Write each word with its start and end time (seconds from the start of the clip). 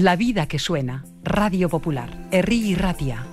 La 0.00 0.16
vida 0.16 0.48
que 0.48 0.58
suena. 0.58 1.04
Radio 1.22 1.68
Popular. 1.68 2.08
Herri 2.30 2.74
Ratia. 2.74 3.26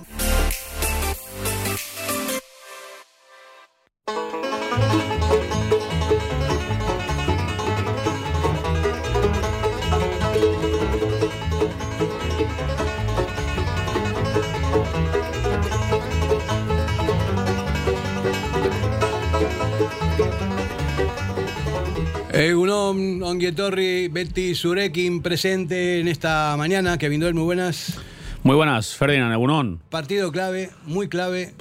Egunon, 22.38 23.22
Onguietorri, 23.22 23.97
Betty 24.18 24.56
Surekin 24.56 25.22
presente 25.22 26.00
en 26.00 26.08
esta 26.08 26.56
mañana. 26.58 26.98
Kevin 26.98 27.20
Doel, 27.20 27.34
muy 27.34 27.44
buenas. 27.44 28.00
Muy 28.42 28.56
buenas, 28.56 28.96
Ferdinand 28.96 29.32
Egunon. 29.32 29.78
Partido 29.90 30.32
clave, 30.32 30.70
muy 30.86 31.08
clave, 31.08 31.54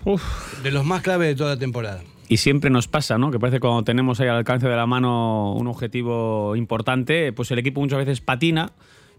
de 0.64 0.72
los 0.72 0.84
más 0.84 1.04
claves 1.04 1.28
de 1.28 1.36
toda 1.36 1.52
la 1.52 1.60
temporada. 1.60 2.02
Y 2.28 2.38
siempre 2.38 2.72
nos 2.72 2.88
pasa, 2.88 3.20
¿no? 3.20 3.30
Que 3.30 3.38
parece 3.38 3.58
que 3.58 3.62
cuando 3.62 3.84
tenemos 3.84 4.20
ahí 4.20 4.28
al 4.28 4.38
alcance 4.38 4.68
de 4.68 4.76
la 4.76 4.88
mano 4.88 5.54
un 5.54 5.68
objetivo 5.68 6.56
importante, 6.56 7.32
pues 7.32 7.52
el 7.52 7.60
equipo 7.60 7.80
muchas 7.80 8.00
veces 8.00 8.22
patina, 8.22 8.72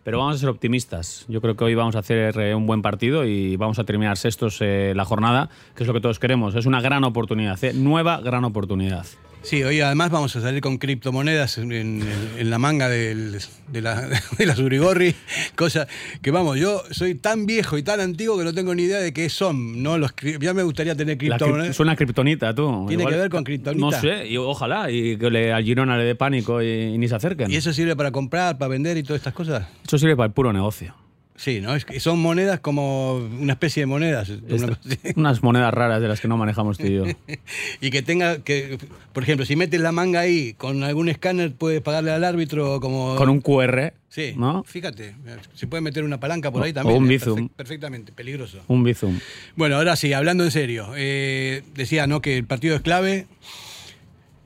pero 0.02 0.18
vamos 0.18 0.34
a 0.34 0.38
ser 0.40 0.48
optimistas. 0.48 1.24
Yo 1.28 1.40
creo 1.40 1.54
que 1.54 1.62
hoy 1.62 1.76
vamos 1.76 1.94
a 1.94 2.00
hacer 2.00 2.36
eh, 2.40 2.56
un 2.56 2.66
buen 2.66 2.82
partido 2.82 3.24
y 3.24 3.54
vamos 3.54 3.78
a 3.78 3.84
terminar 3.84 4.16
sextos 4.16 4.58
eh, 4.62 4.94
la 4.96 5.04
jornada, 5.04 5.48
que 5.76 5.84
es 5.84 5.86
lo 5.86 5.94
que 5.94 6.00
todos 6.00 6.18
queremos. 6.18 6.56
Es 6.56 6.66
una 6.66 6.80
gran 6.80 7.04
oportunidad, 7.04 7.62
¿eh? 7.62 7.72
nueva 7.72 8.20
gran 8.20 8.44
oportunidad. 8.44 9.06
Sí, 9.48 9.62
hoy 9.64 9.80
además 9.80 10.10
vamos 10.10 10.36
a 10.36 10.42
salir 10.42 10.60
con 10.60 10.76
criptomonedas 10.76 11.56
en, 11.56 11.72
en- 11.72 12.02
en 12.36 12.50
la 12.50 12.58
manga 12.58 12.88
del- 12.90 13.38
de 13.72 13.80
la, 13.80 14.06
de 14.38 14.44
la 14.46 14.54
Surigorri, 14.54 15.14
cosa 15.56 15.86
que 16.20 16.30
vamos, 16.30 16.58
yo 16.58 16.82
soy 16.90 17.14
tan 17.14 17.46
viejo 17.46 17.78
y 17.78 17.82
tan 17.82 17.98
antiguo 18.00 18.36
que 18.36 18.44
no 18.44 18.52
tengo 18.52 18.74
ni 18.74 18.82
idea 18.82 18.98
de 19.00 19.14
qué 19.14 19.30
son, 19.30 19.82
¿no? 19.82 19.96
Los, 19.96 20.12
ya 20.38 20.52
me 20.52 20.62
gustaría 20.64 20.94
tener 20.94 21.16
criptomonedas. 21.16 21.74
suena 21.74 21.96
kriptonita, 21.96 22.54
tú. 22.54 22.84
¿Tiene 22.88 23.06
que 23.06 23.16
ver 23.16 23.30
con 23.30 23.42
kriptonita? 23.42 23.80
No 23.80 23.90
sé, 23.92 24.28
y 24.28 24.36
ojalá, 24.36 24.90
y 24.90 25.16
que 25.16 25.30
le, 25.30 25.50
al 25.50 25.64
Girona 25.64 25.96
le 25.96 26.04
dé 26.04 26.14
pánico 26.14 26.62
y, 26.62 26.66
y 26.94 26.98
ni 26.98 27.08
se 27.08 27.14
acerquen. 27.14 27.50
¿Y 27.50 27.56
eso 27.56 27.72
sirve 27.72 27.96
para 27.96 28.10
comprar, 28.10 28.58
para 28.58 28.68
vender 28.68 28.98
y 28.98 29.02
todas 29.02 29.20
estas 29.20 29.32
cosas? 29.32 29.66
Eso 29.86 29.96
sirve 29.96 30.14
para 30.14 30.26
el 30.26 30.32
puro 30.32 30.52
negocio. 30.52 30.94
Sí, 31.40 31.60
¿no? 31.60 31.76
Es 31.76 31.84
que 31.84 32.00
son 32.00 32.18
monedas 32.18 32.58
como 32.58 33.14
una 33.14 33.52
especie 33.52 33.82
de 33.82 33.86
monedas. 33.86 34.28
Esta- 34.28 34.76
unas 35.16 35.40
monedas 35.40 35.72
raras 35.72 36.02
de 36.02 36.08
las 36.08 36.20
que 36.20 36.26
no 36.26 36.36
manejamos 36.36 36.78
tú 36.78 36.86
y 36.86 36.94
yo. 36.96 37.04
y 37.80 37.90
que 37.90 38.02
tenga 38.02 38.38
que, 38.42 38.76
por 39.12 39.22
ejemplo, 39.22 39.46
si 39.46 39.54
metes 39.54 39.80
la 39.80 39.92
manga 39.92 40.18
ahí 40.18 40.54
con 40.54 40.82
algún 40.82 41.08
escáner, 41.08 41.54
puedes 41.54 41.80
pagarle 41.80 42.10
al 42.10 42.24
árbitro 42.24 42.80
como. 42.80 43.14
Con 43.14 43.28
un 43.28 43.40
QR, 43.40 43.92
Sí, 44.08 44.34
¿no? 44.36 44.64
fíjate, 44.64 45.14
se 45.54 45.66
puede 45.68 45.80
meter 45.80 46.02
una 46.02 46.18
palanca 46.18 46.50
por 46.50 46.64
ahí 46.64 46.72
también. 46.72 46.96
o 46.96 46.98
un 46.98 47.06
eh, 47.06 47.08
bizum. 47.10 47.38
perfec- 47.38 47.50
perfectamente, 47.54 48.10
peligroso. 48.12 48.58
Un 48.66 48.82
bizum. 48.82 49.20
Bueno, 49.54 49.76
ahora 49.76 49.94
sí, 49.94 50.12
hablando 50.12 50.42
en 50.44 50.50
serio. 50.50 50.88
eh, 50.96 51.62
decía, 51.74 52.08
¿no? 52.08 52.20
Que 52.20 52.36
el 52.36 52.46
partido 52.46 52.74
es 52.74 52.82
clave. 52.82 53.26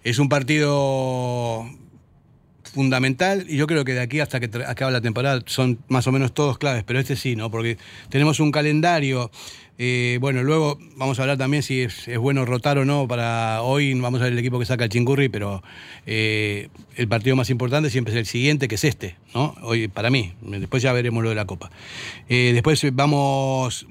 Es 0.05 0.19
un 0.19 0.29
partido 0.29 1.65
fundamental 2.73 3.45
y 3.49 3.57
yo 3.57 3.67
creo 3.67 3.85
que 3.85 3.93
de 3.93 4.01
aquí 4.01 4.21
hasta 4.21 4.41
que 4.41 4.51
acabe 4.65 4.93
la 4.93 5.01
temporada 5.01 5.43
son 5.47 5.79
más 5.89 6.07
o 6.07 6.13
menos 6.13 6.33
todos 6.33 6.59
claves, 6.59 6.85
pero 6.85 6.99
este 6.99 7.17
sí, 7.17 7.37
¿no? 7.37 7.51
Porque 7.51 7.77
tenemos 8.09 8.41
un 8.41 8.51
calendario. 8.51 9.31
eh, 9.79 10.19
bueno, 10.21 10.43
luego 10.43 10.79
vamos 10.97 11.19
a 11.19 11.23
hablar 11.23 11.39
también 11.39 11.63
si 11.63 11.83
es, 11.83 12.09
bueno 12.19 12.45
rotar 12.45 12.79
o 12.79 12.85
no 12.85 13.07
para 13.07 13.63
hoy. 13.63 13.93
Vamos 14.01 14.21
a 14.21 14.25
ver 14.25 14.33
el 14.33 14.39
equipo 14.39 14.59
que 14.59 14.65
saca 14.65 14.85
el 14.85 14.91
chingurri, 14.91 15.29
pero 15.29 15.63
eh, 16.07 16.69
el 16.97 17.09
partido 17.09 17.37
más 17.37 17.51
importante 17.51 17.91
siempre 17.91 18.15
es 18.15 18.19
el 18.19 18.27
siguiente, 18.27 18.69
que 18.69 18.77
es 18.77 18.85
este, 18.85 19.17
¿no? 19.35 19.55
Hoy, 19.63 19.89
para 19.89 20.11
mí. 20.11 20.33
Después 20.43 20.83
ya 20.83 20.93
veremos 20.93 21.23
lo 21.23 21.29
de 21.29 21.35
la 21.35 21.45
Copa. 21.45 21.71
Eh, 22.29 22.53
después 22.55 22.85
vamos 22.93 23.87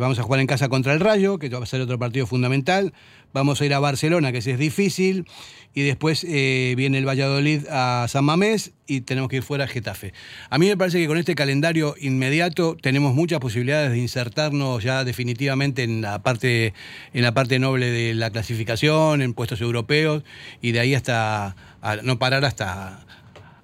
vamos 0.00 0.18
a 0.18 0.22
jugar 0.22 0.40
en 0.40 0.48
casa 0.48 0.68
contra 0.68 0.92
el 0.92 0.98
Rayo, 0.98 1.38
que 1.38 1.48
va 1.48 1.62
a 1.62 1.66
ser 1.66 1.80
otro 1.80 1.96
partido 1.96 2.26
fundamental. 2.26 2.92
Vamos 3.36 3.60
a 3.60 3.66
ir 3.66 3.74
a 3.74 3.80
Barcelona, 3.80 4.32
que 4.32 4.38
ese 4.38 4.52
es 4.52 4.58
difícil. 4.58 5.26
Y 5.74 5.82
después 5.82 6.24
eh, 6.26 6.72
viene 6.74 6.96
el 6.96 7.06
Valladolid 7.06 7.66
a 7.68 8.06
San 8.08 8.24
Mamés 8.24 8.72
y 8.86 9.02
tenemos 9.02 9.28
que 9.28 9.36
ir 9.36 9.42
fuera 9.42 9.64
a 9.64 9.66
Getafe. 9.66 10.14
A 10.48 10.56
mí 10.56 10.68
me 10.68 10.76
parece 10.78 10.98
que 10.98 11.06
con 11.06 11.18
este 11.18 11.34
calendario 11.34 11.96
inmediato 12.00 12.78
tenemos 12.80 13.14
muchas 13.14 13.38
posibilidades 13.38 13.90
de 13.90 13.98
insertarnos 13.98 14.82
ya 14.82 15.04
definitivamente 15.04 15.82
en 15.82 16.00
la 16.00 16.22
parte, 16.22 16.72
en 17.12 17.22
la 17.22 17.34
parte 17.34 17.58
noble 17.58 17.90
de 17.90 18.14
la 18.14 18.30
clasificación, 18.30 19.20
en 19.20 19.34
puestos 19.34 19.60
europeos, 19.60 20.24
y 20.62 20.72
de 20.72 20.80
ahí 20.80 20.94
hasta 20.94 21.56
no 22.04 22.18
parar 22.18 22.46
hasta, 22.46 23.04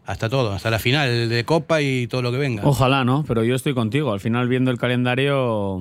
hasta 0.05 0.29
todo, 0.29 0.53
hasta 0.53 0.71
la 0.71 0.81
final 0.81 1.31
de 1.31 1.45
Copa 1.45 1.81
y 1.81 2.09
todo 2.09 2.21
lo 2.21 2.31
que 2.31 2.37
venga. 2.37 2.63
Ojalá, 2.67 3.07
¿no? 3.07 3.25
Pero 3.27 3.43
yo 3.43 3.55
estoy 3.55 3.73
contigo. 3.73 4.13
Al 4.13 4.21
final, 4.21 4.49
viendo 4.49 4.71
el 4.71 4.77
calendario, 4.77 5.81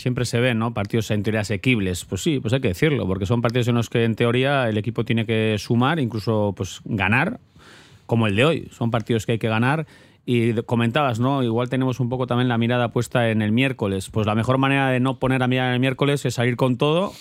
siempre 0.00 0.24
se 0.24 0.40
ven, 0.40 0.58
¿no? 0.58 0.74
Partidos 0.74 1.10
en 1.10 1.22
teoría 1.22 1.40
asequibles. 1.40 2.04
Pues 2.04 2.22
sí, 2.22 2.40
pues 2.40 2.52
hay 2.52 2.60
que 2.60 2.68
decirlo, 2.68 3.06
porque 3.06 3.26
son 3.26 3.42
partidos 3.42 3.68
en 3.68 3.76
los 3.76 3.88
que 3.88 4.04
en 4.04 4.16
teoría 4.16 4.68
el 4.68 4.76
equipo 4.78 5.04
tiene 5.04 5.26
que 5.26 5.56
sumar, 5.58 6.00
incluso 6.00 6.52
pues 6.56 6.80
ganar, 6.84 7.38
como 8.06 8.26
el 8.26 8.34
de 8.34 8.44
hoy. 8.44 8.68
Son 8.72 8.90
partidos 8.90 9.26
que 9.26 9.32
hay 9.32 9.38
que 9.38 9.48
ganar. 9.48 9.86
Y 10.26 10.52
comentabas, 10.62 11.18
¿no? 11.18 11.42
Igual 11.42 11.70
tenemos 11.70 11.98
un 11.98 12.08
poco 12.08 12.26
también 12.26 12.48
la 12.48 12.58
mirada 12.58 12.88
puesta 12.88 13.30
en 13.30 13.42
el 13.42 13.52
miércoles. 13.52 14.10
Pues 14.10 14.26
la 14.26 14.34
mejor 14.34 14.58
manera 14.58 14.90
de 14.90 15.00
no 15.00 15.18
poner 15.18 15.42
a 15.42 15.48
mirar 15.48 15.68
en 15.68 15.74
el 15.74 15.80
miércoles 15.80 16.24
es 16.24 16.34
salir 16.34 16.56
con 16.56 16.76
todo, 16.76 17.12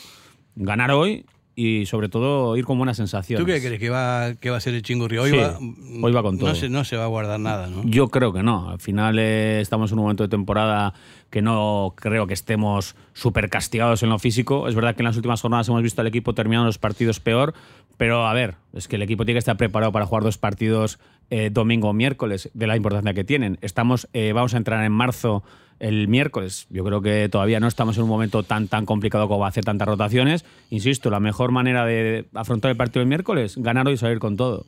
ganar 0.56 0.92
hoy 0.92 1.26
y 1.60 1.86
sobre 1.88 2.08
todo 2.08 2.56
ir 2.56 2.64
con 2.64 2.78
buenas 2.78 2.96
sensaciones. 2.96 3.46
¿Tú 3.46 3.52
qué 3.52 3.60
crees 3.60 3.82
que 3.82 3.90
va, 3.90 4.34
que 4.40 4.50
va 4.50 4.56
a 4.56 4.60
ser 4.62 4.76
el 4.76 4.82
chingurri? 4.82 5.18
Hoy, 5.18 5.32
Sí, 5.32 5.36
va, 5.36 5.60
hoy 5.60 6.12
va 6.14 6.24
con 6.24 6.40
todo. 6.40 6.48
No 6.48 6.56
se, 6.56 6.70
no 6.70 6.86
se 6.86 6.96
va 6.96 7.04
a 7.04 7.08
guardar 7.08 7.38
nada, 7.38 7.68
¿no? 7.68 7.84
Yo 7.84 8.08
creo 8.08 8.32
que 8.32 8.44
no. 8.44 8.70
Al 8.70 8.80
final 8.80 9.20
eh, 9.20 9.60
estamos 9.60 9.92
en 9.92 9.98
un 9.98 10.04
momento 10.04 10.24
de 10.24 10.30
temporada 10.30 10.94
que 11.30 11.42
no 11.42 11.96
creo 11.98 12.28
que 12.28 12.34
estemos 12.34 12.96
súper 13.12 13.50
castigados 13.50 14.04
en 14.04 14.10
lo 14.10 14.20
físico. 14.20 14.70
Es 14.70 14.76
verdad 14.76 14.96
que 14.96 15.02
en 15.02 15.08
las 15.08 15.18
últimas 15.18 15.42
jornadas 15.42 15.68
hemos 15.68 15.84
visto 15.84 16.00
al 16.00 16.08
equipo 16.08 16.34
terminando 16.34 16.68
los 16.68 16.78
partidos 16.78 17.20
peor, 17.20 17.54
pero 17.98 18.26
a 18.26 18.34
ver, 18.34 18.56
es 18.72 18.88
que 18.88 18.96
el 18.96 19.02
equipo 19.02 19.26
tiene 19.26 19.36
que 19.36 19.40
estar 19.40 19.58
preparado 19.58 19.92
para 19.92 20.06
jugar 20.06 20.24
dos 20.24 20.38
partidos 20.38 20.98
eh, 21.30 21.50
domingo 21.52 21.90
o 21.90 21.94
miércoles, 21.94 22.50
de 22.54 22.68
la 22.68 22.78
importancia 22.78 23.14
que 23.14 23.26
tienen. 23.26 23.58
Estamos, 23.60 24.08
eh, 24.14 24.32
vamos 24.32 24.54
a 24.54 24.58
entrar 24.58 24.82
en 24.86 24.94
marzo 24.94 25.44
el 25.80 26.08
miércoles. 26.08 26.68
Yo 26.70 26.84
creo 26.84 27.02
que 27.02 27.30
todavía 27.30 27.60
no 27.60 27.68
estamos 27.68 27.98
en 27.98 28.04
un 28.04 28.10
momento 28.10 28.44
tan 28.44 28.68
tan 28.68 28.86
complicado 28.86 29.28
como 29.28 29.46
hacer 29.46 29.64
tantas 29.64 29.88
rotaciones. 29.88 30.46
Insisto, 30.70 31.10
la 31.10 31.20
mejor 31.20 31.52
manera 31.52 31.86
de 31.86 32.26
afrontar 32.34 32.72
el 32.72 32.78
partido 32.78 33.02
el 33.02 33.08
miércoles, 33.08 33.56
ganar 33.58 33.88
hoy 33.88 33.94
y 33.94 33.98
salir 33.98 34.20
con 34.20 34.38
todo. 34.38 34.66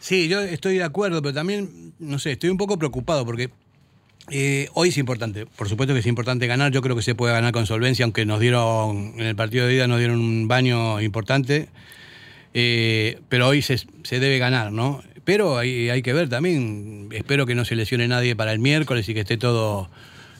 Sí, 0.00 0.28
yo 0.28 0.40
estoy 0.40 0.76
de 0.76 0.84
acuerdo, 0.84 1.22
pero 1.22 1.34
también, 1.34 1.92
no 1.98 2.18
sé, 2.18 2.32
estoy 2.32 2.50
un 2.50 2.56
poco 2.56 2.78
preocupado 2.78 3.24
porque 3.24 3.50
eh, 4.30 4.68
hoy 4.74 4.90
es 4.90 4.98
importante. 4.98 5.46
Por 5.46 5.68
supuesto 5.68 5.94
que 5.94 6.00
es 6.00 6.06
importante 6.06 6.46
ganar. 6.46 6.72
Yo 6.72 6.82
creo 6.82 6.94
que 6.94 7.02
se 7.02 7.14
puede 7.14 7.32
ganar 7.32 7.52
con 7.52 7.66
solvencia, 7.66 8.04
aunque 8.04 8.26
nos 8.26 8.40
dieron, 8.40 9.14
en 9.16 9.26
el 9.26 9.36
partido 9.36 9.66
de 9.66 9.74
ida 9.74 9.86
nos 9.86 9.98
dieron 9.98 10.20
un 10.20 10.48
baño 10.48 11.00
importante. 11.00 11.68
Eh, 12.54 13.20
pero 13.28 13.48
hoy 13.48 13.62
se, 13.62 13.78
se 13.78 14.20
debe 14.20 14.38
ganar, 14.38 14.72
¿no? 14.72 15.02
Pero 15.24 15.58
hay, 15.58 15.90
hay 15.90 16.02
que 16.02 16.12
ver 16.12 16.28
también. 16.28 17.08
Espero 17.12 17.46
que 17.46 17.54
no 17.54 17.64
se 17.64 17.76
lesione 17.76 18.08
nadie 18.08 18.36
para 18.36 18.52
el 18.52 18.58
miércoles 18.58 19.08
y 19.08 19.14
que 19.14 19.20
esté 19.20 19.36
todo. 19.36 19.90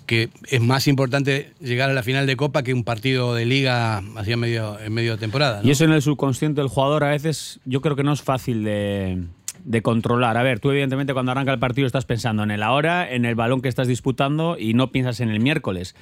Que 0.08 0.30
es 0.48 0.60
más 0.60 0.88
importante 0.88 1.52
llegar 1.60 1.90
a 1.90 1.92
la 1.92 2.02
final 2.02 2.26
de 2.26 2.34
Copa 2.34 2.64
que 2.64 2.74
un 2.74 2.82
partido 2.82 3.34
de 3.34 3.44
liga 3.44 4.02
en 4.26 4.40
medio, 4.40 4.80
en 4.80 4.92
medio 4.92 5.12
de 5.12 5.18
temporada. 5.18 5.60
Y 5.62 5.70
eso 5.70 5.84
en 5.84 5.92
el 5.92 6.02
subconsciente 6.02 6.60
del 6.60 6.68
jugador 6.68 7.04
a 7.04 7.10
veces 7.10 7.60
yo 7.64 7.80
creo 7.80 7.94
que 7.94 8.02
no 8.02 8.14
es 8.14 8.22
fácil 8.22 8.64
de, 8.64 9.22
de 9.64 9.82
controlar. 9.82 10.36
A 10.38 10.42
ver, 10.42 10.60
tú 10.60 10.70
evidentemente 10.70 11.12
cuando 11.12 11.32
arranca 11.32 11.52
el 11.52 11.58
partido 11.58 11.86
estás 11.86 12.06
pensando 12.06 12.42
en 12.42 12.50
el 12.50 12.62
ahora, 12.62 13.08
en 13.08 13.26
el 13.26 13.34
balón 13.34 13.60
que 13.60 13.68
estás 13.68 13.86
disputando 13.86 14.56
y 14.58 14.74
no 14.74 14.90
piensas 14.92 15.20
en 15.20 15.28
el 15.28 15.40
miércoles. 15.40 15.94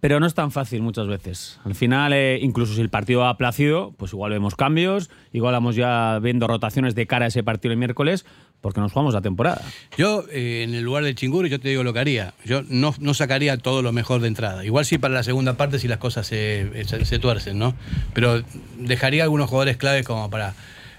Pero 0.00 0.20
no 0.20 0.26
es 0.26 0.34
tan 0.34 0.52
fácil 0.52 0.82
muchas 0.82 1.06
veces. 1.06 1.58
Al 1.64 1.74
final, 1.74 2.12
eh, 2.12 2.38
incluso 2.42 2.74
si 2.74 2.82
el 2.82 2.90
partido 2.90 3.24
ha 3.24 3.38
placido, 3.38 3.94
pues 3.96 4.12
igual 4.12 4.32
vemos 4.32 4.54
cambios, 4.54 5.10
igual 5.32 5.54
vamos 5.54 5.74
ya 5.74 6.18
viendo 6.18 6.46
rotaciones 6.46 6.94
de 6.94 7.06
cara 7.06 7.24
a 7.24 7.28
ese 7.28 7.42
partido 7.42 7.72
el 7.72 7.78
miércoles, 7.78 8.26
porque 8.66 8.80
nos 8.80 8.90
jugamos 8.92 9.14
la 9.14 9.20
temporada. 9.22 9.62
Yo, 9.96 10.24
eh, 10.32 10.64
en 10.66 10.74
el 10.74 10.82
lugar 10.82 11.04
del 11.04 11.14
chingurri, 11.14 11.48
yo 11.48 11.60
te 11.60 11.68
digo 11.68 11.84
lo 11.84 11.92
que 11.92 12.00
haría. 12.00 12.34
Yo 12.44 12.62
no, 12.68 12.92
no 12.98 13.14
sacaría 13.14 13.56
todo 13.58 13.80
lo 13.80 13.92
mejor 13.92 14.20
de 14.20 14.26
entrada. 14.26 14.64
Igual 14.64 14.84
sí 14.84 14.98
para 14.98 15.14
la 15.14 15.22
segunda 15.22 15.56
parte 15.56 15.78
si 15.78 15.86
las 15.86 15.98
cosas 15.98 16.26
se, 16.26 16.84
se, 16.86 17.04
se 17.04 17.18
tuercen, 17.20 17.60
¿no? 17.60 17.74
Pero 18.12 18.42
dejaría 18.78 19.22
algunos 19.22 19.48
jugadores 19.48 19.76
claves 19.76 20.04
como 20.04 20.28
para... 20.30 20.54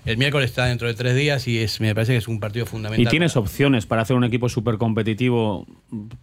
El 0.05 0.15
miércoles 0.17 0.49
está 0.51 0.63
dentro 0.63 0.87
de 0.87 0.93
tres 0.93 1.17
días 1.17 1.49
y 1.49 1.57
es, 1.59 1.81
me 1.81 1.93
parece 1.93 2.13
que 2.13 2.19
es 2.19 2.29
un 2.29 2.39
partido 2.39 2.65
fundamental. 2.65 3.05
Y 3.05 3.09
tienes 3.09 3.33
para- 3.33 3.41
opciones 3.41 3.85
para 3.85 4.03
hacer 4.03 4.15
un 4.15 4.23
equipo 4.23 4.47
súper 4.47 4.77
competitivo 4.77 5.67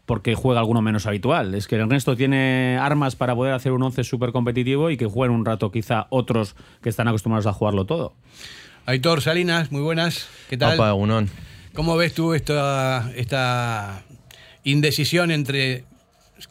porque 0.06 0.34
juega 0.34 0.60
alguno 0.60 0.80
menos 0.80 1.04
habitual. 1.04 1.54
Es 1.54 1.66
que 1.68 1.76
Ernesto 1.76 2.16
tiene 2.16 2.78
armas 2.80 3.14
para 3.14 3.34
poder 3.34 3.52
hacer 3.52 3.72
un 3.72 3.82
11 3.82 4.02
súper 4.04 4.32
competitivo 4.32 4.88
y 4.88 4.96
que 4.96 5.04
jueguen 5.04 5.36
un 5.36 5.44
rato 5.44 5.70
quizá 5.70 6.06
otros 6.08 6.56
que 6.80 6.88
están 6.88 7.08
acostumbrados 7.08 7.46
a 7.46 7.52
jugarlo 7.52 7.84
todo. 7.84 8.14
Aitor 8.86 9.22
Salinas, 9.22 9.72
muy 9.72 9.80
buenas. 9.80 10.28
¿Qué 10.50 10.58
tal? 10.58 10.74
Opa, 10.74 10.92
Unón. 10.92 11.30
¿Cómo 11.72 11.96
ves 11.96 12.12
tú 12.12 12.34
esta, 12.34 13.10
esta 13.16 14.04
indecisión 14.62 15.30
entre 15.30 15.84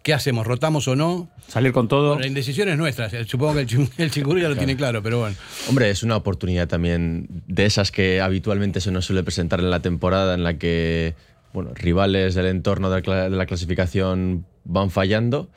qué 0.02 0.16
hacemos, 0.16 0.48
rotamos 0.48 0.88
o 0.88 0.96
no? 0.96 1.30
Salir 1.48 1.74
con 1.74 1.88
todo. 1.88 2.18
La 2.18 2.26
indecisión 2.26 2.70
es 2.70 2.78
nuestra. 2.78 3.10
Supongo 3.26 3.54
que 3.54 3.62
el, 3.62 3.90
el 3.98 4.12
chingurri 4.12 4.42
ya 4.42 4.50
lo 4.50 4.56
tiene 4.56 4.76
claro, 4.76 5.04
pero 5.04 5.20
bueno. 5.20 5.36
Hombre, 5.70 5.92
es 5.92 6.02
una 6.02 6.16
oportunidad 6.16 6.68
también 6.68 7.28
de 7.48 7.66
esas 7.66 7.92
que 7.92 8.20
habitualmente 8.20 8.82
se 8.82 8.92
nos 8.92 9.06
suele 9.06 9.22
presentar 9.22 9.60
en 9.60 9.70
la 9.70 9.82
temporada 9.82 10.34
en 10.34 10.44
la 10.44 10.58
que 10.58 11.14
bueno, 11.54 11.72
rivales 11.76 12.34
del 12.34 12.48
entorno 12.48 12.90
de 12.90 13.30
la 13.30 13.46
clasificación 13.46 14.48
van 14.64 14.90
fallando 14.90 15.50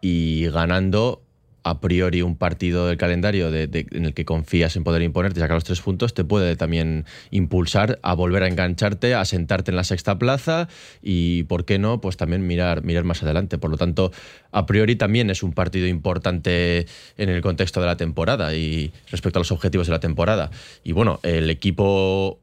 y 0.00 0.46
ganando 0.50 1.20
a 1.64 1.80
priori 1.80 2.22
un 2.22 2.36
partido 2.36 2.86
del 2.86 2.96
calendario 2.96 3.54
en 3.54 4.04
el 4.04 4.14
que 4.14 4.24
confías 4.24 4.76
en 4.76 4.84
poder 4.84 5.02
imponerte 5.02 5.38
y 5.38 5.42
sacar 5.42 5.56
los 5.56 5.64
tres 5.64 5.80
puntos, 5.80 6.14
te 6.14 6.24
puede 6.24 6.56
también 6.56 7.04
impulsar 7.30 7.98
a 8.02 8.14
volver 8.14 8.42
a 8.42 8.48
engancharte, 8.48 9.14
a 9.14 9.24
sentarte 9.24 9.70
en 9.70 9.76
la 9.76 9.84
sexta 9.84 10.18
plaza 10.18 10.68
y, 11.02 11.44
¿por 11.44 11.64
qué 11.64 11.78
no?, 11.78 12.00
pues 12.00 12.16
también 12.16 12.46
mirar, 12.46 12.82
mirar 12.82 13.04
más 13.04 13.22
adelante. 13.22 13.58
Por 13.58 13.70
lo 13.70 13.76
tanto, 13.76 14.12
a 14.50 14.66
priori 14.66 14.96
también 14.96 15.30
es 15.30 15.42
un 15.42 15.52
partido 15.52 15.86
importante 15.86 16.86
en 17.16 17.28
el 17.28 17.42
contexto 17.42 17.80
de 17.80 17.86
la 17.86 17.96
temporada 17.96 18.54
y 18.54 18.92
respecto 19.10 19.38
a 19.38 19.40
los 19.40 19.52
objetivos 19.52 19.86
de 19.86 19.92
la 19.92 20.00
temporada. 20.00 20.50
Y 20.84 20.92
bueno, 20.92 21.20
el 21.22 21.48
equipo 21.50 22.40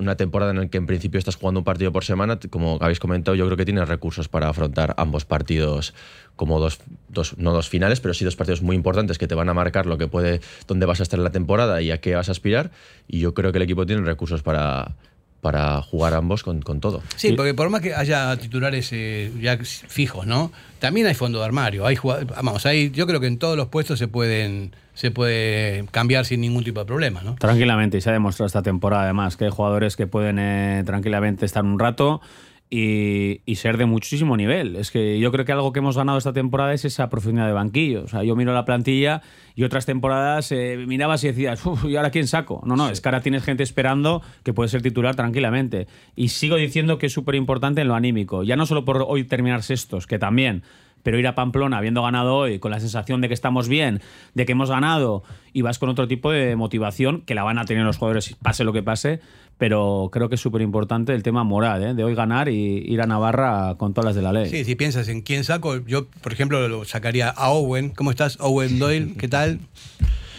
una 0.00 0.16
temporada 0.16 0.50
en 0.50 0.58
la 0.58 0.66
que 0.68 0.78
en 0.78 0.86
principio 0.86 1.18
estás 1.18 1.36
jugando 1.36 1.60
un 1.60 1.64
partido 1.64 1.92
por 1.92 2.04
semana, 2.04 2.38
como 2.50 2.78
habéis 2.80 2.98
comentado, 2.98 3.34
yo 3.34 3.44
creo 3.46 3.56
que 3.56 3.64
tienes 3.64 3.86
recursos 3.86 4.28
para 4.28 4.48
afrontar 4.48 4.94
ambos 4.96 5.24
partidos 5.24 5.94
como 6.36 6.58
dos, 6.58 6.80
dos, 7.08 7.36
no 7.36 7.52
dos 7.52 7.68
finales, 7.68 8.00
pero 8.00 8.14
sí 8.14 8.24
dos 8.24 8.34
partidos 8.34 8.62
muy 8.62 8.74
importantes 8.74 9.18
que 9.18 9.28
te 9.28 9.34
van 9.34 9.48
a 9.48 9.54
marcar 9.54 9.86
lo 9.86 9.98
que 9.98 10.08
puede, 10.08 10.40
dónde 10.66 10.86
vas 10.86 11.00
a 11.00 11.02
estar 11.02 11.18
en 11.18 11.24
la 11.24 11.32
temporada 11.32 11.82
y 11.82 11.90
a 11.90 12.00
qué 12.00 12.14
vas 12.14 12.28
a 12.28 12.32
aspirar. 12.32 12.70
Y 13.06 13.20
yo 13.20 13.34
creo 13.34 13.52
que 13.52 13.58
el 13.58 13.64
equipo 13.64 13.84
tiene 13.84 14.02
recursos 14.02 14.42
para, 14.42 14.96
para 15.40 15.82
jugar 15.82 16.14
ambos 16.14 16.42
con, 16.42 16.62
todo. 16.80 17.02
Sí, 17.16 17.32
porque 17.32 17.54
por 17.54 17.68
más 17.68 17.82
que 17.82 17.94
haya 17.94 18.34
titulares 18.38 18.90
eh, 18.92 19.30
ya 19.40 19.58
fijos, 19.58 20.26
¿no? 20.26 20.50
También 20.78 21.06
hay 21.06 21.14
fondo 21.14 21.40
de 21.40 21.44
armario. 21.44 21.86
Hay 21.86 21.98
vamos, 22.02 22.64
hay, 22.64 22.90
yo 22.90 23.06
creo 23.06 23.20
que 23.20 23.26
en 23.26 23.38
todos 23.38 23.56
los 23.56 23.68
puestos 23.68 23.98
se 23.98 24.08
pueden 24.08 24.74
se 25.00 25.10
puede 25.10 25.86
cambiar 25.92 26.26
sin 26.26 26.42
ningún 26.42 26.62
tipo 26.62 26.78
de 26.78 26.84
problema, 26.84 27.22
¿no? 27.22 27.34
Tranquilamente, 27.36 27.96
y 27.96 28.02
se 28.02 28.10
ha 28.10 28.12
demostrado 28.12 28.48
esta 28.48 28.60
temporada 28.60 29.04
además 29.04 29.38
que 29.38 29.46
hay 29.46 29.50
jugadores 29.50 29.96
que 29.96 30.06
pueden 30.06 30.38
eh, 30.38 30.82
tranquilamente 30.84 31.46
estar 31.46 31.64
un 31.64 31.78
rato 31.78 32.20
y, 32.68 33.40
ser 33.54 33.78
de 33.78 33.86
muchísimo 33.86 34.36
nivel. 34.36 34.76
Es 34.76 34.90
que 34.90 35.18
yo 35.18 35.32
creo 35.32 35.46
que 35.46 35.52
algo 35.52 35.72
que 35.72 35.78
hemos 35.78 35.96
ganado 35.96 36.18
esta 36.18 36.34
temporada 36.34 36.74
es 36.74 36.84
esa 36.84 37.08
profundidad 37.08 37.46
de 37.46 37.54
banquillo. 37.54 38.04
O 38.04 38.08
sea, 38.08 38.24
yo 38.24 38.36
miro 38.36 38.52
la 38.52 38.66
plantilla 38.66 39.22
y 39.54 39.64
otras 39.64 39.86
temporadas 39.86 40.52
eh, 40.52 40.76
mirabas 40.86 41.24
y 41.24 41.28
decías, 41.28 41.62
¿y 41.84 41.96
ahora 41.96 42.10
quién 42.10 42.28
saco? 42.28 42.62
No, 42.66 42.76
no, 42.76 42.90
es 42.90 43.00
que 43.00 43.08
ahora 43.08 43.22
tienes 43.22 43.42
gente 43.42 43.62
esperando 43.62 44.20
que 44.42 44.52
puede 44.52 44.68
ser 44.68 44.82
titular 44.82 45.16
tranquilamente. 45.16 45.86
Y 46.14 46.28
sigo 46.28 46.56
diciendo 46.56 46.98
que 46.98 47.06
es 47.06 47.12
súper 47.14 47.36
importante 47.36 47.80
en 47.80 47.88
lo 47.88 47.94
anímico. 47.94 48.42
Ya 48.42 48.56
no 48.56 48.66
solo 48.66 48.84
por 48.84 49.02
hoy 49.08 49.24
terminar 49.24 49.62
sextos, 49.62 50.06
que 50.06 50.18
también, 50.18 50.62
pero 51.02 51.18
ir 51.18 51.26
a 51.26 51.34
Pamplona 51.34 51.78
habiendo 51.78 52.02
ganado 52.02 52.36
hoy, 52.36 52.58
con 52.58 52.70
la 52.70 52.80
sensación 52.80 53.20
de 53.20 53.28
que 53.28 53.34
estamos 53.34 53.68
bien, 53.68 54.00
de 54.34 54.46
que 54.46 54.52
hemos 54.52 54.70
ganado, 54.70 55.22
y 55.52 55.62
vas 55.62 55.78
con 55.78 55.88
otro 55.88 56.08
tipo 56.08 56.30
de 56.30 56.56
motivación 56.56 57.22
que 57.22 57.34
la 57.34 57.42
van 57.42 57.58
a 57.58 57.64
tener 57.64 57.84
los 57.84 57.96
jugadores, 57.96 58.36
pase 58.42 58.64
lo 58.64 58.72
que 58.72 58.82
pase, 58.82 59.20
pero 59.58 60.08
creo 60.10 60.28
que 60.28 60.36
es 60.36 60.40
súper 60.40 60.62
importante 60.62 61.12
el 61.12 61.22
tema 61.22 61.44
moral, 61.44 61.82
¿eh? 61.82 61.94
de 61.94 62.02
hoy 62.02 62.14
ganar 62.14 62.48
y 62.48 62.78
ir 62.78 63.02
a 63.02 63.06
Navarra 63.06 63.74
con 63.76 63.92
todas 63.92 64.06
las 64.06 64.16
de 64.16 64.22
la 64.22 64.32
ley. 64.32 64.48
Sí, 64.48 64.64
si 64.64 64.74
piensas 64.74 65.08
en 65.08 65.20
quién 65.20 65.44
saco, 65.44 65.76
yo, 65.86 66.06
por 66.06 66.32
ejemplo, 66.32 66.66
lo 66.68 66.84
sacaría 66.84 67.28
a 67.28 67.50
Owen. 67.50 67.90
¿Cómo 67.90 68.10
estás, 68.10 68.38
Owen 68.40 68.78
Doyle? 68.78 69.14
¿Qué 69.18 69.28
tal? 69.28 69.60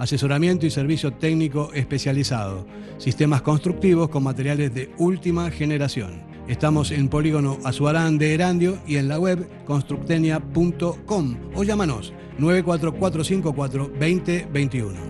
asesoramiento 0.00 0.64
y 0.64 0.70
servicio 0.70 1.12
técnico 1.12 1.70
especializado, 1.74 2.66
sistemas 2.96 3.42
constructivos 3.42 4.08
con 4.08 4.24
materiales 4.24 4.74
de 4.74 4.90
última 4.96 5.50
generación. 5.50 6.22
Estamos 6.48 6.90
en 6.90 7.08
Polígono 7.08 7.58
Azuarán 7.64 8.16
de 8.16 8.32
Erandio 8.32 8.78
y 8.86 8.96
en 8.96 9.08
la 9.08 9.20
web 9.20 9.46
constructenia.com 9.66 11.36
o 11.54 11.62
llámanos 11.62 12.14
94454 12.38 13.90
2021. 14.00 15.09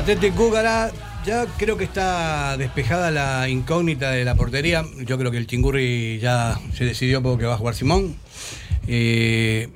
Athletic 0.00 0.34
Cúcara 0.34 0.90
ya 1.26 1.44
creo 1.58 1.76
que 1.76 1.84
está 1.84 2.56
despejada 2.56 3.10
la 3.10 3.48
incógnita 3.50 4.10
de 4.10 4.24
la 4.24 4.34
portería. 4.34 4.82
Yo 5.04 5.18
creo 5.18 5.30
que 5.30 5.36
el 5.36 5.46
Chingurri 5.46 6.18
ya 6.18 6.58
se 6.72 6.86
decidió 6.86 7.22
porque 7.22 7.44
va 7.44 7.54
a 7.54 7.58
jugar 7.58 7.74
Simón. 7.74 8.16
Eh, 8.88 9.68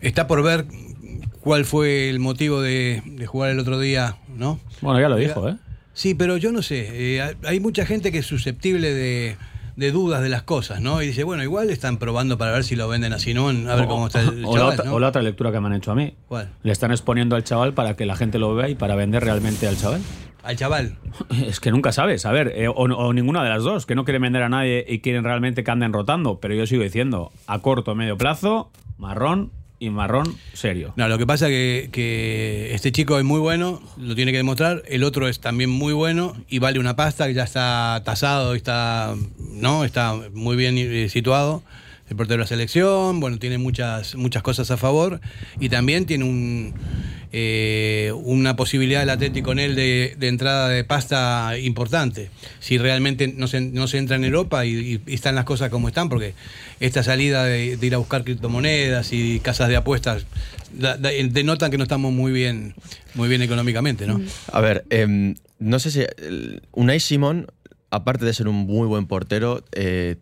está 0.00 0.28
por 0.28 0.40
ver 0.44 0.66
cuál 1.40 1.64
fue 1.64 2.08
el 2.08 2.20
motivo 2.20 2.60
de, 2.62 3.02
de 3.04 3.26
jugar 3.26 3.50
el 3.50 3.58
otro 3.58 3.80
día, 3.80 4.16
¿no? 4.36 4.60
Bueno, 4.82 5.00
ya 5.00 5.08
lo 5.08 5.16
dijo, 5.16 5.48
¿eh? 5.48 5.56
Sí, 5.94 6.14
pero 6.14 6.36
yo 6.36 6.52
no 6.52 6.62
sé. 6.62 6.88
eh, 7.16 7.20
hay- 7.20 7.36
hay 7.44 7.58
mucha 7.60 7.84
gente 7.84 8.12
que 8.12 8.18
es 8.18 8.26
susceptible 8.26 8.94
de, 8.94 9.36
de 9.76 9.90
dudas 9.92 10.22
de 10.22 10.28
las 10.28 10.42
cosas, 10.42 10.80
¿no? 10.80 11.02
Y 11.02 11.08
dice, 11.08 11.24
bueno, 11.24 11.42
igual 11.42 11.70
están 11.70 11.96
probando 11.96 12.38
para 12.38 12.52
ver 12.52 12.64
si 12.64 12.76
lo 12.76 12.88
venden 12.88 13.12
a 13.12 13.18
Sinón, 13.18 13.68
a 13.68 13.74
ver 13.74 13.86
cómo 13.86 14.06
está 14.06 14.20
el 14.20 14.44
o, 14.44 14.52
la 14.52 14.58
chaval, 14.58 14.72
otra, 14.74 14.84
¿no? 14.84 14.94
o 14.94 15.00
la 15.00 15.08
otra 15.08 15.22
lectura 15.22 15.52
que 15.52 15.60
me 15.60 15.66
han 15.66 15.74
hecho 15.74 15.92
a 15.92 15.94
mí. 15.94 16.14
¿Cuál? 16.28 16.50
Le 16.62 16.72
están 16.72 16.90
exponiendo 16.90 17.36
al 17.36 17.44
chaval 17.44 17.74
para 17.74 17.96
que 17.96 18.06
la 18.06 18.16
gente 18.16 18.38
lo 18.38 18.54
vea 18.54 18.68
y 18.68 18.74
para 18.74 18.94
vender 18.94 19.24
realmente 19.24 19.66
al 19.66 19.76
chaval. 19.76 20.00
Al 20.42 20.56
chaval. 20.56 20.96
Es 21.46 21.60
que 21.60 21.70
nunca 21.70 21.92
sabes, 21.92 22.26
a 22.26 22.32
ver, 22.32 22.52
eh, 22.54 22.68
o, 22.68 22.72
o 22.72 23.12
ninguna 23.12 23.42
de 23.42 23.50
las 23.50 23.62
dos, 23.62 23.86
que 23.86 23.94
no 23.94 24.04
quieren 24.04 24.22
vender 24.22 24.42
a 24.42 24.48
nadie 24.48 24.84
y 24.88 25.00
quieren 25.00 25.24
realmente 25.24 25.64
que 25.64 25.70
anden 25.70 25.92
rotando, 25.92 26.40
pero 26.40 26.54
yo 26.54 26.66
sigo 26.66 26.82
diciendo, 26.82 27.32
a 27.46 27.60
corto 27.60 27.92
o 27.92 27.94
medio 27.94 28.16
plazo, 28.16 28.70
marrón 28.98 29.52
y 29.82 29.90
marrón 29.90 30.36
serio. 30.52 30.92
No, 30.94 31.08
lo 31.08 31.18
que 31.18 31.26
pasa 31.26 31.48
que, 31.48 31.88
que 31.90 32.72
este 32.72 32.92
chico 32.92 33.18
es 33.18 33.24
muy 33.24 33.40
bueno, 33.40 33.82
lo 33.96 34.14
tiene 34.14 34.30
que 34.30 34.36
demostrar. 34.36 34.84
El 34.86 35.02
otro 35.02 35.26
es 35.26 35.40
también 35.40 35.70
muy 35.70 35.92
bueno 35.92 36.36
y 36.48 36.60
vale 36.60 36.78
una 36.78 36.94
pasta 36.94 37.26
que 37.26 37.34
ya 37.34 37.42
está 37.42 38.00
tasado, 38.04 38.54
está, 38.54 39.16
¿no? 39.40 39.84
está 39.84 40.14
muy 40.34 40.54
bien 40.54 40.78
eh, 40.78 41.08
situado. 41.08 41.64
El 42.08 42.14
portero 42.14 42.38
de 42.38 42.44
la 42.44 42.46
selección, 42.46 43.18
bueno, 43.18 43.38
tiene 43.38 43.58
muchas, 43.58 44.14
muchas 44.14 44.44
cosas 44.44 44.70
a 44.70 44.76
favor 44.76 45.20
y 45.58 45.68
también 45.68 46.06
tiene 46.06 46.26
un, 46.26 46.74
eh, 47.32 48.12
una 48.24 48.56
posibilidad 48.56 49.00
del 49.00 49.10
Atlético 49.10 49.46
con 49.46 49.58
él 49.58 49.74
de, 49.74 50.14
entrada 50.20 50.68
de 50.68 50.84
pasta 50.84 51.56
importante. 51.58 52.30
Si 52.60 52.78
realmente 52.78 53.28
no 53.28 53.48
se, 53.48 53.60
no 53.60 53.88
se 53.88 53.98
entra 53.98 54.16
en 54.16 54.24
Europa 54.24 54.64
y, 54.66 55.00
están 55.06 55.34
las 55.34 55.44
cosas 55.44 55.70
como 55.70 55.88
están, 55.88 56.08
porque 56.08 56.34
esta 56.80 57.02
salida 57.02 57.44
de, 57.44 57.78
ir 57.80 57.94
a 57.94 57.98
buscar 57.98 58.22
criptomonedas 58.24 59.12
y 59.12 59.40
casas 59.40 59.68
de 59.68 59.76
apuestas 59.76 60.26
da- 60.72 60.96
da- 60.96 61.10
denotan 61.10 61.70
que 61.70 61.78
no 61.78 61.84
estamos 61.84 62.12
muy 62.12 62.32
bien, 62.32 62.74
muy 63.14 63.28
bien 63.28 63.42
económicamente, 63.42 64.06
¿no? 64.06 64.20
A 64.52 64.60
ver, 64.60 64.84
em, 64.90 65.34
no 65.58 65.78
sé 65.78 65.90
si. 65.90 66.00
Unai 66.72 67.00
Simón, 67.00 67.46
aparte 67.90 68.24
de 68.24 68.34
ser 68.34 68.48
un 68.48 68.56
muy 68.56 68.86
buen 68.86 69.06
portero, 69.06 69.64
eh, 69.72 70.16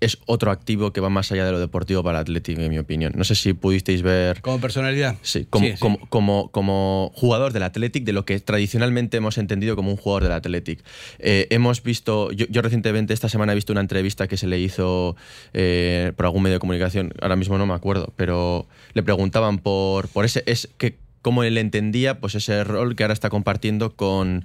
es 0.00 0.18
otro 0.26 0.50
activo 0.50 0.92
que 0.92 1.00
va 1.00 1.08
más 1.08 1.32
allá 1.32 1.44
de 1.44 1.52
lo 1.52 1.58
deportivo 1.58 2.02
para 2.02 2.18
el 2.18 2.22
Atlético, 2.22 2.60
en 2.60 2.70
mi 2.70 2.78
opinión. 2.78 3.12
No 3.16 3.24
sé 3.24 3.34
si 3.34 3.52
pudisteis 3.52 4.02
ver. 4.02 4.40
Como 4.40 4.60
personalidad. 4.60 5.16
Sí, 5.22 5.46
como, 5.48 5.66
Sí, 5.66 5.72
sí. 5.72 5.78
Como, 5.78 5.98
como, 6.08 6.50
como 6.50 7.12
jugador 7.14 7.52
del 7.52 7.64
Athletic, 7.64 8.04
de 8.04 8.12
lo 8.12 8.24
que 8.24 8.38
tradicionalmente 8.40 9.16
hemos 9.16 9.38
entendido 9.38 9.76
como 9.76 9.90
un 9.90 9.96
jugador 9.96 10.24
del 10.24 10.32
Athletic. 10.32 10.84
Eh, 11.18 11.46
hemos 11.50 11.82
visto, 11.82 12.30
yo, 12.32 12.46
yo 12.48 12.62
recientemente 12.62 13.12
esta 13.12 13.28
semana 13.28 13.52
he 13.52 13.54
visto 13.54 13.72
una 13.72 13.80
entrevista 13.80 14.28
que 14.28 14.36
se 14.36 14.46
le 14.46 14.58
hizo 14.58 15.16
eh, 15.52 16.12
por 16.16 16.26
algún 16.26 16.42
medio 16.42 16.56
de 16.56 16.60
comunicación, 16.60 17.12
ahora 17.20 17.36
mismo 17.36 17.58
no 17.58 17.66
me 17.66 17.74
acuerdo, 17.74 18.12
pero 18.16 18.66
le 18.94 19.02
preguntaban 19.02 19.58
por, 19.58 20.08
por 20.08 20.24
ese, 20.24 20.42
es 20.46 20.68
que 20.78 20.96
cómo 21.22 21.44
él 21.44 21.56
entendía 21.56 22.20
pues 22.20 22.34
ese 22.34 22.64
rol 22.64 22.96
que 22.96 23.04
ahora 23.04 23.14
está 23.14 23.30
compartiendo 23.30 23.94
con 23.94 24.44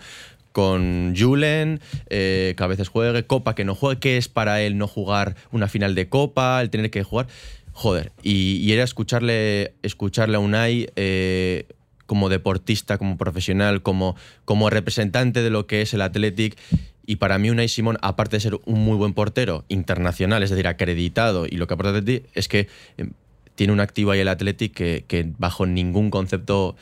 con 0.58 1.14
Julen, 1.16 1.82
eh, 2.10 2.56
que 2.58 2.64
a 2.64 2.66
veces 2.66 2.88
juegue, 2.88 3.28
Copa 3.28 3.54
que 3.54 3.64
no 3.64 3.76
juegue, 3.76 4.00
qué 4.00 4.18
es 4.18 4.28
para 4.28 4.60
él 4.60 4.80
no 4.80 4.88
jugar 4.88 5.36
una 5.52 5.68
final 5.68 5.94
de 5.94 6.10
Copa, 6.10 6.60
el 6.64 6.72
tener 6.72 6.90
que 6.90 7.04
jugar. 7.04 7.28
Joder, 7.74 8.12
y, 8.24 8.72
era 8.72 8.84
escucharle, 8.84 9.76
escucharle 9.84 10.38
a 10.38 10.40
Unai 10.40 10.90
eh, 10.96 11.68
como 12.08 12.28
deportista, 12.28 12.98
como 12.98 13.18
profesional, 13.18 13.84
como, 13.84 14.16
como 14.46 14.72
representante 14.72 15.44
de 15.44 15.52
lo 15.52 15.68
que 15.68 15.84
es 15.84 15.94
el 15.94 16.02
Athletic. 16.02 16.58
Y 17.06 17.18
para 17.18 17.38
mí 17.38 17.52
Unai 17.52 17.68
Simón, 17.68 18.00
aparte 18.02 18.38
de 18.38 18.40
ser 18.40 18.60
un 18.66 18.80
muy 18.80 18.98
buen 18.98 19.14
portero 19.14 19.64
internacional, 19.68 20.42
es 20.42 20.50
decir, 20.50 20.66
acreditado, 20.66 21.46
y 21.46 21.58
lo 21.58 21.68
que 21.68 21.76
aporta 21.76 21.92
Athletic 21.92 22.28
es 22.34 22.48
que 22.48 22.68
eh, 22.98 23.10
tiene 23.54 23.74
un 23.74 23.80
activo 23.80 24.10
ahí 24.10 24.22
el 24.22 24.28
Athletic 24.28 24.74
que, 24.74 25.06
que 25.08 25.32
bajo 25.38 25.68
ningún 25.68 26.10
concepto 26.10 26.76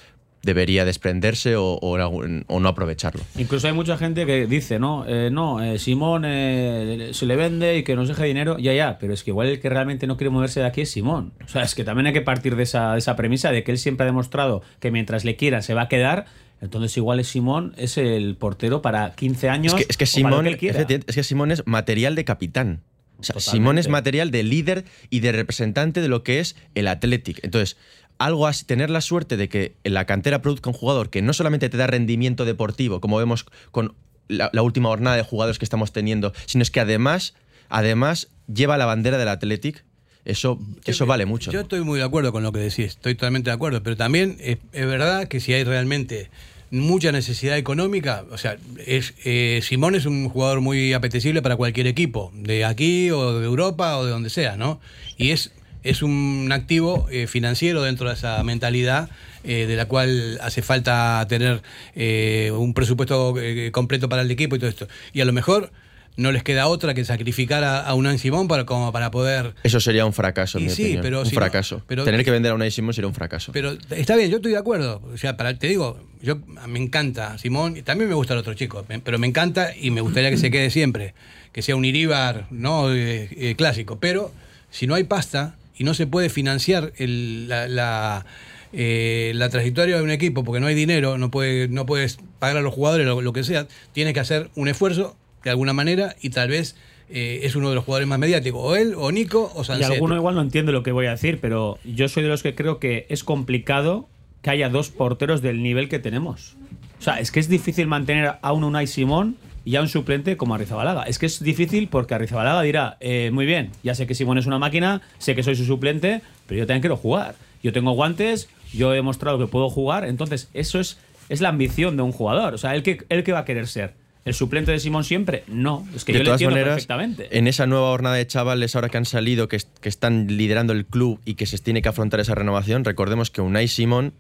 debería 0.46 0.86
desprenderse 0.86 1.56
o, 1.58 1.74
o 1.82 1.96
algún- 1.96 2.46
o 2.48 2.60
no 2.60 2.70
aprovecharlo. 2.70 3.22
Incluso 3.38 3.68
hay 3.68 3.74
mucha 3.74 3.98
gente 3.98 4.26
que 4.26 4.46
dice, 4.48 4.80
no, 4.80 5.04
eh, 5.08 5.30
no, 5.32 5.62
eh, 5.62 5.80
Simón 5.80 6.24
eh, 6.26 7.10
se 7.12 7.26
le 7.26 7.36
vende 7.36 7.78
y 7.78 7.84
que 7.84 7.96
nos 7.96 8.08
deje 8.08 8.24
dinero, 8.26 8.58
ya, 8.58 8.74
ya, 8.74 8.98
pero 9.00 9.14
es 9.14 9.24
que 9.24 9.32
igual 9.32 9.48
el 9.48 9.60
que 9.60 9.70
realmente 9.70 10.08
no 10.08 10.16
quiere 10.18 10.30
moverse 10.30 10.60
de 10.62 10.68
aquí 10.68 10.82
es 10.82 10.92
Simón. 10.92 11.34
O 11.44 11.48
sea, 11.48 11.64
es 11.64 11.76
que 11.76 11.84
también 11.84 12.08
hay 12.08 12.14
que 12.14 12.22
partir 12.22 12.56
de 12.56 12.64
esa, 12.64 12.94
de 12.94 13.00
esa 13.00 13.16
premisa 13.16 13.52
de 13.52 13.64
que 13.64 13.72
él 13.72 13.78
siempre 13.78 14.04
ha 14.04 14.08
demostrado 14.08 14.62
que 14.80 14.92
mientras 14.92 15.26
le 15.26 15.36
quieran 15.36 15.64
se 15.64 15.74
va 15.74 15.82
a 15.84 15.88
quedar, 15.90 16.26
entonces 16.62 16.96
igual 16.96 17.20
es 17.20 17.28
Simón 17.28 17.74
es 17.78 17.98
el 17.98 18.36
portero 18.38 18.82
para 18.82 19.14
15 19.16 19.50
años. 19.50 19.74
Es 19.74 19.80
que, 19.80 19.86
es 19.90 19.98
que 19.98 20.06
Simón, 20.06 20.46
que 20.46 20.58
quiera. 20.58 20.82
es 20.88 21.16
que 21.16 21.24
Simón 21.24 21.52
es 21.52 21.64
material 21.66 22.16
de 22.16 22.24
capitán. 22.24 22.82
O 23.18 23.24
sea. 23.24 23.40
Simón 23.40 23.78
es 23.78 23.88
material 23.88 24.30
de 24.30 24.44
líder 24.44 24.84
y 25.10 25.22
de 25.22 25.32
representante 25.32 26.02
de 26.02 26.10
lo 26.10 26.22
que 26.24 26.40
es 26.42 26.56
el 26.76 26.88
Athletic. 26.90 27.40
Entonces, 27.44 27.78
algo 28.18 28.48
así, 28.48 28.66
tener 28.66 28.90
la 28.90 29.02
suerte 29.02 29.38
de 29.38 29.50
que 29.50 29.76
en 29.84 29.94
la 29.94 30.06
cantera 30.06 30.42
produzca 30.42 30.70
un 30.70 30.76
jugador 30.76 31.10
que 31.10 31.22
no 31.22 31.34
solamente 31.34 31.70
te 31.70 31.78
da 31.78 31.88
rendimiento 31.88 32.46
deportivo, 32.46 33.02
como 33.02 33.18
vemos 33.18 33.46
con 33.72 33.94
la, 34.28 34.50
la 34.54 34.62
última 34.62 34.90
jornada 34.90 35.16
de 35.16 35.24
jugadores 35.24 35.60
que 35.60 35.66
estamos 35.66 35.92
teniendo, 35.92 36.34
sino 36.46 36.62
es 36.62 36.72
que 36.72 36.80
además, 36.80 37.34
además 37.70 38.30
lleva 38.54 38.78
la 38.78 38.86
bandera 38.86 39.18
del 39.18 39.28
Athletic. 39.28 39.84
Eso, 40.24 40.60
eso 40.86 41.06
vale 41.06 41.28
mucho. 41.28 41.52
Yo 41.52 41.62
estoy 41.62 41.82
muy 41.82 42.00
de 42.00 42.06
acuerdo 42.06 42.32
con 42.32 42.42
lo 42.42 42.52
que 42.52 42.60
decís, 42.60 42.86
estoy 42.86 43.14
totalmente 43.14 43.52
de 43.52 43.54
acuerdo, 43.54 43.84
pero 43.84 43.96
también 43.96 44.38
es, 44.40 44.58
es 44.74 44.88
verdad 44.88 45.28
que 45.28 45.40
si 45.40 45.54
hay 45.54 45.64
realmente 45.64 46.32
mucha 46.72 47.12
necesidad 47.12 47.58
económica, 47.58 48.26
o 48.32 48.38
sea, 48.38 48.58
es, 48.86 49.14
eh, 49.24 49.60
Simón 49.62 49.96
es 49.96 50.06
un 50.06 50.28
jugador 50.30 50.62
muy 50.62 50.94
apetecible 50.94 51.42
para 51.42 51.56
cualquier 51.56 51.88
equipo, 51.88 52.32
de 52.34 52.66
aquí 52.66 53.12
o 53.12 53.40
de 53.40 53.46
Europa 53.46 53.98
o 53.98 54.06
de 54.06 54.12
donde 54.12 54.30
sea, 54.30 54.58
¿no? 54.58 54.80
Y 55.18 55.32
es 55.32 55.52
es 55.86 56.02
un 56.02 56.50
activo 56.52 57.08
eh, 57.12 57.28
financiero 57.28 57.82
dentro 57.84 58.08
de 58.10 58.16
esa 58.16 58.44
mentalidad 58.44 59.10
eh, 59.44 59.66
de 59.68 59.76
la 59.76 59.86
cual 59.86 60.40
hace 60.42 60.62
falta 60.62 61.26
tener 61.30 61.62
eh, 61.96 62.52
un 62.56 62.74
presupuesto 62.74 63.36
eh, 63.40 63.72
completo 63.72 64.10
para 64.10 64.24
el 64.24 64.32
equipo 64.32 64.56
y 64.56 64.60
todo 64.60 64.70
esto. 64.70 64.88
Y 65.14 65.22
a 65.22 65.26
lo 65.26 65.34
mejor 65.34 65.72
no 66.18 66.32
les 66.32 66.44
queda 66.44 66.68
otra 66.68 66.94
que 66.94 67.04
sacrificar 67.04 67.64
a, 67.66 67.82
a 67.82 67.94
Unai 67.94 68.18
Simón 68.18 68.48
para, 68.48 68.66
como 68.66 68.92
para 68.94 69.12
poder 69.12 69.54
Eso 69.64 69.80
sería 69.82 70.06
un 70.06 70.14
fracaso, 70.14 70.58
en 70.60 70.64
mi 70.66 70.70
sí, 70.70 70.84
opinión. 70.84 71.02
pero 71.04 71.20
un 71.20 71.26
si 71.26 71.36
no- 71.36 71.42
fracaso. 71.42 71.82
pero- 71.88 72.06
Tener 72.06 72.24
que 72.24 72.32
vender 72.32 72.54
a 72.54 72.56
Unai 72.56 72.72
Simón 72.72 72.94
sería 72.94 73.08
un 73.10 73.14
fracaso. 73.14 73.52
Pero 73.52 73.76
está 73.90 74.16
bien, 74.16 74.30
yo 74.32 74.38
estoy 74.38 74.54
de 74.54 74.58
acuerdo. 74.58 75.02
O 75.14 75.18
sea, 75.18 75.36
para, 75.38 75.54
te 75.60 75.68
digo, 75.68 76.00
yo 76.22 76.38
me 76.68 76.80
encanta 76.80 77.38
Simón 77.38 77.76
y 77.78 77.82
también 77.82 78.10
me 78.10 78.16
gusta 78.16 78.34
el 78.34 78.40
otro 78.40 78.54
chico, 78.54 78.86
pero 79.04 79.20
me 79.20 79.28
encanta 79.28 79.76
y 79.76 79.92
me 79.92 80.00
gustaría 80.02 80.30
que 80.32 80.38
se 80.38 80.50
quede 80.50 80.70
siempre, 80.70 81.14
que 81.52 81.62
sea 81.62 81.76
un 81.76 81.84
Iríbar 81.86 82.48
no 82.50 82.94
Eh, 82.94 83.28
eh, 83.36 83.56
clásico. 83.58 84.00
Pero 84.00 84.32
si 84.72 84.88
no 84.88 84.96
hay 84.96 85.04
pasta 85.04 85.56
y 85.78 85.84
no 85.84 85.94
se 85.94 86.08
puede 86.08 86.30
financiar 86.30 86.94
el- 86.98 87.48
la, 87.48 87.68
la, 87.68 88.26
eh, 88.74 89.32
la 89.36 89.50
trayectoria 89.50 89.98
de 89.98 90.04
un 90.04 90.10
equipo 90.12 90.44
porque 90.44 90.60
no 90.60 90.68
hay 90.68 90.76
dinero, 90.76 91.18
no, 91.18 91.32
puede, 91.32 91.68
no 91.68 91.86
puedes 91.86 92.18
pagar 92.40 92.58
a 92.58 92.62
los 92.62 92.74
jugadores 92.74 93.06
lo, 93.06 93.22
lo 93.22 93.34
que 93.34 93.44
sea, 93.44 93.68
tienes 93.94 94.14
que 94.14 94.20
hacer 94.20 94.50
un 94.56 94.68
esfuerzo 94.68 95.16
de 95.44 95.50
alguna 95.52 95.74
manera 95.74 96.16
y 96.22 96.30
tal 96.32 96.50
vez 96.50 96.76
eh, 97.10 97.42
es 97.44 97.56
uno 97.56 97.70
de 97.70 97.76
los 97.76 97.84
jugadores 97.84 98.08
más 98.08 98.18
mediáticos, 98.18 98.62
o 98.64 98.76
él, 98.76 98.94
o 98.98 99.12
Nico, 99.12 99.52
o 99.54 99.62
Y 99.62 99.66
Sancet. 99.66 99.92
alguno 99.92 100.16
igual 100.16 100.34
no 100.36 100.42
entiende 100.42 100.72
lo 100.72 100.82
que 100.82 100.92
voy 100.92 101.06
a 101.06 101.12
decir, 101.12 101.38
pero 101.40 101.78
yo 101.84 102.10
soy 102.10 102.24
de 102.24 102.30
los 102.30 102.42
que 102.42 102.56
creo 102.56 102.80
que 102.80 103.06
es 103.10 103.24
complicado 103.24 104.10
que 104.42 104.50
haya 104.50 104.70
dos 104.70 104.90
porteros 104.90 105.42
del 105.44 105.62
nivel 105.62 105.88
que 105.88 106.00
tenemos. 106.00 106.56
O 107.00 107.02
sea, 107.04 107.20
es 107.20 107.30
que 107.32 107.40
es 107.40 107.48
difícil 107.48 107.86
mantener 107.88 108.34
a 108.42 108.52
un 108.54 108.64
Unai 108.64 108.88
Simón 108.88 109.38
y 109.66 109.76
a 109.76 109.82
un 109.82 109.90
suplente 109.90 110.38
como 110.38 110.54
Arrizabalaga. 110.54 111.04
Es 111.04 111.18
que 111.18 111.26
es 111.26 111.44
difícil 111.44 111.88
porque 111.88 112.14
Arrizabalaga 112.14 112.62
dirá, 112.62 112.98
eh, 113.00 113.32
muy 113.34 113.48
bien, 113.48 113.72
ya 113.84 113.96
sé 113.96 114.06
que 114.06 114.14
Simón 114.14 114.38
es 114.38 114.46
una 114.46 114.60
máquina, 114.60 115.02
sé 115.18 115.36
que 115.36 115.44
soy 115.44 115.56
su 115.56 115.66
suplente, 115.66 116.22
pero 116.46 116.60
yo 116.60 116.68
también 116.68 116.82
quiero 116.82 116.96
jugar. 116.98 117.36
Yo 117.64 117.74
tengo 117.74 117.92
guantes, 117.92 118.48
yo 118.72 118.94
he 118.94 118.96
demostrado 118.96 119.40
que 119.40 119.48
puedo 119.48 119.70
jugar, 119.72 120.06
entonces 120.06 120.50
eso 120.54 120.80
es, 120.80 121.00
es 121.30 121.42
la 121.42 121.50
ambición 121.50 121.98
de 121.98 122.04
un 122.04 122.12
jugador. 122.12 122.54
O 122.54 122.58
sea, 122.60 122.76
¿él 122.76 122.84
que, 122.84 123.04
él 123.10 123.24
que 123.24 123.32
va 123.32 123.40
a 123.40 123.46
querer 123.46 123.68
ser? 123.68 123.96
¿El 124.24 124.36
suplente 124.36 124.72
de 124.72 124.80
Simón 124.80 125.04
siempre? 125.04 125.44
No, 125.48 125.88
es 125.96 126.06
que 126.06 126.14
de 126.14 126.20
yo 126.20 126.26
todas 126.26 126.42
entiendo 126.42 126.56
maneras, 126.56 126.76
perfectamente. 126.76 127.38
en 127.38 127.48
esa 127.48 127.66
nueva 127.66 127.90
jornada 127.90 128.16
de 128.16 128.26
chavales 128.26 128.76
ahora 128.76 128.90
que 128.90 128.98
han 128.98 129.06
salido, 129.06 129.48
que, 129.48 129.60
que 129.82 129.90
están 129.90 130.28
liderando 130.38 130.74
el 130.74 130.86
club 130.86 131.20
y 131.26 131.36
que 131.36 131.48
se 131.48 131.58
tiene 131.58 131.82
que 131.82 131.90
afrontar 131.90 132.20
esa 132.20 132.36
renovación, 132.36 132.84
recordemos 132.84 133.32
que 133.32 133.42
Unai 133.42 133.68
Simón, 133.68 134.14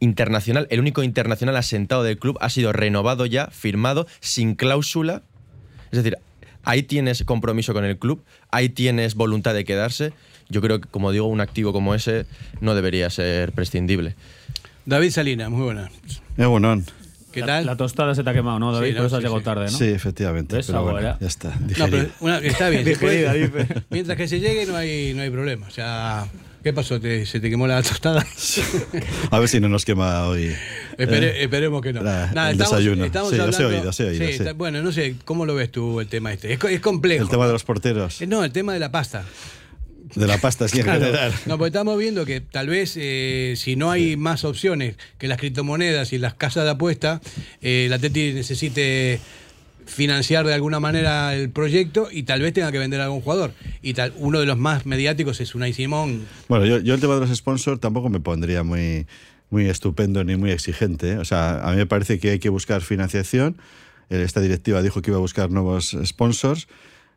internacional, 0.00 0.66
el 0.70 0.80
único 0.80 1.02
internacional 1.02 1.56
asentado 1.56 2.02
del 2.02 2.18
club, 2.18 2.36
ha 2.40 2.50
sido 2.50 2.72
renovado 2.72 3.26
ya, 3.26 3.46
firmado, 3.48 4.06
sin 4.20 4.54
cláusula. 4.54 5.22
Es 5.92 6.02
decir, 6.02 6.18
ahí 6.64 6.82
tienes 6.82 7.22
compromiso 7.24 7.72
con 7.72 7.84
el 7.84 7.98
club, 7.98 8.22
ahí 8.50 8.68
tienes 8.68 9.14
voluntad 9.14 9.54
de 9.54 9.64
quedarse. 9.64 10.12
Yo 10.48 10.60
creo 10.60 10.80
que, 10.80 10.88
como 10.88 11.12
digo, 11.12 11.26
un 11.26 11.40
activo 11.40 11.72
como 11.72 11.94
ese 11.94 12.26
no 12.60 12.74
debería 12.74 13.08
ser 13.10 13.52
prescindible. 13.52 14.14
David 14.86 15.10
Salinas, 15.10 15.50
muy 15.50 15.62
buena. 15.62 15.90
Eh, 16.36 16.46
bueno, 16.46 16.82
¿Qué 17.32 17.40
La- 17.40 17.46
tal? 17.46 17.66
La, 17.66 17.76
tostada 17.76 18.12
se 18.16 18.24
te 18.24 18.30
ha 18.30 18.32
quemado, 18.34 18.58
¿no, 18.58 18.72
David? 18.72 18.88
Sí, 18.88 18.92
Por 18.94 19.00
no, 19.02 19.06
eso 19.06 19.16
has 19.16 19.20
sí, 19.20 19.22
llegado 19.22 19.38
sí. 19.38 19.44
tarde, 19.44 19.64
¿no? 19.66 19.70
Sí, 19.70 19.84
efectivamente. 19.84 20.60
Pero 20.66 20.82
bueno, 20.82 21.00
ya 21.20 21.26
está. 21.28 21.50
No, 21.78 21.86
pero 21.88 22.08
una- 22.18 22.38
está 22.38 22.68
bien. 22.70 22.84
Digerida, 22.86 23.32
dice. 23.34 23.66
mientras 23.88 24.16
que 24.18 24.26
se 24.26 24.40
llegue 24.40 24.66
no 24.66 24.74
hay, 24.76 25.14
no 25.14 25.22
hay 25.22 25.30
problema. 25.30 25.68
O 25.68 25.70
sea, 25.70 26.26
¿qué 26.62 26.72
pasó? 26.72 27.00
¿Te- 27.00 27.26
¿Se 27.26 27.40
te 27.40 27.50
quemó 27.50 27.66
la 27.66 27.82
tostada? 27.82 28.26
A 29.30 29.38
ver 29.38 29.48
si 29.48 29.60
no 29.60 29.68
nos 29.68 29.84
quema 29.84 30.26
hoy. 30.28 30.54
Espere- 30.98 31.30
eh, 31.36 31.42
esperemos 31.44 31.82
que 31.82 31.92
no. 31.92 32.02
la- 32.02 32.30
Nada, 32.32 32.50
el 32.50 32.56
estamos- 32.60 32.78
desayuno. 32.78 33.04
estamos 33.04 33.30
sí, 33.30 33.38
hablando- 33.38 33.56
oído, 33.58 33.70
he 33.70 33.78
oído, 33.80 33.92
sí, 33.92 34.04
sí. 34.16 34.22
está- 34.24 34.52
bueno, 34.52 34.82
no 34.82 34.92
sé, 34.92 35.16
¿cómo 35.24 35.46
lo 35.46 35.54
ves 35.54 35.70
tú 35.70 36.00
el 36.00 36.08
tema 36.08 36.32
este? 36.32 36.52
Es, 36.52 36.58
co- 36.58 36.68
es 36.68 36.80
complejo. 36.80 37.22
El 37.24 37.28
tema 37.30 37.46
de 37.46 37.52
los 37.52 37.64
porteros, 37.64 38.20
Eh, 38.20 38.26
No, 38.26 38.44
el 38.44 38.52
tema 38.52 38.72
de 38.74 38.78
la 38.80 38.90
pasta. 38.90 39.24
de 40.14 40.26
la 40.26 40.38
pasta, 40.38 40.66
sí, 40.66 40.80
en 40.80 40.86
general. 40.86 41.32
No, 41.46 41.56
porque 41.56 41.68
estamos 41.68 41.96
viendo 41.96 42.24
que 42.26 42.40
tal 42.40 42.66
vez 42.68 42.94
eh, 42.96 43.54
si 43.56 43.76
no 43.76 43.92
hay 43.92 44.16
más 44.16 44.44
opciones 44.44 44.96
que 45.18 45.28
las 45.28 45.38
criptomonedas 45.38 46.12
y 46.12 46.18
las 46.18 46.34
casas 46.34 46.64
de 46.64 46.70
apuesta, 46.70 47.20
la 47.62 47.98
Teti 47.98 48.32
necesite 48.32 49.20
financiar 49.86 50.46
de 50.46 50.54
alguna 50.54 50.80
manera 50.80 51.34
el 51.34 51.50
proyecto 51.50 52.08
y 52.10 52.24
tal 52.24 52.42
vez 52.42 52.52
tenga 52.52 52.70
que 52.72 52.78
vender 52.78 53.00
a 53.00 53.04
algún 53.04 53.20
jugador. 53.20 53.52
Y 53.82 53.94
tal, 53.94 54.12
uno 54.16 54.40
de 54.40 54.46
los 54.46 54.58
más 54.58 54.86
mediáticos 54.86 55.40
es 55.40 55.54
Unai 55.54 55.72
Simón. 55.72 56.26
Bueno, 56.48 56.66
yo, 56.66 56.78
yo 56.78 56.94
el 56.94 57.00
tema 57.00 57.14
de 57.14 57.20
los 57.20 57.36
sponsors 57.36 57.80
tampoco 57.80 58.08
me 58.08 58.20
pondría 58.20 58.62
muy, 58.62 59.06
muy 59.50 59.66
estupendo 59.68 60.24
ni 60.24 60.36
muy 60.36 60.50
exigente. 60.50 61.12
¿eh? 61.12 61.18
O 61.18 61.24
sea, 61.24 61.60
a 61.66 61.70
mí 61.72 61.76
me 61.76 61.86
parece 61.86 62.18
que 62.18 62.30
hay 62.30 62.38
que 62.38 62.48
buscar 62.48 62.80
financiación. 62.80 63.58
Esta 64.08 64.40
directiva 64.40 64.82
dijo 64.82 65.02
que 65.02 65.10
iba 65.10 65.18
a 65.18 65.20
buscar 65.20 65.50
nuevos 65.50 65.96
sponsors. 66.04 66.68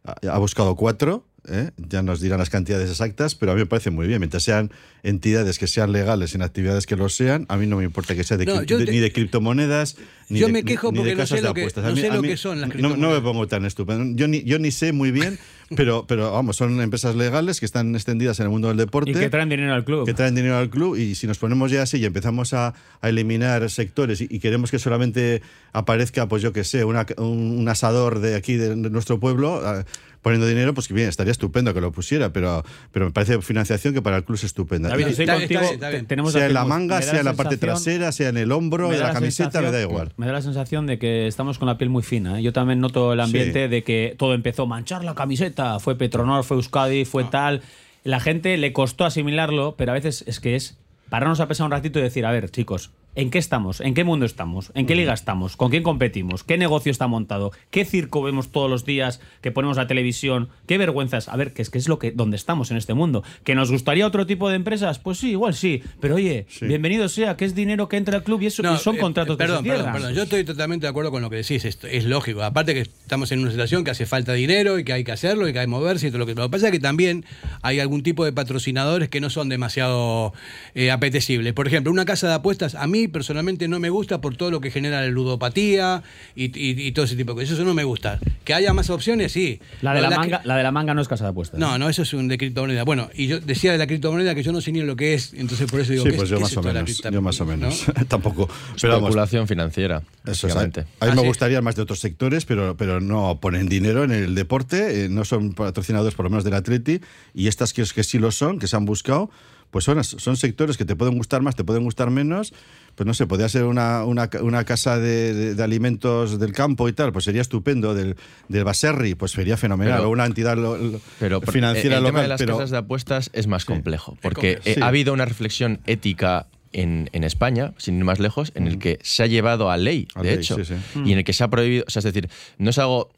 Ha 0.03 0.37
buscado 0.37 0.75
cuatro. 0.75 1.25
¿Eh? 1.47 1.71
Ya 1.77 2.01
nos 2.01 2.21
dirán 2.21 2.39
las 2.39 2.49
cantidades 2.49 2.89
exactas, 2.89 3.35
pero 3.35 3.51
a 3.51 3.55
mí 3.55 3.61
me 3.61 3.65
parece 3.65 3.89
muy 3.91 4.07
bien. 4.07 4.19
Mientras 4.19 4.43
sean 4.43 4.71
entidades 5.03 5.59
que 5.59 5.67
sean 5.67 5.91
legales 5.91 6.33
en 6.35 6.41
actividades 6.41 6.85
que 6.85 6.95
lo 6.95 7.09
sean, 7.09 7.45
a 7.49 7.57
mí 7.57 7.67
no 7.67 7.77
me 7.77 7.83
importa 7.83 8.15
que 8.15 8.23
sea 8.23 8.37
de, 8.37 8.45
No, 8.45 8.61
de- 8.61 8.65
te- 8.65 8.91
ni 8.91 8.99
de 8.99 9.11
criptomonedas, 9.11 9.97
ni 10.29 10.39
Yo 10.39 10.47
de, 10.47 10.53
me 10.53 10.63
quejo 10.63 10.91
ni 10.91 10.97
de 10.97 11.01
porque 11.01 11.11
no 11.15 11.17
casas 11.17 11.29
sé 11.29 11.35
de 11.41 11.41
lo 11.49 11.53
que- 11.53 11.61
apuestas. 11.61 11.83
no 11.83 11.89
A 11.89 11.93
mí- 11.93 12.01
sé 12.01 12.09
a 12.09 12.13
lo 12.15 12.21
mí 12.21 12.27
que 12.29 12.37
son 12.37 12.61
las 12.61 12.69
no- 12.69 12.75
No, 12.75 12.81
me 12.81 12.89
criptomonedas. 12.89 13.21
pongo 13.23 13.47
tan 13.47 13.65
estupendo. 13.65 14.15
Yo 14.17 14.27
ni, 14.27 14.43
yo 14.43 14.59
ni 14.59 14.71
sé 14.71 14.93
muy 14.93 15.11
bien, 15.11 15.37
pero, 15.75 16.05
pero 16.07 16.31
vamos, 16.31 16.55
son 16.55 16.79
empresas 16.79 17.15
legales 17.15 17.59
que 17.59 17.65
están 17.65 17.93
extendidas 17.95 18.39
en 18.39 18.45
el 18.45 18.49
mundo 18.49 18.69
del 18.69 18.77
deporte 18.77 19.11
Y 19.11 19.13
que 19.13 19.29
traen 19.29 19.49
dinero 19.49 19.73
al 19.73 19.83
club. 19.83 20.05
que 20.05 20.13
traen 20.13 20.35
dinero 20.35 20.57
al 20.57 20.69
club 20.69 20.95
y 20.95 21.15
si 21.15 21.27
nos 21.27 21.37
ponemos 21.37 21.71
ya 21.71 21.81
así 21.81 21.97
y 21.97 22.05
empezamos 22.05 22.53
a, 22.53 22.73
a 23.01 23.09
eliminar 23.09 23.69
sectores 23.69 24.21
y, 24.21 24.27
y 24.29 24.39
queremos 24.39 24.71
que 24.71 24.79
solamente 24.79 25.41
aparezca, 25.73 26.27
pues 26.27 26.41
yo 26.41 26.53
que 26.53 26.63
sé, 26.63 26.85
una- 26.85 27.05
un, 27.17 27.57
un 27.59 27.67
asador 27.67 28.19
de 28.19 28.35
aquí 28.35 28.55
de, 28.55 28.69
de 28.75 28.89
nuestro 28.89 29.19
pueblo 29.19 29.61
ah, 29.65 29.83
poniendo 30.23 30.47
dinero, 30.47 30.73
pues 30.73 30.87
que 30.87 30.95
bien, 30.95 31.07
estaría 31.07 31.31
estupendo 31.31 31.71
que 31.75 31.81
lo 31.81 31.91
pusiera, 31.91 32.33
pero, 32.33 32.63
pero 32.91 33.05
me 33.05 33.11
parece 33.11 33.39
financiación 33.43 33.93
que 33.93 34.01
para 34.01 34.17
el 34.17 34.23
club 34.23 34.37
es 34.37 34.45
estupenda. 34.45 34.89
David, 34.89 35.07
estoy 35.09 35.25
Está- 35.25 35.37
contigo. 35.37 35.61
está 35.61 35.91
está 35.91 36.07
tenemos 36.07 36.31
sea 36.33 36.47
en 36.47 36.53
la 36.55 36.65
manga, 36.65 36.99
sea 37.03 37.19
en 37.19 37.25
la 37.25 37.33
parte 37.33 37.57
trasera, 37.57 38.11
sea 38.11 38.29
en 38.29 38.37
el 38.37 38.51
hombro, 38.51 38.89
da 38.89 38.97
la 38.97 39.13
camiseta, 39.13 39.61
me 39.61 39.69
da 39.71 39.81
igual. 39.81 40.13
Me 40.17 40.25
da 40.25 40.31
la 40.33 40.41
sensación 40.41 40.87
de 40.87 40.97
que 40.97 41.27
estamos 41.27 41.59
con 41.59 41.67
la 41.67 41.77
piel 41.77 41.91
muy 41.91 42.01
fina. 42.01 42.39
¿eh? 42.39 42.41
Yo 42.43 42.53
también 42.53 42.79
noto 42.79 43.13
el 43.13 43.19
ambiente 43.19 43.65
Sí. 43.65 43.69
de 43.69 43.83
que 43.83 44.15
todo 44.17 44.33
empezó 44.33 44.65
manchar 44.65 45.03
la 45.03 45.13
camiseta. 45.13 45.79
Fue 45.79 45.95
Petronor, 45.97 46.43
fue 46.43 46.57
Euskadi, 46.57 47.01
Ah. 47.01 47.05
fue 47.05 47.25
tal. 47.25 47.61
La 48.03 48.19
gente 48.19 48.57
le 48.57 48.73
costó 48.73 49.05
asimilarlo, 49.05 49.75
pero 49.77 49.91
a 49.91 49.93
veces 49.93 50.23
es 50.25 50.39
que 50.39 50.55
es 50.55 50.77
pararnos 51.09 51.39
a 51.41 51.47
pensar 51.47 51.65
un 51.65 51.71
ratito 51.71 51.99
y 51.99 52.01
decir, 52.01 52.25
a 52.25 52.31
ver, 52.31 52.49
chicos, 52.49 52.91
¿en 53.15 53.29
qué 53.29 53.37
estamos? 53.37 53.81
¿En 53.81 53.93
qué 53.93 54.03
mundo 54.03 54.25
estamos? 54.25 54.71
¿En 54.75 54.85
qué 54.85 54.95
liga 54.95 55.13
estamos? 55.13 55.55
¿Con 55.55 55.69
quién 55.69 55.83
competimos? 55.83 56.43
¿Qué 56.43 56.57
negocio 56.57 56.91
está 56.91 57.07
montado? 57.07 57.51
¿Qué 57.69 57.85
circo 57.85 58.21
vemos 58.21 58.51
todos 58.51 58.69
los 58.69 58.85
días 58.85 59.21
que 59.41 59.51
ponemos 59.51 59.77
la 59.77 59.87
televisión? 59.87 60.49
¿Qué 60.67 60.77
vergüenzas? 60.77 61.29
A 61.29 61.35
ver, 61.35 61.53
¿qué 61.53 61.61
es, 61.61 61.69
qué 61.69 61.77
es 61.77 61.87
lo 61.87 61.99
que 61.99 62.11
donde 62.11 62.35
estamos 62.35 62.71
en 62.71 62.77
este 62.77 62.93
mundo? 62.93 63.23
¿Que 63.43 63.55
nos 63.55 63.71
gustaría 63.71 64.07
otro 64.07 64.25
tipo 64.25 64.49
de 64.49 64.55
empresas? 64.55 64.99
Pues 64.99 65.19
sí, 65.19 65.31
igual 65.31 65.53
sí. 65.53 65.83
Pero 65.99 66.15
oye, 66.15 66.47
bienvenido 66.61 67.07
sea, 67.09 67.37
que 67.37 67.45
es 67.45 67.55
dinero 67.55 67.87
que 67.87 67.97
entra 67.97 68.17
al 68.17 68.23
club 68.23 68.41
y, 68.41 68.47
eso, 68.47 68.63
No, 68.63 68.75
y 68.75 68.77
son 68.77 68.95
eh, 68.95 68.99
contratos 68.99 69.37
perdón, 69.37 69.63
que 69.63 69.69
se 69.69 69.75
perdón, 69.75 69.93
perdón. 69.93 70.13
Yo 70.13 70.23
estoy 70.23 70.43
totalmente 70.43 70.85
de 70.85 70.89
acuerdo 70.89 71.11
con 71.11 71.21
lo 71.21 71.29
que 71.29 71.37
decís. 71.37 71.65
Esto 71.65 71.87
es 71.87 72.05
lógico. 72.05 72.43
Aparte 72.43 72.73
que 72.73 72.81
estamos 72.81 73.31
en 73.31 73.39
una 73.39 73.51
situación 73.51 73.83
que 73.83 73.91
hace 73.91 74.05
falta 74.05 74.33
dinero 74.33 74.79
y 74.79 74.83
que 74.83 74.93
hay 74.93 75.03
que 75.03 75.11
hacerlo 75.11 75.47
y 75.47 75.53
que 75.53 75.59
hay 75.59 75.65
que 75.65 75.69
moverse 75.69 76.07
y 76.07 76.09
todo 76.09 76.19
lo 76.19 76.25
que. 76.25 76.33
Lo 76.33 76.43
que 76.43 76.49
pasa 76.49 76.67
es 76.67 76.71
que 76.71 76.79
también 76.79 77.25
hay 77.61 77.79
algún 77.79 78.03
tipo 78.03 78.25
de 78.25 78.33
patrocinadores 78.33 79.09
que 79.09 79.21
no 79.21 79.29
son 79.29 79.49
demasiado 79.49 80.33
eh, 80.75 80.91
apetecibles. 80.91 81.53
Por 81.53 81.67
ejemplo, 81.67 81.91
una 81.91 82.05
casa 82.05 82.27
de 82.27 82.33
apuestas 82.33 82.75
a 82.75 82.87
mí 82.87 83.02
personalmente 83.07 83.67
no 83.67 83.79
me 83.79 83.89
gusta 83.89 84.21
por 84.21 84.35
todo 84.37 84.51
lo 84.51 84.61
que 84.61 84.71
genera 84.71 85.01
la 85.01 85.07
ludopatía 85.07 86.03
y, 86.35 86.45
y- 86.45 86.87
y 86.87 86.91
todo 86.91 87.05
ese 87.05 87.15
tipo 87.15 87.33
de 87.33 87.41
cosas. 87.43 87.55
Eso 87.55 87.65
no 87.65 87.73
me 87.73 87.83
gusta. 87.83 88.19
Que 88.43 88.53
haya 88.53 88.73
más 88.73 88.89
opciones, 88.89 89.31
sí. 89.31 89.59
La 89.81 89.93
de 89.93 90.01
la, 90.01 90.09
que- 90.09 90.15
manga, 90.15 90.41
la 90.43 90.57
de 90.57 90.63
la 90.63 90.71
manga 90.71 90.93
no 90.93 91.01
es 91.01 91.07
casa 91.07 91.23
de 91.25 91.29
apuestas. 91.31 91.59
No, 91.59 91.77
no, 91.77 91.89
eso 91.89 92.01
es 92.03 92.13
un 92.13 92.27
de 92.27 92.37
criptomoneda. 92.37 92.83
Bueno, 92.83 93.09
y 93.15 93.27
yo 93.27 93.39
decía 93.39 93.71
de 93.71 93.77
la 93.77 93.87
criptomoneda 93.87 94.35
que 94.35 94.43
yo 94.43 94.51
no 94.51 94.61
sé 94.61 94.71
ni 94.71 94.81
lo 94.81 94.95
que 94.95 95.13
es, 95.13 95.33
entonces 95.33 95.69
por 95.69 95.79
eso 95.79 95.91
digo 95.93 96.03
Sí, 96.05 96.11
¿qué 96.11 96.15
pues 96.17 96.25
es- 96.25 96.29
yo 96.31 96.37
qué 96.37 96.43
es 96.43 96.49
más 96.55 96.57
o 96.57 96.61
la 96.67 96.73
menos, 96.73 97.01
yo 97.11 97.21
más 97.21 97.41
o 97.41 97.45
¿no? 97.45 97.51
menos. 97.51 97.85
Tampoco. 98.07 98.47
Pero 98.81 98.93
vamos, 98.93 99.09
Especulación 99.09 99.47
financiera, 99.47 100.01
Eso 100.25 100.47
es, 100.47 100.55
a, 100.55 100.61
a 100.61 100.65
mí 100.67 100.71
Ah, 100.99 101.07
me 101.15 101.21
sí. 101.21 101.27
gustaría 101.27 101.61
más 101.61 101.75
de 101.75 101.81
otros 101.81 101.99
sectores, 101.99 102.45
pero, 102.45 102.75
pero 102.77 102.99
no 103.01 103.39
ponen 103.41 103.67
dinero 103.67 104.03
en 104.03 104.11
el 104.11 104.35
deporte, 104.35 105.05
eh, 105.05 105.09
no 105.09 105.25
son 105.25 105.53
patrocinadores 105.53 106.15
por 106.15 106.25
lo 106.25 106.29
menos 106.29 106.43
del 106.43 106.53
Atleti, 106.53 106.99
y 107.33 107.47
estas 107.47 107.73
que, 107.73 107.83
que 107.83 108.03
sí 108.03 108.19
lo 108.19 108.31
son, 108.31 108.59
que 108.59 108.67
se 108.67 108.75
han 108.75 108.85
buscado, 108.85 109.29
pues 109.73 109.83
son, 109.85 110.01
son 110.03 110.37
sectores 110.37 110.77
que 110.77 110.85
te 110.85 110.95
pueden 110.95 111.17
gustar 111.17 111.41
más, 111.41 111.55
te 111.55 111.63
pueden 111.63 111.83
gustar 111.83 112.11
menos, 112.11 112.53
pues 112.95 113.07
no 113.07 113.15
sé, 113.15 113.25
podría 113.25 113.49
ser 113.49 113.63
una, 113.65 114.05
una, 114.05 114.29
una 114.41 114.63
casa 114.65 114.99
de, 114.99 115.33
de- 115.33 115.55
de 115.55 115.63
alimentos 115.63 116.39
del 116.39 116.53
campo 116.53 116.87
y 116.87 116.93
tal, 116.93 117.11
pues 117.11 117.25
sería 117.25 117.41
estupendo, 117.41 117.95
del, 117.95 118.15
del 118.49 118.63
Baserri, 118.63 119.15
pues 119.15 119.31
sería 119.31 119.57
fenomenal, 119.57 119.97
Pero- 119.97 120.09
o 120.09 120.11
una 120.11 120.25
entidad 120.27 120.55
lo- 120.57 120.77
lo- 120.77 121.01
Pero 121.19 121.41
financiera 121.41 121.97
el 121.97 122.03
tema 122.05 122.19
local, 122.19 122.23
de 122.23 122.27
las 122.29 122.39
pero... 122.39 122.53
casas 122.57 122.69
de 122.69 122.77
apuestas 122.77 123.29
es 123.33 123.47
más 123.47 123.65
complejo, 123.65 124.15
porque 124.21 124.53
complejo. 124.57 124.69
eh, 124.69 124.73
Sí. 124.75 124.81
ha 124.81 124.87
habido 124.87 125.11
una 125.11 125.25
reflexión 125.25 125.79
ética 125.87 126.45
en, 126.71 127.09
en 127.13 127.23
España, 127.23 127.73
sin 127.77 127.97
ir 127.97 128.03
más 128.03 128.19
lejos, 128.19 128.51
en 128.55 128.67
el 128.67 128.77
que 128.77 128.99
se 129.01 129.23
ha 129.23 129.27
llevado 129.27 129.71
a 129.71 129.77
ley, 129.77 130.07
A 130.13 130.21
de 130.21 130.29
ley, 130.29 130.37
hecho, 130.37 130.55
sí, 130.57 130.65
sí. 130.65 131.01
y 131.03 131.13
en 131.13 131.17
el 131.17 131.23
que 131.23 131.33
se 131.33 131.43
ha 131.43 131.47
prohibido, 131.49 131.83
o 131.87 131.89
sea, 131.89 131.99
es 131.99 132.05
decir, 132.05 132.29
no 132.59 132.69
es 132.69 132.77
algo 132.77 133.11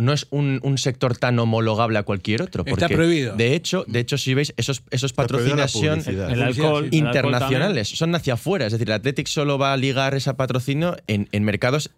no 0.00 0.12
es 0.12 0.26
un, 0.30 0.60
un 0.62 0.78
sector 0.78 1.16
tan 1.16 1.38
homologable 1.38 1.98
a 1.98 2.02
cualquier 2.02 2.42
otro. 2.42 2.64
Está 2.66 2.86
porque, 2.88 2.94
prohibido. 2.94 3.36
De 3.36 3.54
hecho, 3.54 3.84
de 3.86 4.00
hecho, 4.00 4.18
si 4.18 4.34
veis, 4.34 4.52
esos, 4.56 4.82
esos 4.90 5.12
Está 5.12 5.24
el 6.32 6.42
alcohol 6.42 6.88
internacionales, 6.90 7.88
son 7.88 8.14
hacia 8.14 8.34
afuera. 8.34 8.66
Es 8.66 8.72
decir, 8.72 8.88
el 8.88 8.94
Athletic 8.94 9.26
solo 9.26 9.58
va 9.58 9.72
a 9.72 9.76
ligar 9.76 10.14
ese 10.14 10.32
patrocinio 10.34 10.96
en, 11.06 11.28
en 11.32 11.44
mercados 11.44 11.90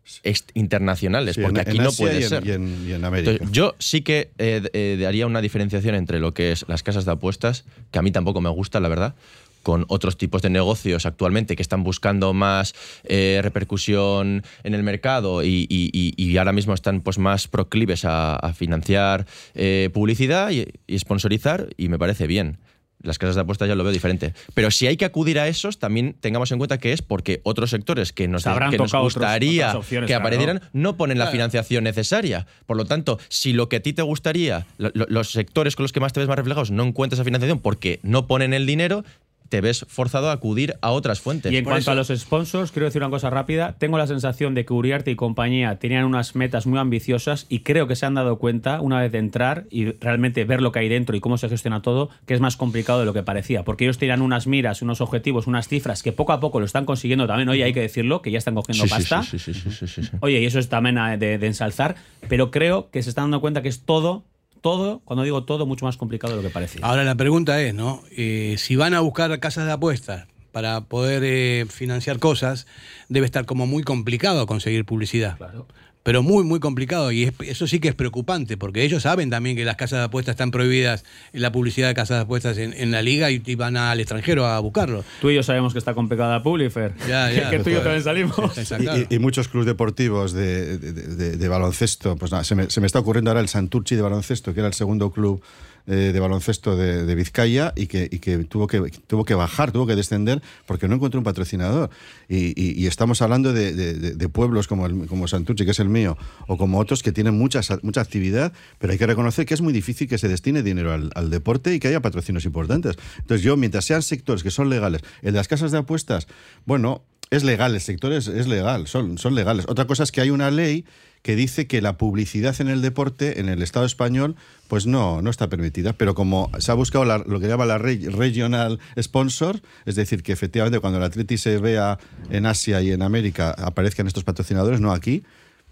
internacionales, 0.55 1.35
Sí, 1.37 1.41
porque 1.43 1.61
en- 1.61 1.69
aquí 1.69 1.77
en 1.79 1.83
no 1.85 1.89
Asia 1.91 2.05
puede 2.07 2.21
y 2.21 2.23
en- 2.23 2.29
ser. 2.29 2.47
y 2.47 2.51
en- 2.53 2.89
y 2.89 2.93
en 2.93 3.05
América. 3.05 3.31
Entonces, 3.33 3.53
yo 3.55 3.75
sí 3.79 4.03
que 4.03 4.31
eh, 4.39 4.63
eh, 4.73 5.05
haría 5.07 5.27
una 5.27 5.41
diferenciación 5.41 5.95
entre 5.95 6.21
lo 6.21 6.35
que 6.35 6.53
es 6.53 6.65
las 6.69 6.83
casas 6.83 7.05
de 7.05 7.13
apuestas, 7.13 7.65
que 7.91 7.99
a 7.99 8.03
mí 8.03 8.11
tampoco 8.13 8.41
me 8.41 8.51
gusta, 8.51 8.81
la 8.81 8.89
verdad, 8.89 9.15
con 9.63 9.85
otros 9.89 10.17
tipos 10.17 10.43
de 10.43 10.51
negocios 10.51 11.07
actualmente 11.07 11.57
que 11.57 11.63
están 11.63 11.83
buscando 11.85 12.33
más 12.35 12.75
eh, 13.05 13.41
repercusión 13.43 14.43
en 14.65 14.75
el 14.75 14.83
mercado 14.83 15.43
y, 15.43 15.67
y- 15.69 15.91
y- 15.93 16.15
y 16.17 16.37
ahora 16.37 16.53
mismo 16.53 16.75
están 16.75 17.01
pues 17.01 17.19
más 17.19 17.49
proclives 17.49 18.05
a, 18.05 18.37
a 18.37 18.53
financiar 18.53 19.27
eh, 19.55 19.91
publicidad 19.93 20.51
y, 20.51 20.67
y 20.87 20.99
sponsorizar 20.99 21.69
y 21.77 21.89
me 21.89 21.99
parece 21.99 22.27
bien. 22.27 22.59
Las 23.05 23.19
casas 23.19 23.35
de 23.35 23.41
apuestas 23.41 23.67
ya 23.67 23.75
lo 23.75 23.83
veo 23.83 23.93
diferente. 23.93 24.33
Pero 24.55 24.71
si 24.71 24.87
hay 24.87 24.97
que 24.97 25.05
acudir 25.05 25.41
a 25.41 25.49
esos, 25.49 25.81
también 25.81 26.15
tengamos 26.21 26.53
en 26.53 26.59
cuenta 26.59 26.79
que 26.79 26.93
es 26.93 27.03
porque 27.03 27.41
otros 27.43 27.71
sectores 27.71 28.13
que 28.13 28.29
nos, 28.29 28.45
que 28.45 28.51
nos 28.79 28.95
otros- 28.95 29.03
gustaría 29.03 29.77
opciones, 29.77 30.07
que 30.07 30.13
claro. 30.13 30.23
aparecieran 30.23 30.61
no 30.73 30.97
ponen 30.97 31.19
la 31.19 31.27
financiación 31.27 31.83
necesaria. 31.83 32.47
Por 32.65 32.77
lo 32.77 32.85
tanto, 32.85 33.19
si 33.29 33.55
lo 33.55 33.69
que 33.69 33.77
a 33.77 33.81
ti 33.81 33.93
te 33.93 34.03
gustaría, 34.03 34.67
lo- 34.79 34.93
lo- 34.95 35.07
los 35.09 35.33
sectores 35.33 35.75
con 35.75 35.83
los 35.83 35.93
que 35.93 35.99
más 35.99 36.13
te 36.13 36.21
ves 36.21 36.29
más 36.29 36.37
reflejados, 36.39 36.71
no 36.71 36.85
encuentras 36.85 37.17
esa 37.19 37.25
financiación 37.25 37.59
porque 37.59 37.99
no 38.05 38.29
ponen 38.29 38.55
el 38.55 38.67
dinero, 38.67 39.05
te 39.53 39.61
ves 39.61 39.85
forzado 39.87 40.31
a 40.31 40.33
acudir 40.33 40.77
a 40.81 40.93
otras 40.93 41.21
fuentes. 41.21 41.53
Y 41.53 41.59
en 41.59 41.65
Por 41.65 41.73
cuanto 41.75 41.83
eso- 41.83 41.91
a 41.91 41.95
los 41.95 42.09
sponsors, 42.09 42.73
quiero 42.73 42.87
decir 42.87 43.03
una 43.03 43.11
cosa 43.11 43.29
rápida. 43.29 43.75
Tengo 43.79 43.99
la 43.99 44.07
sensación 44.07 44.55
de 44.55 44.65
que 44.65 44.73
Uriarte 44.73 45.11
y 45.11 45.15
compañía 45.15 45.79
tenían 45.79 46.07
unas 46.07 46.35
metas 46.35 46.67
muy 46.67 46.79
ambiciosas 46.79 47.45
y 47.51 47.59
creo 47.59 47.87
que 47.87 47.95
se 47.95 48.07
han 48.07 48.15
dado 48.15 48.39
cuenta 48.39 48.81
una 48.81 48.99
vez 48.99 49.13
de 49.13 49.19
entrar 49.19 49.67
y 49.71 49.93
realmente 50.01 50.47
ver 50.47 50.63
lo 50.63 50.73
que 50.73 50.79
hay 50.79 50.89
dentro 50.89 51.15
y 51.17 51.21
cómo 51.21 51.37
se 51.37 51.51
gestiona 51.51 51.83
todo, 51.83 52.09
que 52.25 52.33
es 52.33 52.41
más 52.41 52.57
complicado 52.57 53.01
de 53.01 53.05
lo 53.05 53.13
que 53.13 53.23
parecía. 53.23 53.63
Porque 53.63 53.85
ellos 53.85 53.99
tenían 53.99 54.23
unas 54.23 54.47
miras, 54.47 54.81
unos 54.81 55.03
objetivos, 55.03 55.47
unas 55.47 55.69
cifras 55.69 56.03
que 56.03 56.13
poco 56.13 56.33
a 56.33 56.41
poco 56.41 56.59
lo 56.59 56.65
están 56.65 56.87
consiguiendo 56.87 57.27
también. 57.27 57.51
Oye, 57.51 57.63
hay 57.65 57.75
que 57.75 57.83
decirlo, 57.83 58.23
que 58.23 58.31
ya 58.31 58.39
están 58.39 58.55
cogiendo 58.55 58.85
Sí, 58.85 58.89
sí, 58.89 58.95
pasta. 58.95 59.23
sí, 59.23 59.39
sí, 59.39 59.53
sí, 59.53 59.71
sí, 59.71 59.87
sí, 59.87 60.03
sí. 60.03 60.11
Oye, 60.21 60.41
y 60.41 60.47
eso 60.47 60.59
es 60.59 60.71
también 60.71 60.97
eh, 60.97 61.19
de, 61.19 61.37
de 61.37 61.47
ensalzar. 61.47 61.97
Pero 62.27 62.51
creo 62.51 62.89
que 62.91 63.03
se 63.03 63.11
están 63.11 63.25
dando 63.25 63.43
cuenta 63.43 63.61
que 63.61 63.69
es 63.69 63.85
todo, 63.85 64.25
todo, 64.63 65.01
cuando 65.05 65.25
digo 65.25 65.45
todo, 65.45 65.67
mucho 65.67 65.85
más 65.85 65.99
complicado 65.99 66.35
de 66.35 66.43
lo 66.43 66.49
que 66.49 66.53
parecía. 66.53 66.81
Ahora 66.83 67.05
la 67.05 67.17
pregunta 67.17 67.61
es, 67.61 67.75
¿no? 67.75 68.03
Eh, 68.17 68.55
si 68.57 68.77
van 68.77 68.95
a 68.95 69.01
buscar 69.01 69.39
casas 69.41 69.67
de 69.67 69.73
apuestas 69.73 70.27
para 70.53 70.83
poder 70.83 71.23
eh, 71.25 71.67
financiar 71.69 72.19
cosas, 72.19 72.67
debe 73.09 73.27
estar 73.27 73.45
como 73.45 73.67
muy 73.67 73.83
complicado 73.83 74.47
conseguir 74.47 74.85
publicidad. 74.85 75.37
Claro. 75.37 75.67
Pero 76.05 76.23
muy, 76.23 76.43
muy 76.43 76.59
complicado. 76.59 77.13
Y 77.13 77.25
es- 77.25 77.33
eso 77.47 77.67
sí 77.69 77.79
que 77.79 77.89
es 77.89 77.95
preocupante, 77.95 78.57
porque 78.57 78.83
ellos 78.83 79.05
saben 79.05 79.31
también 79.31 79.57
que 79.57 79.65
las 79.65 79.77
casas 79.77 80.01
de 80.01 80.05
apuestas 80.07 80.33
están 80.33 80.51
prohibidas, 80.51 81.05
la 81.33 81.53
publicidad 81.53 81.87
de 81.89 81.95
casas 81.95 82.19
de 82.19 82.23
apuestas 82.23 82.59
en, 82.59 82.73
en 82.73 82.91
la 82.91 83.03
liga 83.03 83.31
y, 83.31 83.41
y 83.47 83.55
van 83.55 83.77
al 83.77 84.01
extranjero 84.01 84.47
a 84.47 84.59
buscarlo. 84.59 85.05
Tú 85.21 85.31
y 85.31 85.37
yo 85.37 85.43
sabemos 85.45 85.73
que 85.73 85.79
está 85.79 85.95
complicada 85.95 86.39
la 86.39 86.43
Publifer. 86.43 86.95
Ya, 87.09 87.31
ya. 87.31 87.51
que 87.51 87.61
tú 87.61 87.71
y 87.71 87.75
yo 87.75 87.83
también 87.83 88.03
salimos. 88.03 88.37
Y- 88.59 88.65
claro. 88.65 89.07
Y, 89.11 89.15
y 89.15 89.19
muchos 89.21 89.47
clubes 89.49 89.67
deportivos 89.67 90.33
de, 90.33 90.79
de- 90.79 90.93
de- 90.93 91.37
de 91.37 91.49
baloncesto, 91.49 92.17
pues 92.17 92.33
nada, 92.33 92.43
se 92.43 92.55
me, 92.57 92.69
se 92.69 92.81
me 92.81 92.87
está 92.87 92.99
ocurriendo 92.99 93.31
ahora 93.31 93.41
el 93.41 93.49
Santurchi 93.49 93.95
de 93.95 94.03
baloncesto, 94.03 94.53
que 94.55 94.61
era 94.61 94.67
el 94.69 94.75
segundo 94.75 95.11
club 95.13 95.41
de 95.87 96.21
baloncesto 96.21 96.77
de, 96.77 97.05
de 97.05 97.15
Vizcaya 97.15 97.73
y 97.77 97.87
que, 97.87 98.09
que 98.09 98.39
tuvo 98.45 98.67
que 98.67 98.81
tuvo 99.07 99.25
que 99.25 99.35
bajar, 99.35 99.73
tuvo 99.73 99.87
que 99.87 99.97
descender 99.97 100.43
porque 100.67 100.89
no 100.89 100.95
encontró 100.95 101.19
un 101.19 101.25
patrocinador. 101.25 101.91
Y, 102.29 102.87
estamos 102.87 103.23
hablando 103.23 103.53
de, 103.53 104.29
pueblos 104.33 104.69
como, 104.69 104.87
el, 104.87 105.07
como 105.07 105.29
Santurchi, 105.29 105.65
que 105.65 105.73
es 105.73 105.81
el 105.81 105.89
mío, 105.89 106.17
o 106.47 106.57
como 106.57 106.79
otros 106.79 107.03
que 107.03 107.13
tienen 107.13 107.37
mucha, 107.37 107.61
mucha 107.83 108.01
actividad, 108.01 108.53
pero 108.79 108.93
hay 108.93 108.99
que 108.99 109.07
reconocer 109.07 109.47
que 109.47 109.55
es 109.55 109.61
muy 109.61 109.73
difícil 109.73 110.09
que 110.09 110.19
se 110.19 110.29
destine 110.29 110.63
dinero 110.63 110.93
al, 110.93 111.11
al 111.15 111.31
deporte 111.31 111.75
y 111.75 111.81
que 111.81 111.89
haya 111.89 112.01
patrocinios 112.01 112.45
importantes. 112.45 112.97
Entonces 113.19 113.43
yo, 113.43 113.57
mientras 113.57 113.85
sean 113.85 114.03
sectores 114.03 114.43
que 114.43 114.51
son 114.51 114.71
legales, 114.71 115.03
el 115.23 115.33
de 115.33 115.39
las 115.39 115.49
casas 115.49 115.73
de 115.73 115.79
apuestas, 115.79 116.27
bueno, 116.65 117.03
es 117.31 117.45
legal, 117.45 117.75
el 117.75 117.81
sector 117.81 118.13
es, 118.13 118.29
es 118.29 118.47
legal, 118.47 118.87
son, 118.87 119.17
son 119.19 119.35
legales. 119.35 119.65
Otra 119.69 119.87
cosa 119.87 120.03
es 120.03 120.13
que 120.13 120.21
hay 120.21 120.31
una 120.31 120.51
ley 120.51 120.85
que 121.23 121.37
dice 121.37 121.67
que 121.69 121.81
la 121.81 121.97
publicidad 121.99 122.61
en 122.61 122.69
el 122.69 122.83
deporte, 122.83 123.39
en 123.41 123.49
el 123.49 123.63
Estado 123.63 123.87
español, 123.87 124.35
pues 124.69 124.87
no, 124.87 125.23
no 125.23 125.31
está 125.31 125.49
permitida. 125.49 125.93
Pero 125.93 126.15
como 126.15 126.51
se 126.59 126.71
ha 126.73 126.75
buscado 126.75 127.05
la- 127.05 127.19
lo 127.19 127.39
que 127.39 127.47
llama 127.47 127.65
la 127.65 127.79
re- 127.79 128.11
regional 128.11 128.81
sponsor, 129.01 129.61
es 129.87 129.95
decir, 129.95 130.23
que 130.23 130.33
efectivamente 130.33 130.81
cuando 130.81 130.99
el 130.99 131.05
Atleti 131.05 131.39
se 131.39 131.59
vea 131.59 131.99
en 132.31 132.47
Asia 132.47 132.81
y 132.83 132.91
en 132.91 133.03
América 133.03 133.53
aparezcan 133.53 134.07
estos 134.09 134.25
patrocinadores, 134.25 134.81
no 134.81 134.93
aquí. 134.93 135.23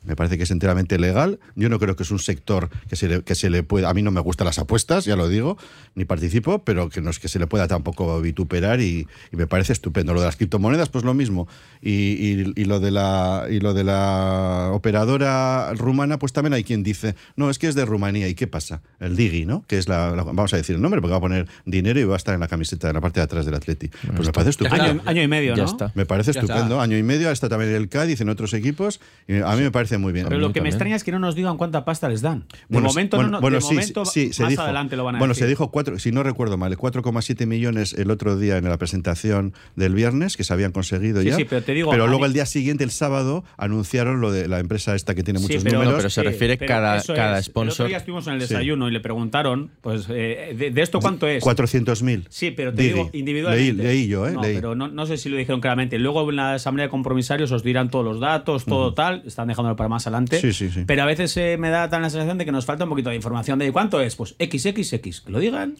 Me 0.04 0.16
parece 0.16 0.36
que 0.38 0.44
es 0.44 0.50
enteramente 0.50 0.98
legal. 0.98 1.38
Yo 1.56 1.68
no 1.68 1.78
creo 1.78 1.94
que 1.94 2.02
es 2.04 2.10
un 2.10 2.18
sector 2.18 2.70
que 2.88 2.96
se 2.96 3.06
le, 3.08 3.22
que 3.22 3.34
se 3.34 3.50
le 3.50 3.62
pueda. 3.62 3.90
A 3.90 3.94
mí 3.94 4.00
no 4.02 4.10
me 4.10 4.20
gustan 4.20 4.46
las 4.46 4.58
apuestas, 4.58 5.04
ya 5.04 5.14
lo 5.14 5.28
digo, 5.28 5.58
ni 5.94 6.04
participo, 6.06 6.64
pero 6.64 6.88
que 6.88 7.00
no 7.02 7.10
es 7.10 7.18
que 7.18 7.28
se 7.28 7.38
le 7.38 7.46
pueda 7.46 7.68
tampoco 7.68 8.20
vituperar 8.20 8.80
y, 8.80 9.06
y 9.32 9.36
me 9.36 9.46
parece 9.46 9.72
estupendo. 9.74 10.14
Lo 10.14 10.20
de 10.20 10.26
las 10.26 10.36
criptomonedas, 10.36 10.88
pues 10.88 11.04
lo 11.04 11.12
mismo. 11.14 11.48
Y, 11.82 11.90
y- 11.92 12.52
y 12.56 12.64
lo 12.64 12.80
de 12.80 12.90
la 12.90 13.46
y 13.50 13.60
lo 13.60 13.74
de 13.74 13.84
la 13.84 14.70
operadora 14.72 15.72
rumana, 15.74 16.18
pues 16.18 16.32
también 16.32 16.52
hay 16.54 16.64
quien 16.64 16.82
dice, 16.82 17.14
no, 17.36 17.50
es 17.50 17.58
que 17.58 17.68
es 17.68 17.74
de 17.74 17.84
Rumanía. 17.84 18.28
¿Y 18.28 18.34
qué 18.34 18.46
pasa? 18.46 18.82
El 18.98 19.16
Digi, 19.16 19.46
¿no? 19.46 19.64
Que 19.66 19.78
es 19.78 19.88
la, 19.88 20.10
la- 20.16 20.24
vamos 20.24 20.52
a 20.52 20.56
decir 20.56 20.76
el 20.76 20.82
nombre, 20.82 21.00
porque 21.00 21.12
va 21.12 21.18
a 21.18 21.20
poner 21.20 21.46
dinero 21.64 22.00
y 22.00 22.04
va 22.04 22.14
a 22.14 22.16
estar 22.16 22.34
en 22.34 22.40
la 22.40 22.48
camiseta, 22.48 22.88
en 22.88 22.94
la 22.94 23.00
parte 23.00 23.20
de 23.20 23.24
atrás 23.24 23.46
del 23.46 23.54
Atleti. 23.54 23.88
Pues 24.14 24.26
me 24.26 24.32
parece 24.32 24.50
estupendo. 24.50 24.82
Año, 24.84 25.02
año 25.04 25.22
y 25.22 25.28
medio, 25.28 25.54
Ya 25.56 25.64
¿no? 25.64 25.68
está. 25.70 25.92
Me 25.94 26.06
parece 26.06 26.32
Ya 26.32 26.40
estupendo. 26.40 26.74
está. 26.74 26.82
Año 26.82 26.96
y 26.98 27.02
medio, 27.02 27.30
está 27.30 27.48
también 27.48 27.72
el 27.72 27.88
Cádiz 27.88 28.20
en 28.20 28.28
otros 28.28 28.52
equipos. 28.54 29.00
Y 29.28 29.36
a 29.40 29.54
mí 29.56 29.62
me 29.62 29.70
parece 29.70 29.89
muy 29.98 30.12
bien. 30.12 30.26
Pero 30.28 30.40
lo 30.40 30.52
que 30.52 30.60
me 30.60 30.68
extraña 30.68 30.96
es 30.96 31.04
que 31.04 31.12
no 31.12 31.18
nos 31.18 31.34
digan 31.34 31.56
cuánta 31.56 31.84
pasta 31.84 32.08
les 32.08 32.22
dan. 32.22 32.40
De 32.40 32.46
Bueno, 32.68 32.88
momento, 32.88 33.16
bueno, 33.16 33.30
no, 33.30 33.36
no- 33.38 33.40
bueno, 33.40 33.56
de 33.56 33.60
sí, 33.62 33.74
momento 33.74 34.04
sí, 34.04 34.32
se 34.32 34.42
más 34.42 34.50
dijo. 34.50 34.62
adelante 34.62 34.96
lo 34.96 35.04
van 35.04 35.16
a 35.16 35.18
Bueno, 35.18 35.32
decir. 35.32 35.44
se 35.44 35.48
dijo 35.48 35.70
cuatro, 35.70 35.98
si 35.98 36.12
no 36.12 36.22
recuerdo 36.22 36.56
mal, 36.58 36.76
4,7 36.76 37.46
millones 37.46 37.92
el 37.94 38.10
otro 38.10 38.36
día 38.36 38.56
en 38.58 38.64
la 38.64 38.76
presentación 38.78 39.52
del 39.76 39.94
viernes 39.94 40.36
que 40.36 40.44
se 40.44 40.52
habían 40.52 40.72
conseguido 40.72 41.22
Sí, 41.22 41.28
ya. 41.28 41.36
sí, 41.36 41.44
pero 41.44 41.62
te 41.62 41.72
digo, 41.72 41.92
a 41.92 41.96
luego 41.96 42.18
mí- 42.20 42.24
el 42.26 42.32
día 42.32 42.46
siguiente, 42.46 42.84
el 42.84 42.90
sábado, 42.90 43.44
anunciaron 43.56 44.20
lo 44.20 44.32
de 44.32 44.48
la 44.48 44.58
empresa 44.60 44.94
esta 44.94 45.14
que 45.14 45.22
tiene 45.22 45.38
Sí, 45.40 45.46
muchos 45.46 45.62
pero, 45.64 45.78
números. 45.78 45.96
pero 45.98 46.10
se 46.10 46.22
refiere 46.22 46.56
pero 46.56 46.68
cada- 46.68 47.02
cada 47.02 47.38
es. 47.38 47.46
El 47.48 47.52
otro 47.52 47.52
sponsor. 47.52 47.88
día 47.88 47.96
estuvimos 47.98 48.26
en 48.26 48.34
el 48.34 48.40
Sí. 48.42 48.48
desayuno 48.54 48.88
y 48.88 48.92
le 48.92 49.00
preguntaron, 49.00 49.70
pues, 49.80 50.06
eh, 50.10 50.54
de, 50.56 50.70
de 50.70 50.82
esto 50.82 51.00
cuánto 51.00 51.26
es? 51.26 51.42
400.000. 51.42 52.26
Sí, 52.28 52.50
pero 52.50 52.72
te 52.72 52.82
digo 52.82 53.10
individualmente. 53.12 53.72
Leí, 53.82 53.96
leí 54.00 54.08
yo, 54.08 54.26
¿eh? 54.26 54.32
No, 54.32 54.42
Leí. 54.42 54.54
pero 54.54 54.74
no, 54.74 54.88
no 54.88 55.06
sé 55.06 55.16
si 55.16 55.28
lo 55.28 55.36
dijeron 55.36 55.60
claramente. 55.60 55.98
Luego 55.98 56.28
en 56.30 56.36
la 56.36 56.54
asamblea 56.54 56.86
de 56.86 56.90
compromisarios 56.90 57.52
os 57.52 57.62
dirán 57.62 57.90
todos 57.90 58.04
los 58.04 58.20
datos, 58.20 58.64
todo 58.64 58.94
tal. 58.94 59.22
Están 59.26 59.48
dejándolo 59.48 59.76
para 59.80 59.88
más 59.88 60.06
adelante. 60.06 60.38
Sí, 60.38 60.52
sí, 60.52 60.68
sí. 60.68 60.84
Pero 60.86 61.04
a 61.04 61.06
veces 61.06 61.34
eh, 61.38 61.56
me 61.58 61.70
da 61.70 61.88
tan 61.88 62.02
la 62.02 62.10
sensación 62.10 62.36
de 62.36 62.44
que 62.44 62.52
nos 62.52 62.66
falta 62.66 62.84
un 62.84 62.90
poquito 62.90 63.08
de 63.08 63.16
información 63.16 63.58
de 63.58 63.72
cuánto 63.72 63.98
es. 64.02 64.14
Pues 64.14 64.34
XXX. 64.38 65.22
Que 65.22 65.32
lo 65.32 65.38
digan. 65.38 65.76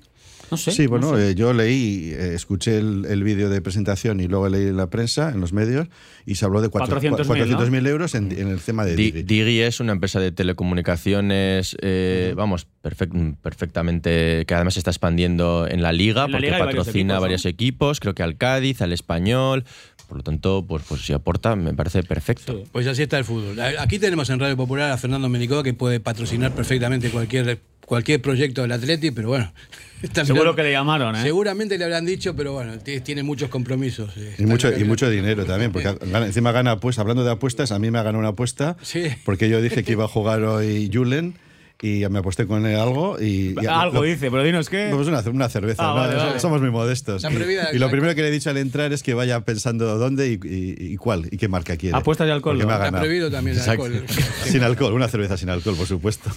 No 0.51 0.57
sé. 0.57 0.73
Sí, 0.73 0.87
bueno, 0.87 1.13
no 1.13 1.17
sé. 1.17 1.31
eh, 1.31 1.35
yo 1.35 1.53
leí, 1.53 2.11
eh, 2.13 2.35
escuché 2.35 2.79
el, 2.79 3.05
el 3.09 3.23
vídeo 3.23 3.49
de 3.49 3.61
presentación 3.63 4.21
y 4.21 4.27
luego 4.29 4.49
leí 4.49 4.67
en 4.69 4.77
la 4.77 4.89
prensa, 4.91 5.31
en 5.31 5.41
los 5.41 5.53
medios, 5.53 5.89
y 6.27 6.35
se 6.35 6.45
habló 6.45 6.61
de 6.61 6.69
cuatro- 6.69 7.01
400.000, 7.01 7.25
400.000 7.27 7.87
euros 7.89 8.15
en, 8.15 8.33
en 8.33 8.49
el 8.49 8.61
tema 8.61 8.85
de 8.85 8.97
Di- 8.97 9.11
Digi. 9.13 9.23
Digi 9.23 9.61
es 9.61 9.81
una 9.81 9.93
empresa 9.93 10.19
de 10.21 10.33
telecomunicaciones, 10.33 11.77
eh, 11.83 12.35
vamos, 12.37 12.67
perfec- 12.83 13.37
perfectamente, 13.43 14.45
que 14.47 14.55
además 14.55 14.75
se 14.75 14.81
está 14.81 14.91
expandiendo 14.91 15.67
en 15.69 15.83
la 15.83 15.93
liga, 15.93 16.25
En 16.25 16.33
la 16.33 16.37
porque 16.39 16.47
liga 16.47 16.57
hay 16.57 16.63
varios 16.63 16.87
patrocina 16.87 17.15
equipos, 17.15 17.21
varios 17.23 17.47
equipos, 17.47 18.01
creo 18.01 18.15
que 18.15 18.23
al 18.23 18.37
Cádiz, 18.37 18.83
al 18.83 18.93
Español. 18.93 19.65
Por 20.09 20.17
lo 20.17 20.23
tanto, 20.25 20.65
pues, 20.67 20.83
pues 20.89 21.03
si 21.03 21.13
aporta, 21.13 21.55
me 21.55 21.73
parece 21.73 22.03
perfecto. 22.03 22.53
Sí. 22.53 22.65
Pues 22.73 22.85
así 22.89 23.03
está 23.03 23.17
el 23.17 23.25
fútbol. 23.25 23.61
Aquí 23.79 24.01
tenemos 24.01 24.29
en 24.31 24.41
Radio 24.41 24.57
Popular 24.57 24.91
a 24.91 24.97
Fernando 24.97 25.29
Menicó 25.29 25.63
que 25.63 25.73
puede 25.73 26.01
patrocinar 26.01 26.53
perfectamente 26.53 27.11
cualquier, 27.11 27.61
cualquier 27.91 28.23
proyecto 28.23 28.63
del 28.63 28.71
Atleti, 28.71 29.11
pero 29.11 29.29
bueno. 29.31 29.53
está 30.03 30.25
Seguro 30.25 30.43
mirando- 30.53 30.57
que 30.57 30.63
le 30.63 30.71
llamaron, 30.73 31.17
¿eh? 31.17 31.23
Seguramente 31.23 31.77
le 31.77 31.83
habrán 31.85 32.07
dicho, 32.07 32.37
pero 32.37 32.53
bueno, 32.53 32.79
tiene 32.79 33.25
muchos 33.25 33.49
compromisos. 33.51 34.17
eh, 34.17 34.37
Y 34.39 34.47
mucho, 34.47 34.71
y 34.79 34.85
mucho 34.85 35.11
dinero 35.11 35.45
también, 35.45 35.73
porque 35.73 35.93
gana- 36.07 36.27
encima 36.27 36.53
gana 36.53 36.71
apuestas. 36.71 37.03
Hablando 37.03 37.25
de 37.25 37.33
apuestas, 37.33 37.73
a 37.73 37.81
mí 37.81 37.91
me 37.91 37.99
ha 37.99 38.03
ganado 38.05 38.21
una 38.21 38.29
apuesta, 38.29 38.77
Sí. 38.81 39.03
porque 39.25 39.49
yo 39.49 39.61
dije 39.61 39.83
que 39.83 39.91
iba 39.93 40.05
a 40.05 40.09
jugar 40.09 40.43
hoy 40.45 40.89
Julen 40.93 41.35
y 41.83 42.07
me 42.11 42.19
aposté 42.19 42.47
con 42.47 42.67
él 42.67 42.77
algo. 42.77 43.21
Y, 43.21 43.55
y- 43.61 43.67
Algo 43.67 43.95
lo- 44.01 44.03
dice, 44.03 44.31
pero 44.31 44.43
dinos 44.43 44.69
qué. 44.69 44.91
Pues 44.93 45.09
una, 45.09 45.21
una 45.21 45.49
cerveza, 45.49 45.83
Ah, 45.85 45.89
¿no? 45.89 45.95
vale, 46.01 46.15
vale. 46.17 46.41
somos 46.41 46.61
muy 46.61 46.71
modestos. 46.71 47.23
La 47.23 47.31
prohibida- 47.31 47.71
Y 47.73 47.79
lo 47.79 47.91
primero 47.91 48.15
que 48.15 48.23
le 48.23 48.29
he 48.29 48.31
dicho 48.31 48.51
al 48.51 48.57
entrar 48.59 48.93
es 48.93 49.03
que 49.03 49.15
vaya 49.15 49.41
pensando 49.41 49.97
dónde 49.99 50.29
y, 50.29 50.33
y- 50.47 50.93
y 50.93 50.97
cuál 50.97 51.29
y 51.31 51.37
qué 51.39 51.49
marca 51.49 51.77
quiere. 51.77 51.97
Apuestas 51.97 52.27
de 52.27 52.33
alcohol, 52.33 52.57
me 52.59 52.65
¿no? 52.65 52.71
ha 52.71 52.79
ganado. 52.79 53.03
prohibido 53.03 53.31
también 53.31 53.57
el 53.59 53.69
alcohol. 53.69 54.05
Sin 54.45 54.63
alcohol, 54.63 54.93
una 54.93 55.09
cerveza 55.09 55.37
sin 55.37 55.49
alcohol, 55.51 55.77
por 55.77 55.87
supuesto. 55.87 56.31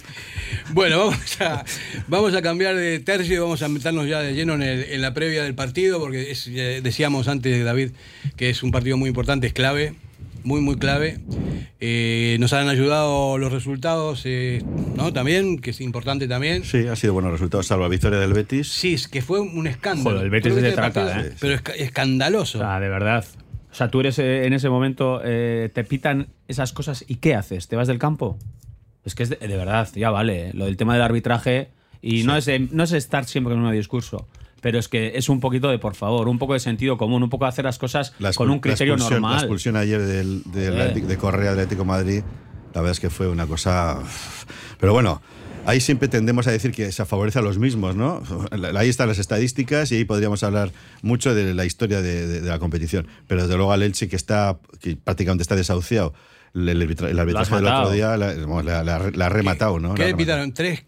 Bueno, 0.72 0.98
vamos 0.98 1.40
a, 1.40 1.64
vamos 2.08 2.34
a 2.34 2.42
cambiar 2.42 2.76
de 2.76 3.00
tercio 3.00 3.34
y 3.34 3.38
vamos 3.38 3.62
a 3.62 3.68
meternos 3.68 4.08
ya 4.08 4.20
de 4.20 4.34
lleno 4.34 4.54
en, 4.54 4.62
el- 4.62 4.84
en 4.84 5.00
la 5.02 5.12
previa 5.14 5.42
del 5.44 5.54
partido, 5.54 6.00
porque 6.00 6.30
es, 6.30 6.46
decíamos 6.82 7.28
antes, 7.28 7.64
David, 7.64 7.90
que 8.36 8.50
es 8.50 8.62
un 8.62 8.70
partido 8.70 8.96
muy 8.96 9.08
importante, 9.08 9.46
es 9.46 9.52
clave, 9.52 9.94
muy, 10.44 10.60
muy 10.60 10.76
clave. 10.76 11.18
Eh, 11.80 12.36
nos 12.40 12.52
han 12.52 12.68
ayudado 12.68 13.36
los 13.38 13.52
resultados, 13.52 14.22
eh, 14.24 14.62
¿no? 14.96 15.12
También, 15.12 15.58
que 15.58 15.70
es 15.70 15.80
importante 15.80 16.28
también. 16.28 16.64
Sí, 16.64 16.86
ha 16.86 16.96
sido 16.96 17.12
buenos 17.12 17.32
resultados, 17.32 17.66
salvo 17.66 17.82
la 17.84 17.88
victoria 17.90 18.18
del 18.18 18.32
Betis. 18.32 18.68
Sí, 18.68 18.94
es 18.94 19.08
que 19.08 19.20
fue 19.22 19.40
un 19.40 19.66
escándalo. 19.66 20.10
Joder, 20.16 20.24
el 20.24 20.30
Betis 20.30 20.52
es 20.54 20.62
de 20.62 20.72
traca, 20.72 21.04
partido, 21.04 21.26
¿eh? 21.26 21.34
Pero 21.40 21.54
esca- 21.54 21.74
escandaloso. 21.76 22.58
O 22.58 22.60
sea, 22.62 22.80
de 22.80 22.88
verdad. 22.88 23.24
O 23.70 23.74
sea, 23.74 23.88
tú 23.88 24.00
eres 24.00 24.18
eh, 24.20 24.46
en 24.46 24.52
ese 24.52 24.68
momento, 24.68 25.20
eh, 25.24 25.68
te 25.74 25.82
pitan 25.84 26.28
esas 26.46 26.72
cosas 26.72 27.04
y 27.08 27.16
¿qué 27.16 27.34
haces? 27.34 27.66
¿Te 27.68 27.74
vas 27.76 27.88
del 27.88 27.98
campo? 27.98 28.38
Es 29.04 29.14
que 29.14 29.24
es 29.24 29.30
de, 29.30 29.36
de 29.36 29.56
verdad, 29.56 29.88
ya 29.94 30.10
vale. 30.10 30.48
¿eh? 30.48 30.50
Lo 30.54 30.66
del 30.66 30.76
tema 30.76 30.94
del 30.94 31.02
arbitraje. 31.02 31.68
Y 32.00 32.22
no, 32.22 32.36
es, 32.36 32.48
no 32.70 32.84
es 32.84 32.92
estar 32.92 33.24
siempre 33.24 33.52
el 33.54 33.58
mismo 33.58 33.72
discurso. 33.72 34.28
Pero 34.64 34.78
es 34.78 34.88
que 34.88 35.12
es 35.14 35.28
un 35.28 35.40
poquito 35.40 35.68
de, 35.68 35.78
por 35.78 35.94
favor, 35.94 36.26
un 36.26 36.38
poco 36.38 36.54
de 36.54 36.58
sentido 36.60 36.96
común, 36.96 37.22
un 37.22 37.28
poco 37.28 37.44
de 37.44 37.50
hacer 37.50 37.66
las 37.66 37.78
cosas 37.78 38.14
La 38.18 38.32
con 38.32 38.48
un 38.48 38.60
criterio 38.60 38.96
la 38.96 39.02
expulsión- 39.04 39.10
La 39.12 39.20
normal. 39.20 39.38
expulsión 39.40 39.76
ayer 39.76 40.00
del, 40.00 40.42
del. 40.46 40.80
Atlético- 40.80 41.06
de 41.06 41.16
Correa 41.18 41.50
del 41.50 41.60
Atlético 41.60 41.84
Madrid, 41.84 42.22
la 42.72 42.80
verdad 42.80 42.92
es 42.92 43.00
que 43.00 43.10
fue 43.10 43.28
una 43.28 43.46
cosa. 43.46 43.98
Pero 44.80 44.92
bueno. 44.94 45.20
Ahí 45.66 45.80
siempre 45.80 46.08
tendemos 46.08 46.46
a 46.46 46.50
decir 46.50 46.72
que 46.72 46.92
se 46.92 47.06
favorece 47.06 47.38
a 47.38 47.42
los 47.42 47.56
mismos, 47.58 47.96
¿no? 47.96 48.22
Ahí 48.76 48.90
están 48.90 49.08
las 49.08 49.18
estadísticas 49.18 49.90
y 49.92 49.96
ahí 49.96 50.04
podríamos 50.04 50.42
hablar 50.44 50.70
mucho 51.00 51.34
de 51.34 51.54
la 51.54 51.64
historia 51.64 52.02
de, 52.02 52.26
de- 52.26 52.40
de 52.42 52.48
la 52.50 52.58
competición. 52.58 53.06
Pero 53.26 53.42
desde 53.44 53.56
luego 53.56 53.72
al 53.72 53.82
Elche, 53.82 54.06
que 54.08 54.16
está 54.16 54.58
que 54.80 54.96
prácticamente 54.96 55.40
está 55.40 55.56
desahuciado, 55.56 56.12
el, 56.54 56.68
el 56.68 56.82
arbitra- 56.82 57.08
el 57.08 57.18
arbitraje 57.18 57.54
del 57.54 57.66
otro 57.66 57.90
día 57.92 58.14
la, 58.18 58.34
vamos, 58.34 58.62
la- 58.66 58.84
la- 58.84 59.10
la 59.10 59.24
ha 59.26 59.28
rematado, 59.30 59.78
¿no? 59.80 59.94
¿Qué 59.94 60.04
le 60.04 60.14
pitaron? 60.14 60.52
Tres, 60.52 60.84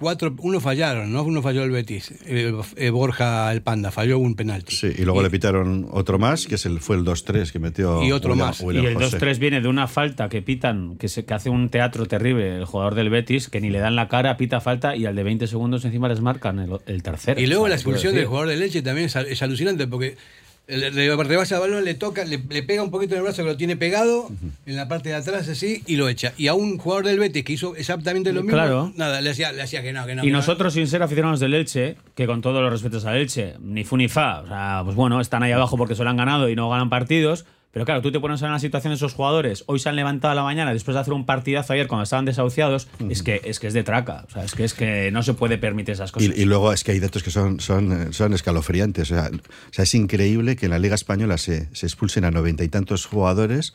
cuatro, 0.00 0.34
uno 0.38 0.58
fallaron, 0.60 1.12
¿no? 1.12 1.22
Uno 1.22 1.42
falló 1.42 1.62
el 1.62 1.70
Betis. 1.70 2.12
Eh, 2.26 2.52
eh, 2.76 2.90
Borja 2.90 3.52
el 3.52 3.62
Panda, 3.62 3.90
falló 3.92 4.18
un 4.18 4.34
penalti. 4.34 4.74
Sí, 4.74 4.88
y 4.98 5.02
luego 5.04 5.22
le 5.22 5.30
pitaron 5.30 5.86
otro 5.92 6.18
más, 6.18 6.46
que 6.46 6.56
es 6.56 6.66
el, 6.66 6.80
fue 6.80 6.96
el 6.96 7.04
2-3 7.04 7.52
que 7.52 7.58
metió. 7.60 8.02
Y 8.02 8.10
otro 8.10 8.32
William- 8.32 8.46
más. 8.48 8.60
William 8.60 8.84
Y 8.84 8.88
el 8.88 8.94
José. 8.94 9.18
2-3 9.20 9.38
viene 9.38 9.60
de 9.60 9.68
una 9.68 9.86
falta 9.86 10.28
que 10.28 10.42
pitan, 10.42 10.96
que, 10.96 11.08
se, 11.08 11.24
que 11.24 11.34
hace 11.34 11.50
un 11.50 11.68
teatro 11.68 12.06
terrible 12.06 12.56
el 12.56 12.64
jugador 12.64 12.94
del 12.94 13.10
Betis, 13.10 13.48
que 13.48 13.60
ni 13.60 13.70
le 13.70 13.78
dan 13.78 13.94
la 13.94 14.08
cara, 14.08 14.36
pita 14.36 14.60
falta 14.60 14.96
y 14.96 15.06
al 15.06 15.14
de 15.14 15.22
20 15.22 15.46
segundos 15.46 15.84
encima 15.84 16.08
les 16.08 16.20
marcan 16.20 16.58
el, 16.58 16.70
el 16.86 17.02
tercero. 17.02 17.40
Y 17.40 17.46
luego 17.46 17.68
la 17.68 17.74
expulsión 17.74 18.14
del 18.14 18.26
jugador 18.26 18.48
de 18.48 18.56
leche 18.56 18.82
también 18.82 19.06
es 19.06 19.42
alucinante 19.42 19.86
porque 19.86 20.16
el- 20.70 21.18
rebasa 21.28 21.56
el 21.56 21.60
balón, 21.60 21.84
le 21.84 21.94
toca, 21.94 22.24
le, 22.24 22.38
le 22.48 22.62
pega 22.62 22.82
un 22.82 22.90
poquito 22.90 23.14
en 23.14 23.18
el 23.18 23.22
brazo 23.24 23.42
que 23.42 23.48
lo 23.50 23.56
tiene 23.56 23.76
pegado 23.76 24.28
en 24.66 24.76
la 24.76 24.88
parte 24.88 25.08
de 25.10 25.16
atrás 25.16 25.48
así 25.48 25.82
y 25.86 25.96
lo 25.96 26.08
echa. 26.08 26.32
Y 26.36 26.46
a 26.48 26.54
un 26.54 26.78
jugador 26.78 27.06
del 27.06 27.18
Betis 27.18 27.44
que 27.44 27.52
hizo 27.52 27.76
exactamente 27.76 28.32
lo 28.32 28.42
mismo, 28.42 28.56
Claro. 28.56 28.92
nada, 28.96 29.20
le 29.20 29.30
hacía, 29.30 29.52
le 29.52 29.62
hacía 29.62 29.82
que 29.82 29.92
no, 29.92 30.06
que 30.06 30.14
no. 30.14 30.22
Y 30.22 30.26
que 30.26 30.32
no. 30.32 30.38
nosotros, 30.38 30.72
sin 30.74 30.86
ser 30.86 31.02
aficionados 31.02 31.40
del 31.40 31.54
Elche, 31.54 31.96
que 32.14 32.26
con 32.26 32.40
todos 32.40 32.62
los 32.62 32.72
respetos 32.72 33.04
al 33.04 33.16
Elche, 33.16 33.54
ni 33.60 33.84
fu 33.84 33.96
ni 33.96 34.08
fa, 34.08 34.40
o 34.40 34.46
sea, 34.46 34.80
pues 34.84 34.96
bueno, 34.96 35.20
están 35.20 35.42
ahí 35.42 35.52
abajo 35.52 35.76
porque 35.76 35.94
se 35.94 36.04
lo 36.04 36.10
han 36.10 36.16
ganado 36.16 36.48
y 36.48 36.56
no 36.56 36.68
ganan 36.70 36.90
partidos. 36.90 37.44
Pero 37.72 37.84
claro, 37.84 38.02
tú 38.02 38.10
te 38.10 38.18
pones 38.18 38.42
en 38.42 38.50
la 38.50 38.58
situación 38.58 38.90
de 38.90 38.96
esos 38.96 39.14
jugadores, 39.14 39.62
hoy 39.66 39.78
se 39.78 39.88
han 39.88 39.96
levantado 39.96 40.32
a 40.32 40.34
la 40.34 40.42
mañana 40.42 40.72
después 40.72 40.94
de 40.94 41.00
hacer 41.00 41.12
un 41.14 41.24
partidazo 41.24 41.72
ayer 41.72 41.86
cuando 41.86 42.02
estaban 42.02 42.24
desahuciados, 42.24 42.88
es 43.08 43.22
que 43.22 43.40
es 43.44 43.60
que 43.60 43.68
es 43.68 43.74
de 43.74 43.84
traca, 43.84 44.24
o 44.28 44.30
sea, 44.32 44.44
es 44.44 44.54
que 44.54 44.64
es 44.64 44.74
que 44.74 45.10
no 45.12 45.22
se 45.22 45.34
puede 45.34 45.56
permitir 45.56 45.92
esas 45.92 46.10
cosas. 46.10 46.36
Y, 46.36 46.42
y 46.42 46.44
luego 46.46 46.72
es 46.72 46.82
que 46.82 46.92
hay 46.92 47.00
datos 47.00 47.22
que 47.22 47.30
son, 47.30 47.60
son, 47.60 47.92
eh, 47.92 48.12
son 48.12 48.32
escalofriantes. 48.32 49.12
O 49.12 49.14
sea, 49.14 49.30
o 49.32 49.72
sea, 49.72 49.84
es 49.84 49.94
increíble 49.94 50.56
que 50.56 50.66
en 50.66 50.72
la 50.72 50.78
Liga 50.80 50.96
Española 50.96 51.38
se, 51.38 51.68
se 51.74 51.86
expulsen 51.86 52.24
a 52.24 52.32
noventa 52.32 52.64
y 52.64 52.68
tantos 52.68 53.06
jugadores 53.06 53.74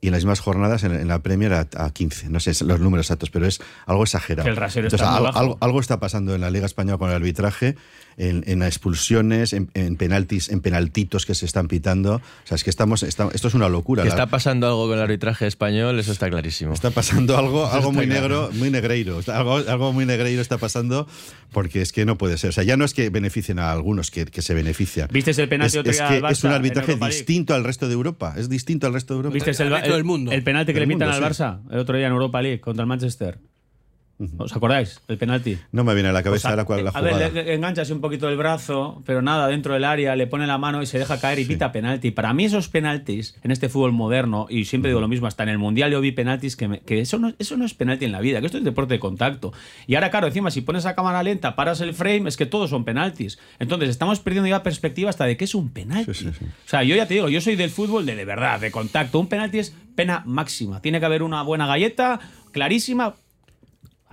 y 0.00 0.08
en 0.08 0.12
las 0.12 0.22
mismas 0.22 0.40
jornadas 0.40 0.84
en, 0.84 1.08
la 1.08 1.20
Premier 1.20 1.52
a, 1.52 1.66
a 1.76 1.90
15. 1.90 2.28
No 2.28 2.40
sé 2.40 2.52
los 2.64 2.80
números 2.80 3.06
exactos, 3.06 3.30
pero 3.30 3.46
es 3.46 3.60
algo 3.86 4.02
exagerado. 4.02 4.44
Que 4.44 4.50
el 4.50 4.56
rasero 4.56 4.88
Entonces, 4.88 5.06
está 5.06 5.56
algo 5.60 5.80
está 5.80 6.00
pasando 6.00 6.34
en 6.34 6.40
la 6.40 6.50
Liga 6.50 6.66
Española 6.66 6.98
con 6.98 7.08
el 7.10 7.16
arbitraje, 7.16 7.76
en, 8.18 8.44
en 8.46 8.62
expulsiones, 8.62 9.52
en, 9.52 9.70
en 9.74 9.96
penaltis, 9.96 10.48
en 10.48 10.60
penaltitos 10.60 11.26
que 11.26 11.34
se 11.34 11.44
están 11.46 11.68
pitando. 11.68 12.14
O 12.16 12.20
sea, 12.46 12.54
es 12.54 12.64
que 12.64 12.70
estamos, 12.70 13.02
está- 13.02 13.28
esto 13.34 13.48
es 13.48 13.54
una 13.54 13.68
locura. 13.68 14.02
Que 14.02 14.08
La- 14.08 14.14
está 14.14 14.26
pasando 14.28 14.66
algo 14.66 14.86
con 14.88 14.96
el 14.96 15.02
arbitraje 15.02 15.46
español, 15.46 15.98
eso 15.98 16.12
está 16.12 16.30
clarísimo. 16.30 16.72
Está 16.72 16.90
pasando 16.90 17.36
algo, 17.36 17.66
algo 17.66 17.88
está 17.88 17.90
muy 17.92 18.06
claro. 18.06 18.20
negro, 18.20 18.50
muy 18.54 18.70
negreiro. 18.70 19.20
Algo, 19.26 19.56
algo 19.56 19.92
muy 19.92 20.06
negreiro 20.06 20.40
está 20.40 20.58
pasando 20.58 21.06
porque 21.52 21.82
es 21.82 21.92
que 21.92 22.04
no 22.04 22.16
puede 22.18 22.38
ser. 22.38 22.50
O 22.50 22.52
sea, 22.52 22.64
ya 22.64 22.76
no 22.76 22.84
es 22.84 22.94
que 22.94 23.10
beneficien 23.10 23.58
a 23.58 23.70
algunos, 23.72 24.10
que, 24.10 24.24
que 24.26 24.42
se 24.42 24.54
benefician. 24.54 25.08
¿Viste 25.12 25.30
el 25.30 25.48
penalti 25.48 25.76
es, 25.76 25.80
otro 25.80 25.92
es 25.92 25.98
que 25.98 26.04
al 26.04 26.22
Barça 26.22 26.30
es 26.32 26.44
un 26.44 26.52
arbitraje 26.52 26.96
distinto 26.96 27.54
al 27.54 27.64
resto 27.64 27.86
de 27.88 27.94
Europa. 27.94 28.34
Es 28.36 28.48
distinto 28.48 28.86
al 28.86 28.94
resto 28.94 29.14
de 29.14 29.18
Europa. 29.18 29.34
¿Viste 29.34 29.50
el, 29.62 29.70
resto 29.70 29.92
del 29.92 30.04
mundo. 30.04 30.32
el 30.32 30.42
penalti 30.42 30.72
que 30.72 30.80
le 30.80 30.86
pitan 30.86 31.08
mundo, 31.10 31.26
al 31.26 31.34
sí. 31.34 31.42
Barça 31.42 31.60
el 31.70 31.78
otro 31.78 31.96
día 31.96 32.06
en 32.06 32.12
Europa 32.12 32.40
League 32.42 32.60
contra 32.60 32.82
el 32.82 32.88
Manchester? 32.88 33.38
¿Os 34.38 34.56
acordáis? 34.56 35.00
El 35.08 35.18
penalti. 35.18 35.58
No 35.72 35.84
me 35.84 35.92
viene 35.92 36.08
a 36.08 36.12
la 36.12 36.20
O 36.20 36.22
cabeza 36.22 36.48
sea, 36.48 36.56
la 36.56 36.62
a 36.62 36.64
jugada. 36.64 37.00
ver, 37.02 37.32
le, 37.34 37.44
le 37.44 37.54
engancha 37.54 37.82
así 37.82 37.92
un 37.92 38.00
poquito 38.00 38.28
el 38.30 38.36
brazo, 38.38 39.02
pero 39.04 39.20
nada, 39.20 39.46
dentro 39.48 39.74
del 39.74 39.84
área, 39.84 40.16
le 40.16 40.26
pone 40.26 40.46
la 40.46 40.56
mano 40.56 40.80
y 40.82 40.86
se 40.86 40.98
deja 40.98 41.20
caer 41.20 41.38
y 41.38 41.44
pita 41.44 41.70
penalti. 41.70 42.12
Para 42.12 42.32
mí 42.32 42.46
esos 42.46 42.68
penaltis 42.70 43.34
en 43.42 43.50
este 43.50 43.68
fútbol 43.68 43.92
moderno, 43.92 44.46
y 44.48 44.64
siempre 44.64 44.90
digo 44.90 45.00
lo 45.02 45.08
mismo, 45.08 45.26
hasta 45.26 45.42
en 45.42 45.50
el 45.50 45.58
Mundial 45.58 45.90
yo 45.90 46.00
vi 46.00 46.12
penaltis 46.12 46.56
que, 46.56 46.66
me- 46.66 46.80
que 46.80 47.00
eso, 47.00 47.18
no, 47.18 47.34
eso 47.38 47.58
no 47.58 47.66
es 47.66 47.74
penalti 47.74 48.06
en 48.06 48.12
la 48.12 48.20
vida, 48.20 48.40
que 48.40 48.46
esto 48.46 48.56
es 48.56 48.64
deporte 48.64 48.94
de 48.94 49.00
contacto. 49.00 49.52
Y 49.86 49.96
ahora, 49.96 50.10
claro, 50.10 50.28
encima, 50.28 50.50
si 50.50 50.62
pones 50.62 50.86
a 50.86 50.94
cámara 50.94 51.22
lenta, 51.22 51.54
paras 51.54 51.82
el 51.82 51.92
frame, 51.92 52.28
es 52.28 52.38
que 52.38 52.46
todos 52.46 52.70
son 52.70 52.84
penaltis. 52.86 53.38
Entonces, 53.58 53.90
estamos 53.90 54.20
perdiendo 54.20 54.48
ya 54.48 54.62
perspectiva 54.62 55.10
hasta 55.10 55.26
de 55.26 55.36
qué 55.36 55.44
es 55.44 55.54
un 55.54 55.68
penalti. 55.68 56.14
Sí, 56.14 56.24
sí, 56.24 56.30
sí. 56.38 56.44
O 56.46 56.68
sea, 56.68 56.82
yo 56.84 56.96
ya 56.96 57.06
te 57.06 57.12
digo, 57.14 57.28
yo 57.28 57.42
soy 57.42 57.56
del 57.56 57.68
fútbol 57.70 58.06
de, 58.06 58.14
de 58.16 58.24
verdad, 58.24 58.60
de 58.60 58.70
contacto. 58.70 59.18
Un 59.20 59.26
penalti 59.28 59.58
es 59.58 59.74
pena 59.94 60.22
máxima. 60.24 60.80
Tiene 60.80 61.00
que 61.00 61.06
haber 61.06 61.22
una 61.22 61.42
buena 61.42 61.66
galleta, 61.66 62.18
clarísima. 62.52 63.14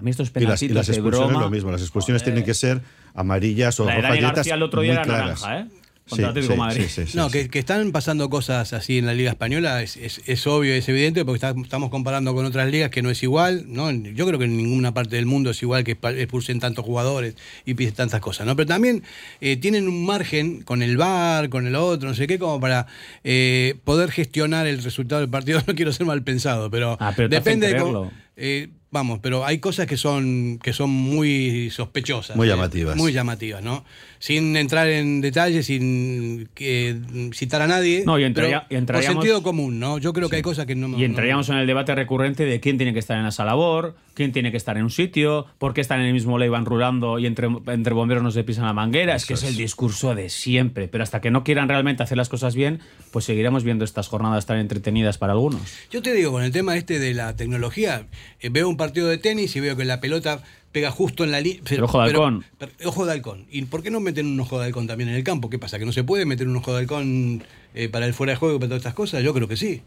A 0.03 0.05
mí 0.05 0.11
estos 0.11 0.27
Y 0.27 0.31
las, 0.31 0.33
penaltis 0.33 0.69
y 0.69 0.73
las 0.73 0.87
de 0.87 0.93
expulsiones 0.93 1.29
broma, 1.29 1.45
lo 1.45 1.49
mismo. 1.49 1.71
Las 1.71 1.81
expulsiones 1.81 2.21
joder. 2.23 2.33
tienen 2.33 2.45
que 2.45 2.53
ser 2.53 2.81
amarillas 3.13 3.79
o 3.79 3.85
La 3.85 3.95
de 3.95 4.01
rojas 4.19 4.47
el 4.47 4.61
otro 4.63 4.81
día 4.81 4.91
muy 4.91 4.97
era 4.97 5.03
claras. 5.05 5.41
naranja, 5.43 5.59
¿eh? 5.61 5.79
Sí, 6.05 6.09
Contra 6.09 6.27
Atlético 6.31 6.51
sí, 6.51 6.53
de 6.55 6.59
Madrid. 6.59 6.83
sí, 6.89 6.89
sí, 7.05 7.11
sí, 7.13 7.17
No, 7.17 7.29
sí. 7.29 7.31
que, 7.31 7.49
que 7.49 7.59
están 7.59 7.93
pasando 7.93 8.29
cosas 8.29 8.73
así 8.73 8.97
en 8.97 9.05
la 9.05 9.13
Liga 9.13 9.31
Española 9.31 9.81
es, 9.81 9.95
es- 9.95 10.21
es 10.25 10.45
obvio, 10.47 10.73
es 10.73 10.89
evidente, 10.89 11.23
porque 11.23 11.37
está- 11.37 11.55
estamos 11.61 11.89
comparando 11.91 12.35
con 12.35 12.43
otras 12.45 12.69
ligas 12.69 12.89
que 12.89 13.01
no 13.01 13.09
es 13.09 13.23
igual. 13.23 13.63
¿no? 13.67 13.89
Yo 13.89 14.27
creo 14.27 14.37
que 14.37 14.43
en 14.43 14.57
ninguna 14.57 14.93
parte 14.93 15.15
del 15.15 15.25
mundo 15.25 15.51
es 15.51 15.61
igual 15.63 15.85
que 15.85 15.91
expulsen 15.93 16.59
tantos 16.59 16.83
jugadores 16.83 17.35
y 17.63 17.75
piden 17.75 17.93
tantas 17.93 18.19
cosas. 18.19 18.45
¿no? 18.45 18.53
Pero 18.57 18.67
también 18.67 19.01
eh, 19.39 19.55
tienen 19.55 19.87
un 19.87 20.05
margen 20.05 20.61
con 20.63 20.83
el 20.83 20.97
VAR, 20.97 21.47
con 21.47 21.67
el 21.67 21.75
otro, 21.77 22.09
no 22.09 22.15
sé 22.15 22.27
qué, 22.27 22.37
como 22.37 22.59
para 22.59 22.85
eh, 23.23 23.75
poder 23.85 24.11
gestionar 24.11 24.67
el 24.67 24.83
resultado 24.83 25.21
del 25.21 25.29
partido. 25.29 25.61
No 25.67 25.73
quiero 25.73 25.93
ser 25.93 26.05
mal 26.05 26.21
pensado, 26.21 26.69
pero, 26.69 26.97
Ah, 26.99 27.13
pero 27.15 27.29
depende 27.29 27.67
de 27.71 27.77
cómo- 27.79 28.11
eh, 28.35 28.67
vamos, 28.93 29.19
pero 29.21 29.45
hay 29.45 29.57
cosas 29.57 29.87
que 29.87 29.97
son 29.97 30.59
que 30.63 30.71
son 30.71 30.89
muy 30.89 31.69
sospechosas. 31.71 32.37
Muy 32.37 32.47
eh, 32.47 32.51
llamativas. 32.51 32.95
muy 32.95 33.11
llamativas, 33.11 33.61
¿no? 33.61 33.83
Sin 34.19 34.55
entrar 34.55 34.87
en 34.87 35.19
detalles, 35.19 35.65
sin 35.65 36.47
que, 36.53 36.95
citar 37.33 37.61
a 37.61 37.67
nadie. 37.67 38.03
No, 38.05 38.17
y 38.17 38.23
entraría- 38.23 38.65
pero 38.69 38.79
y 38.79 38.81
entraríamos- 38.81 39.15
Por 39.15 39.23
sentido 39.23 39.43
común, 39.43 39.79
¿no? 39.79 39.97
Yo 39.97 40.13
creo 40.13 40.29
que 40.29 40.37
hay 40.37 40.41
cosas 40.41 40.65
que 40.65 40.75
no. 40.75 40.97
Y 40.97 41.03
entraríamos 41.03 41.49
en 41.49 41.57
el 41.57 41.67
debate 41.67 41.93
recurrente 41.93 42.45
de 42.45 42.59
quién 42.61 42.77
tiene 42.77 42.93
que 42.93 42.99
estar 42.99 43.19
en 43.19 43.25
esa 43.25 43.43
labor, 43.43 43.97
quién 44.13 44.31
tiene 44.31 44.51
que 44.51 44.57
estar 44.57 44.77
en 44.77 44.83
un 44.83 44.91
sitio, 44.91 45.47
por 45.57 45.73
qué 45.73 45.81
están 45.81 45.99
en 45.99 46.05
el 46.05 46.13
mismo 46.13 46.37
ley 46.37 46.47
van 46.47 46.65
rulando 46.65 47.19
y 47.19 47.25
entre, 47.25 47.49
entre 47.67 47.93
bomberos 47.93 48.23
no 48.23 48.31
se 48.31 48.43
pisan 48.45 48.63
la 48.65 48.73
manguera. 48.73 49.15
es 49.15 49.25
que 49.25 49.33
es 49.33 49.43
el 49.43 49.57
discurso 49.57 50.15
de 50.15 50.29
siempre. 50.29 50.87
Pero 50.87 51.03
hasta 51.03 51.19
que 51.19 51.31
no 51.31 51.43
quieran 51.43 51.67
realmente 51.67 52.03
hacer 52.03 52.17
las 52.17 52.29
cosas 52.29 52.55
bien, 52.55 52.79
pues 53.11 53.25
seguiremos 53.25 53.63
viendo 53.65 53.83
estas 53.83 54.07
jornadas 54.07 54.45
tan 54.45 54.57
entretenidas 54.59 55.17
para 55.17 55.33
algunos. 55.33 55.61
Yo 55.91 56.01
te 56.01 56.13
digo, 56.13 56.31
con 56.31 56.43
el 56.43 56.51
tema 56.51 56.77
este 56.77 56.99
de 56.99 57.13
la 57.13 57.35
tecnología, 57.35 58.05
eh, 58.39 58.49
veo 58.49 58.69
un 58.69 58.77
partido 58.83 59.07
de 59.07 59.17
tenis 59.17 59.55
y 59.55 59.61
veo 59.61 59.77
que 59.77 59.85
la 59.85 60.01
pelota 60.01 60.43
pega 60.73 60.91
justo 60.91 61.23
en 61.23 61.31
la 61.31 61.39
línea. 61.39 61.61
Ojo 61.81 61.99
de 61.99 62.09
halcón. 62.09 62.43
ojo 62.83 63.05
de 63.05 63.13
halcón. 63.13 63.45
¿Y 63.49 63.61
por 63.63 63.81
qué 63.81 63.91
no 63.91 64.01
meten 64.01 64.25
un 64.25 64.39
ojo 64.41 64.59
de 64.59 64.65
halcón 64.65 64.87
también 64.87 65.09
en 65.09 65.15
el 65.15 65.23
campo? 65.23 65.49
¿Qué 65.49 65.57
pasa? 65.57 65.79
¿Que 65.79 65.85
no 65.85 65.93
se 65.93 66.03
puede 66.03 66.25
meter 66.25 66.47
un 66.49 66.57
ojo 66.57 66.73
de 66.73 66.79
halcón 66.79 67.43
eh, 67.75 67.87
para 67.87 68.05
el 68.05 68.13
fuera 68.13 68.33
de 68.33 68.37
juego 68.37 68.55
y 68.55 68.59
para 68.59 68.69
todas 68.69 68.81
estas 68.81 68.93
cosas? 68.93 69.23
Yo 69.23 69.33
creo 69.33 69.47
que 69.47 69.55
sí. 69.55 69.81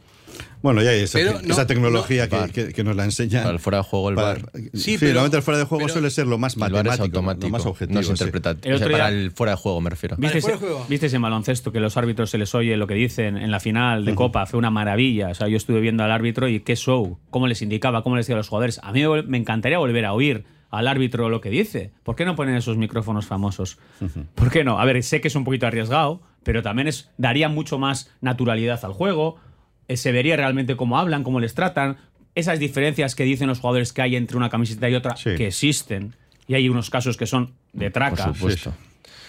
Bueno, 0.62 0.82
ya 0.82 0.90
hay 0.90 1.00
esa, 1.02 1.18
Pero 1.18 1.34
no- 1.40 1.52
esa 1.52 1.66
tecnología 1.66 2.26
no- 2.30 2.46
que, 2.46 2.52
que- 2.66 2.72
que 2.72 2.82
nos 2.84 2.96
la 2.96 3.04
enseñan. 3.04 3.42
Para 3.44 3.54
el 3.54 3.60
fuera 3.60 3.78
de 3.78 3.84
juego, 3.84 4.08
el 4.10 4.14
Para- 4.16 4.28
VAR. 4.40 4.50
Sí, 4.54 4.70
Sí, 4.74 4.96
pero- 4.98 5.10
normalmente 5.12 5.36
el 5.36 5.42
fuera 5.44 5.58
de 5.58 5.64
juego 5.64 5.84
pero- 5.84 5.92
suele 5.92 6.10
ser 6.10 6.26
lo 6.26 6.38
más 6.38 6.54
El 6.54 6.60
VAR 6.60 6.70
es 6.70 6.74
matemático, 6.76 7.04
automático, 7.04 7.46
lo 7.46 7.50
más 7.52 7.66
objetivo. 7.66 7.94
no 7.94 8.00
es 8.00 8.06
sí. 8.06 8.12
interpretativo. 8.12 8.66
El 8.68 8.74
O 8.74 8.78
sea, 8.78 8.86
otro 8.86 8.98
para 8.98 9.08
el 9.10 9.30
fuera 9.30 9.52
de 9.52 9.56
juego 9.58 9.80
me 9.80 9.90
refiero. 9.90 10.16
¿Viste, 10.18 10.40
viste 10.88 11.06
ese 11.06 11.18
baloncesto 11.18 11.70
que 11.72 11.78
los 11.80 11.96
árbitros 11.96 12.30
se 12.30 12.38
les 12.38 12.54
oye 12.54 12.76
lo 12.76 12.86
que 12.86 12.94
dicen 12.94 13.36
en 13.36 13.50
la 13.50 13.60
final 13.60 14.04
de 14.04 14.14
Copa? 14.14 14.46
Fue 14.46 14.58
una 14.58 14.70
maravilla. 14.70 15.28
O 15.28 15.34
sea, 15.34 15.46
yo 15.48 15.56
estuve 15.56 15.80
viendo 15.80 16.02
al 16.02 16.10
árbitro 16.10 16.48
y 16.48 16.60
qué 16.60 16.74
show, 16.74 17.18
cómo 17.30 17.46
les 17.46 17.62
indicaba, 17.62 18.02
cómo 18.02 18.16
les 18.16 18.26
decía 18.26 18.34
a 18.34 18.38
los 18.38 18.48
jugadores. 18.48 18.80
A 18.82 18.92
mí 18.92 19.06
me, 19.06 19.22
me 19.22 19.38
encantaría 19.38 19.78
volver 19.78 20.04
a 20.04 20.12
oír 20.14 20.44
al 20.70 20.88
árbitro 20.88 21.28
lo 21.28 21.40
que 21.40 21.48
dice. 21.50 21.92
¿Por 22.02 22.16
qué 22.16 22.24
no 22.24 22.34
ponen 22.34 22.56
esos 22.56 22.76
micrófonos 22.76 23.24
famosos? 23.26 23.78
¿Por 24.34 24.50
qué 24.50 24.64
no? 24.64 24.80
A 24.80 24.84
ver, 24.84 25.00
sé 25.04 25.20
que 25.20 25.28
es 25.28 25.36
un 25.36 25.44
poquito 25.44 25.66
arriesgado, 25.68 26.22
pero 26.42 26.62
también 26.62 26.88
es, 26.88 27.08
daría 27.18 27.48
mucho 27.48 27.78
más 27.78 28.10
naturalidad 28.20 28.84
al 28.84 28.92
juego. 28.92 29.36
Eh, 29.88 29.96
Se 29.96 30.12
vería 30.12 30.36
realmente 30.36 30.76
cómo 30.76 30.98
hablan, 30.98 31.22
cómo 31.22 31.40
les 31.40 31.54
tratan. 31.54 31.96
Esas 32.34 32.58
diferencias 32.58 33.14
que 33.14 33.24
dicen 33.24 33.48
los 33.48 33.60
jugadores 33.60 33.92
que 33.92 34.02
hay 34.02 34.16
entre 34.16 34.36
una 34.36 34.50
camiseta 34.50 34.88
y 34.90 34.94
otra, 34.94 35.16
Sí. 35.16 35.30
que 35.36 35.46
existen. 35.48 36.14
Y 36.48 36.54
hay 36.54 36.68
unos 36.68 36.90
casos 36.90 37.16
que 37.16 37.26
son 37.26 37.52
de 37.72 37.90
traca. 37.90 38.26
Por 38.26 38.34
supuesto. 38.34 38.74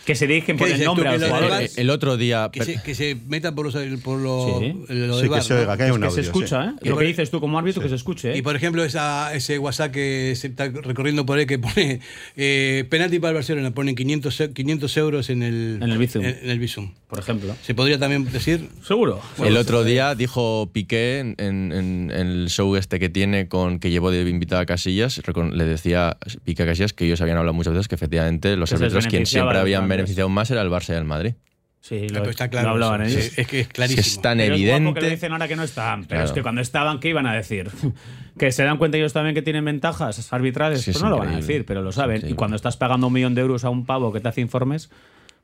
Que 0.08 0.16
se 0.16 0.26
dejen 0.26 0.56
¿Qué 0.56 0.64
por 0.64 0.70
el 0.70 0.84
nombre 0.86 1.10
a 1.10 1.12
que 1.12 1.18
los 1.20 1.28
jugadores. 1.30 1.76
VAR- 1.76 1.80
El 1.82 1.90
otro 1.90 2.16
día. 2.16 2.50
Que 2.54 2.64
se, 2.64 2.82
que 2.82 2.96
se 2.96 3.18
metan 3.28 3.54
por, 3.56 3.66
los, 3.66 3.76
por 4.02 4.18
lo, 4.18 4.60
Sí. 4.62 4.74
lo 4.88 5.20
Sí, 5.20 5.28
que 5.28 5.42
se 5.42 5.54
¿no? 5.54 5.60
oiga, 5.60 5.76
que 5.76 5.84
hay 5.84 5.92
un 5.92 6.00
que 6.00 6.06
audio. 6.08 6.16
se 6.16 6.22
escucha, 6.22 6.64
sí. 6.64 6.70
¿eh? 6.70 6.80
Y 6.84 6.88
Lo 6.88 6.96
por- 6.96 7.04
que 7.04 7.08
dices 7.10 7.30
tú 7.30 7.42
como 7.42 7.60
árbitro, 7.60 7.82
que 7.84 7.90
se 7.90 7.96
escuche, 7.96 8.32
¿eh? 8.34 8.38
Y 8.38 8.42
por 8.42 8.56
ejemplo, 8.56 8.86
esa, 8.86 9.34
ese 9.36 9.60
WhatsApp 9.60 9.92
que 9.92 10.34
se 10.38 10.48
está 10.48 10.70
recorriendo 10.70 11.26
por 11.26 11.38
ahí 11.40 11.46
que 11.46 11.60
pone 11.60 12.00
eh, 12.38 12.86
penalti 12.90 13.20
para 13.20 13.32
el 13.32 13.36
Barcelona, 13.36 13.72
ponen 13.72 13.96
500, 13.96 14.40
e- 14.40 14.54
500 14.54 14.96
euros 14.98 15.30
en 15.30 15.44
el, 15.44 15.80
En 15.82 15.90
el 15.90 15.98
Bizum. 15.98 16.24
En, 16.24 16.40
en 16.42 16.50
el 16.52 16.60
Bizum. 16.60 16.94
Por 17.10 17.20
ejemplo. 17.20 17.54
Se 17.64 17.76
podría 17.76 18.00
también 18.00 18.24
decir. 18.32 18.70
¿Seguro? 18.86 19.22
El 19.44 19.58
otro 19.58 19.84
día 19.84 20.16
dijo 20.16 20.70
Piqué 20.72 21.20
en, 21.20 21.36
en- 21.38 21.72
en 21.74 22.12
el 22.12 22.48
show 22.50 22.76
este 22.78 22.98
que 23.00 23.10
tiene 23.10 23.48
con 23.50 23.80
que 23.80 23.90
llevó 23.90 24.10
de 24.12 24.22
invitada 24.30 24.62
a 24.62 24.66
Casillas, 24.66 25.22
le 25.52 25.66
decía 25.66 26.16
Piqué 26.46 26.64
a 26.64 26.66
Casillas 26.66 26.94
que 26.94 27.06
ellos 27.06 27.20
habían 27.20 27.38
hablado 27.38 27.54
muchas 27.54 27.74
veces 27.74 27.88
que 27.90 27.96
efectivamente 27.96 28.56
los 28.56 28.70
Que 28.70 28.76
árbitros 28.78 29.08
quien 29.08 29.26
siempre 29.26 29.58
habían. 29.58 29.97
Beneficiado 29.98 30.30
más 30.30 30.50
era 30.52 30.62
el 30.62 30.70
Barça 30.70 30.94
y 30.94 30.98
el 30.98 31.06
Madrid. 31.06 31.34
Sí, 31.80 32.10
lo, 32.10 32.26
está 32.30 32.50
claro 32.50 32.68
lo 32.68 32.74
hablaban 32.74 33.04
ellos. 33.08 33.24
Sí, 33.24 33.32
es 33.42 33.48
que 33.48 33.60
es 33.62 33.68
Es 33.68 33.74
clarísimo. 33.74 34.02
es 34.02 34.22
tan 34.22 34.38
Pero 34.40 34.56
es 34.56 34.62
guapo 34.62 34.78
que 34.78 34.82
lo 34.82 34.90
evidente. 34.90 35.10
dicen 35.10 35.32
ahora 35.32 35.48
que 35.48 35.56
no 35.56 35.64
están. 35.64 36.02
Pero 36.02 36.08
Claro. 36.10 36.26
es 36.26 36.32
que 36.34 36.42
cuando 36.42 36.60
estaban, 36.62 37.00
¿qué 37.00 37.10
iban 37.10 37.28
a 37.28 37.34
decir? 37.34 37.70
que 38.38 38.52
se 38.52 38.64
dan 38.64 38.78
cuenta 38.78 38.98
ellos 38.98 39.14
también 39.14 39.34
que 39.36 39.42
tienen 39.42 39.64
ventajas 39.64 40.34
arbitrales. 40.34 40.80
Sí, 40.82 40.86
pues 40.92 40.98
es 40.98 41.02
no 41.04 41.10
lo 41.10 41.18
van 41.18 41.30
a 41.30 41.38
decir, 41.38 41.66
pero 41.66 41.82
lo 41.82 41.90
Es 41.92 41.96
saben. 41.96 42.16
Y 42.16 42.18
increíble. 42.18 42.36
cuando 42.36 42.56
estás 42.58 42.76
pagando 42.76 43.08
un 43.08 43.14
millón 43.14 43.36
de 43.36 43.42
euros 43.42 43.64
a 43.64 43.70
un 43.70 43.86
pavo 43.86 44.12
que 44.12 44.20
te 44.20 44.28
hace 44.28 44.42
informes, 44.42 44.90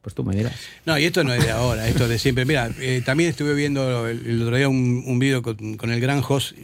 pues 0.02 0.16
tú 0.16 0.26
me 0.26 0.36
dirás. 0.36 0.60
No, 0.86 0.98
y 0.98 1.06
esto 1.06 1.24
no 1.24 1.34
es 1.34 1.42
de 1.46 1.52
ahora, 1.52 1.88
esto 1.88 2.04
es 2.06 2.10
de 2.10 2.20
siempre. 2.20 2.44
Mira, 2.44 2.70
eh, 2.82 3.02
también 3.06 3.30
estuve 3.30 3.54
viendo 3.54 4.06
el, 4.10 4.26
el 4.26 4.42
otro 4.42 4.58
día 4.58 4.68
un, 4.68 5.04
un 5.06 5.20
vídeo 5.20 5.42
con, 5.44 5.78
con 5.78 5.92
el 5.92 6.02
gran 6.02 6.22
Jos, 6.22 6.56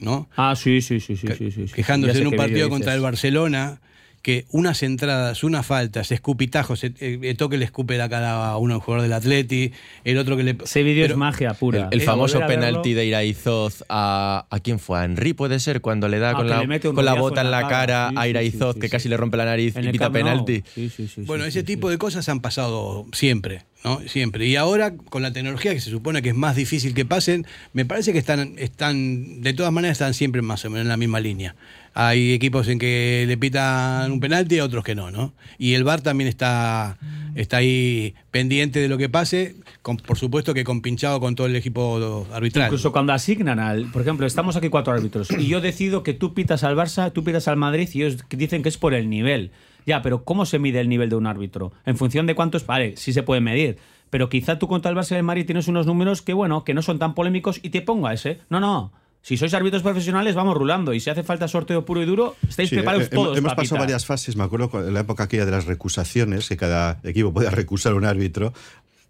¿no? 0.00 0.28
Ah, 0.36 0.54
sí, 0.54 0.80
sí, 0.80 1.00
sí, 1.00 1.16
sí. 1.16 1.26
sí, 1.36 1.50
sí, 1.50 1.66
sí. 1.66 1.72
Quejándose 1.74 2.20
en 2.20 2.28
un 2.28 2.36
partido 2.36 2.68
contra 2.68 2.94
el. 2.94 3.00
Barcelona, 3.00 3.80
que 4.22 4.46
unas 4.50 4.82
entradas, 4.82 5.44
unas 5.44 5.64
faltas, 5.66 6.10
escupitajos, 6.12 6.84
eh, 6.84 6.92
eh, 7.00 7.34
toque 7.36 7.56
le 7.56 7.64
escupe 7.64 7.96
la 7.96 8.08
cara 8.08 8.50
a 8.50 8.56
uno 8.58 8.80
jugador 8.80 9.02
del 9.02 9.12
Atleti, 9.12 9.72
el 10.04 10.18
otro 10.18 10.36
que 10.36 10.42
le. 10.42 10.56
Ese 10.62 10.82
vídeo 10.82 11.06
es 11.06 11.16
magia 11.16 11.54
pura. 11.54 11.88
El 11.90 12.00
famoso 12.02 12.40
penalti 12.46 12.94
de 12.94 13.06
Iraizoz 13.06 13.84
a. 13.88 14.46
¿A 14.50 14.60
quién 14.60 14.78
fue? 14.78 14.98
¿A 15.00 15.04
Henry 15.04 15.32
puede 15.32 15.60
ser? 15.60 15.80
Cuando 15.80 16.08
le 16.08 16.18
da 16.18 16.30
Ah, 16.30 16.34
con, 16.34 16.46
que 16.46 16.50
la, 16.50 16.62
le 16.64 16.80
con 16.80 17.04
la 17.04 17.14
bota 17.14 17.40
en 17.42 17.50
la 17.50 17.62
la 17.62 17.68
cara. 17.68 17.86
cara 17.86 18.08
Sí, 18.10 18.14
a 18.18 18.28
Iraizoz, 18.28 18.74
sí, 18.74 18.80
que 18.80 18.86
sí, 18.88 18.90
casi 18.90 19.02
sí. 19.04 19.08
le 19.08 19.16
rompe 19.16 19.36
la 19.36 19.44
nariz 19.44 19.76
En 19.76 19.84
y 19.84 19.86
el 19.86 19.92
pita 19.92 20.10
penalti. 20.10 20.62
Sí, 20.74 20.90
sí, 20.94 21.08
sí, 21.08 21.22
Bueno, 21.22 21.44
sí, 21.44 21.48
ese 21.50 21.60
sí, 21.60 21.66
tipo 21.66 21.88
sí. 21.88 21.92
de 21.92 21.98
cosas 21.98 22.28
han 22.28 22.40
pasado 22.40 23.06
siempre, 23.12 23.62
¿no? 23.84 24.00
Siempre. 24.06 24.46
Y 24.46 24.56
ahora, 24.56 24.94
con 24.94 25.22
la 25.22 25.32
tecnología 25.32 25.72
que 25.74 25.80
se 25.80 25.90
supone 25.90 26.22
que 26.22 26.30
es 26.30 26.34
más 26.34 26.56
difícil 26.56 26.94
que 26.94 27.04
pasen, 27.04 27.46
me 27.72 27.84
parece 27.84 28.12
que 28.12 28.18
están, 28.18 28.54
están 28.58 29.40
de 29.42 29.52
todas 29.54 29.72
maneras, 29.72 29.94
están 29.96 30.14
siempre 30.14 30.42
más 30.42 30.64
o 30.64 30.70
menos 30.70 30.82
en 30.84 30.88
la 30.88 30.96
misma 30.96 31.20
línea. 31.20 31.54
Hay 31.94 32.32
equipos 32.32 32.68
en 32.68 32.78
que 32.78 33.24
le 33.26 33.36
pitan 33.36 34.12
un 34.12 34.20
penalti 34.20 34.56
y 34.56 34.60
otros 34.60 34.84
que 34.84 34.94
no, 34.94 35.10
¿no? 35.10 35.32
Y 35.58 35.74
el 35.74 35.84
VAR 35.84 36.00
también 36.00 36.28
está, 36.28 36.98
está 37.34 37.58
ahí 37.58 38.14
pendiente 38.30 38.80
de 38.80 38.88
lo 38.88 38.98
que 38.98 39.08
pase, 39.08 39.56
por 39.82 40.18
supuesto 40.18 40.54
que 40.54 40.64
compinchado 40.64 41.20
con 41.20 41.34
todo 41.34 41.46
el 41.46 41.56
equipo 41.56 42.26
arbitral. 42.32 42.66
Incluso 42.66 42.92
cuando 42.92 43.12
asignan 43.12 43.58
al. 43.58 43.86
Por 43.86 44.02
ejemplo, 44.02 44.26
estamos 44.26 44.56
aquí 44.56 44.68
cuatro 44.68 44.92
árbitros 44.92 45.30
y 45.30 45.46
yo 45.46 45.60
decido 45.60 46.02
que 46.02 46.14
tú 46.14 46.34
pitas 46.34 46.64
al 46.64 46.76
Barça, 46.76 47.12
tú 47.12 47.24
pitas 47.24 47.48
al 47.48 47.56
Madrid 47.56 47.88
y 47.92 48.02
ellos 48.02 48.24
dicen 48.30 48.62
que 48.62 48.68
es 48.68 48.78
por 48.78 48.94
el 48.94 49.10
nivel. 49.10 49.50
Ya, 49.86 50.02
pero 50.02 50.22
¿cómo 50.22 50.44
se 50.44 50.58
mide 50.58 50.80
el 50.80 50.88
nivel 50.88 51.08
de 51.08 51.16
un 51.16 51.26
árbitro? 51.26 51.72
En 51.86 51.96
función 51.96 52.26
de 52.26 52.34
cuántos. 52.34 52.66
Vale, 52.66 52.96
sí 52.96 53.12
se 53.12 53.22
puede 53.22 53.40
medir. 53.40 53.78
Pero 54.10 54.28
quizá 54.28 54.58
tú 54.58 54.68
contra 54.68 54.90
el 54.90 54.96
Barça 54.96 55.12
y 55.12 55.16
el 55.16 55.22
Madrid 55.22 55.46
tienes 55.46 55.68
unos 55.68 55.86
números 55.86 56.22
que, 56.22 56.32
bueno, 56.32 56.64
que 56.64 56.74
no 56.74 56.82
son 56.82 56.98
tan 56.98 57.14
polémicos 57.14 57.60
y 57.62 57.70
te 57.70 57.82
ponga 57.82 58.12
ese. 58.12 58.38
No, 58.50 58.60
no. 58.60 58.92
Si 59.22 59.36
sois 59.36 59.52
árbitros 59.52 59.82
profesionales, 59.82 60.34
vamos 60.34 60.56
rulando. 60.56 60.94
Y 60.94 61.00
si 61.00 61.10
hace 61.10 61.22
falta 61.22 61.48
sorteo 61.48 61.84
puro 61.84 62.02
y 62.02 62.06
duro, 62.06 62.36
estáis 62.48 62.70
Sí, 62.70 62.76
preparados 62.76 63.08
eh, 63.08 63.10
todos. 63.10 63.36
Hemos 63.36 63.52
pa' 63.52 63.56
pasado 63.56 63.80
varias 63.80 64.06
fases, 64.06 64.36
me 64.36 64.44
acuerdo 64.44 64.70
cu- 64.70 64.78
en 64.78 64.94
la 64.94 65.00
época 65.00 65.24
aquella 65.24 65.44
de 65.44 65.50
las 65.52 65.66
recusaciones, 65.66 66.48
que 66.48 66.56
cada 66.56 67.00
equipo 67.04 67.32
podía 67.32 67.50
recusar 67.62 67.94
un 67.94 68.04
árbitro. 68.04 68.52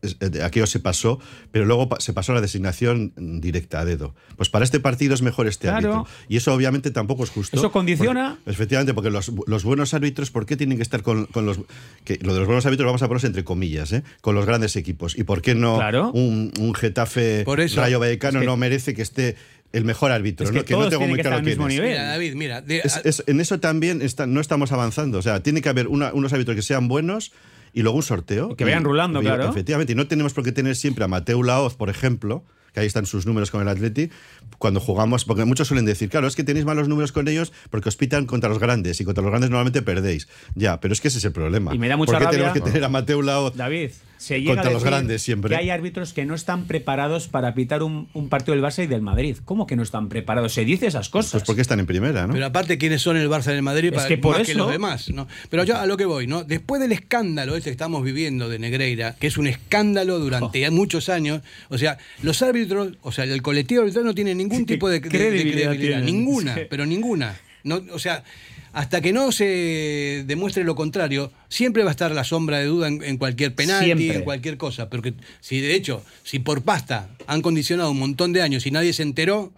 Eh, 0.01 0.42
Aquello 0.44 0.68
se 0.68 0.79
pasó, 0.79 1.18
pero 1.51 1.64
luego 1.64 1.88
se 1.99 2.12
pasó 2.12 2.31
a 2.31 2.37
la 2.37 2.40
designación 2.40 3.12
directa 3.16 3.81
a 3.81 3.85
dedo. 3.85 4.14
Pues 4.37 4.49
para 4.49 4.64
este 4.64 4.79
partido 4.79 5.12
es 5.12 5.23
mejor 5.23 5.49
este 5.49 5.66
Claro. 5.66 5.92
árbitro. 5.92 6.07
Y 6.29 6.37
eso 6.37 6.55
obviamente 6.55 6.92
tampoco 6.92 7.25
es 7.25 7.31
justo. 7.31 7.57
Eso 7.57 7.73
condiciona. 7.73 8.37
Porque- 8.37 8.51
efectivamente, 8.53 8.94
porque 8.94 9.11
los, 9.11 9.33
los 9.49 9.64
buenos 9.64 9.94
árbitros, 9.94 10.31
¿por 10.31 10.47
qué 10.47 10.57
tienen 10.57 10.79
que 10.79 10.83
estar 10.85 11.03
con, 11.03 11.27
con 11.27 11.47
los... 11.47 11.59
Que 12.05 12.16
lo 12.23 12.33
de 12.33 12.38
los 12.38 12.47
buenos 12.47 12.64
árbitros 12.64 12.87
vamos 12.87 13.03
a 13.03 13.07
ponerlos 13.09 13.25
entre 13.25 13.42
comillas, 13.42 13.92
¿eh? 13.92 14.05
con 14.21 14.37
los 14.37 14.47
grandes 14.47 14.77
equipos. 14.77 15.18
¿Y 15.18 15.25
por 15.25 15.42
qué 15.42 15.57
no 15.57 15.77
Claro. 15.79 16.12
un, 16.12 16.53
un 16.61 16.75
Getafe 16.75 17.42
Por 17.44 17.59
eso, 17.59 17.81
Rayo 17.81 17.99
Vallecano 17.99 18.38
es 18.38 18.42
que- 18.42 18.47
no 18.47 18.57
merece 18.57 18.94
que 18.94 19.03
esté 19.03 19.35
el 19.72 19.85
mejor 19.85 20.11
árbitro? 20.12 20.44
Es 20.46 20.50
que 20.52 20.59
¿no? 20.59 20.64
que 20.64 20.74
no 20.74 20.88
tengo 20.88 21.07
muy 21.07 21.16
que 21.16 21.22
claro 21.22 21.42
quién 21.42 21.61
es. 21.61 21.66
nivel. 21.68 21.88
Mira, 21.90 22.04
David, 22.04 22.35
mira. 22.35 22.61
de- 22.62 22.78
Es- 22.85 23.00
es- 23.04 23.24
en 23.26 23.40
eso 23.40 23.61
también 23.61 24.02
está- 24.02 24.26
no 24.26 24.40
estamos 24.40 24.72
avanzando. 24.72 25.18
O 25.18 25.22
sea, 25.22 25.42
tiene 25.42 25.61
que 25.62 25.68
haber 25.68 25.88
una- 25.88 26.12
unos 26.12 26.33
árbitros 26.33 26.57
que 26.57 26.62
sean 26.62 26.88
buenos 26.88 27.33
y 27.74 27.83
luego 27.83 27.96
un 27.96 28.02
sorteo. 28.02 28.50
Y 28.52 28.57
que 28.57 28.64
vayan 28.64 28.85
rulando, 28.85 29.20
y- 29.20 29.24
claro. 29.24 29.48
Efectivamente. 29.50 29.92
Y 29.92 29.96
no 29.96 30.07
tenemos 30.07 30.33
por 30.33 30.44
qué 30.44 30.52
tener 30.52 30.74
siempre 30.76 31.04
a 31.04 31.09
Mateo 31.09 31.42
Laoz, 31.42 31.74
por 31.76 31.90
ejemplo, 31.90 32.44
que 32.72 32.81
ahí 32.81 32.87
están 32.87 33.07
sus 33.07 33.24
números 33.26 33.50
con 33.50 33.62
el 33.62 33.68
Atleti, 33.68 34.11
cuando 34.59 34.78
jugamos, 34.78 35.24
porque 35.24 35.44
muchos 35.46 35.68
suelen 35.68 35.85
decir, 35.87 36.09
claro, 36.11 36.26
es 36.26 36.37
que 36.37 36.44
tenéis 36.44 36.66
malos 36.66 36.87
números 36.88 37.12
con 37.12 37.26
ellos 37.26 37.52
porque 37.70 37.88
os 37.88 37.96
pitan 37.96 38.26
contra 38.26 38.48
los 38.50 38.59
grandes 38.59 39.00
y 39.00 39.04
contra 39.04 39.22
los 39.22 39.31
grandes 39.31 39.48
normalmente 39.50 39.81
perdéis. 39.83 40.28
Ya, 40.54 40.78
pero 40.78 40.92
es 40.92 41.00
que 41.00 41.09
ese 41.09 41.18
es 41.18 41.24
el 41.24 41.33
problema. 41.33 41.74
Y 41.74 41.78
me 41.78 41.88
da 41.88 41.96
mucha 41.96 42.12
¿Por 42.12 42.18
qué 42.18 42.24
rabia- 42.26 42.38
tenemos 42.38 42.54
que 42.54 42.61
tener 42.61 42.85
a 42.85 42.88
Mateo 42.90 43.22
Laoz? 43.22 43.57
David, 43.57 43.90
se 44.18 44.40
llega 44.40 44.54
Contra 44.57 44.70
a 44.70 44.72
los 44.74 44.85
grandes 44.85 45.22
siempre. 45.22 45.48
Que 45.50 45.57
hay 45.57 45.70
árbitros 45.70 46.12
que 46.12 46.26
no 46.26 46.35
están 46.35 46.66
preparados 46.66 47.28
para 47.28 47.54
pitar 47.54 47.83
un, 47.83 48.09
un 48.12 48.28
partido 48.28 48.54
del 48.54 48.62
Barça 48.62 48.85
y 48.85 48.87
del 48.87 49.00
Madrid. 49.00 49.38
¿Cómo 49.44 49.66
que 49.66 49.76
no 49.76 49.83
están 49.83 50.09
preparados? 50.09 50.52
Se 50.52 50.64
dice 50.64 50.87
esas 50.87 51.09
cosas. 51.09 51.33
Pues 51.33 51.44
porque 51.44 51.62
están 51.62 51.81
en 51.81 51.87
primera, 51.87 52.26
¿no? 52.26 52.35
Pero 52.35 52.44
aparte, 52.46 52.76
¿quiénes 52.78 53.00
son 53.00 53.16
el 53.16 53.28
Barça 53.31 53.52
y 53.52 53.57
el 53.57 53.62
Madrid? 53.62 53.88
Es 53.88 53.94
para- 53.94 54.09
que 54.09 54.18
por 54.18 54.37
más 54.37 54.44
que 54.46 54.52
eso- 54.52 54.59
los 54.59 54.70
demás, 54.70 55.09
¿no? 55.11 55.26
Pero 55.48 55.64
yo 55.64 55.76
a 55.78 55.87
lo 55.87 55.96
que 55.96 56.04
voy, 56.04 56.26
¿no? 56.26 56.44
Después 56.44 56.81
del 56.81 56.92
escándalo 56.92 57.54
ese 57.57 57.64
que 57.64 57.70
estamos 57.70 58.02
viviendo 58.04 58.48
de 58.48 58.59
Negreira, 58.59 59.14
que 59.18 59.28
es 59.28 59.38
un 59.38 59.46
escándalo 59.46 60.18
durante 60.18 60.66
Oh. 60.68 60.72
muchos 60.72 61.09
años, 61.09 61.42
o 61.68 61.78
sea, 61.78 61.98
los 62.22 62.42
árbitros, 62.42 62.94
o 63.02 63.12
sea, 63.12 63.24
el 63.24 63.42
colectivo 63.42 63.83
arbitral 63.83 64.04
no 64.04 64.14
tiene 64.14 64.35
ningún 64.35 64.66
¿Qué 64.66 64.74
tipo 64.74 64.88
de, 64.88 65.00
de- 65.00 65.09
de 65.09 65.09
credibilidad 65.09 66.00
ninguna, 66.02 66.54
Sí. 66.54 66.61
pero 66.68 66.85
ninguna. 66.87 67.38
No, 67.64 67.81
o 67.92 67.98
sea, 67.98 68.24
hasta 68.72 69.00
que 69.00 69.12
no 69.12 69.33
se 69.33 70.24
demuestre 70.26 70.64
lo 70.64 70.74
contrario, 70.74 71.33
siempre 71.48 71.83
va 71.83 71.90
a 71.90 71.92
estar 71.92 72.12
la 72.12 72.24
sombra 72.24 72.59
de 72.59 72.66
duda 72.66 72.88
en, 72.88 73.02
en 73.02 73.16
cualquier 73.16 73.54
penalti, 73.54 73.87
Siempre. 73.87 74.16
en 74.16 74.22
cualquier 74.22 74.57
cosa. 74.57 74.88
Porque 74.90 75.14
si 75.40 75.61
de 75.61 75.74
hecho, 75.74 76.02
si 76.22 76.38
por 76.38 76.62
pasta 76.62 77.09
han 77.26 77.42
condicionado 77.42 77.90
un 77.90 77.98
montón 77.98 78.33
de 78.33 78.42
años 78.42 78.66
y 78.66 78.70
nadie 78.70 78.92
se 78.92 79.02
enteró, 79.02 79.52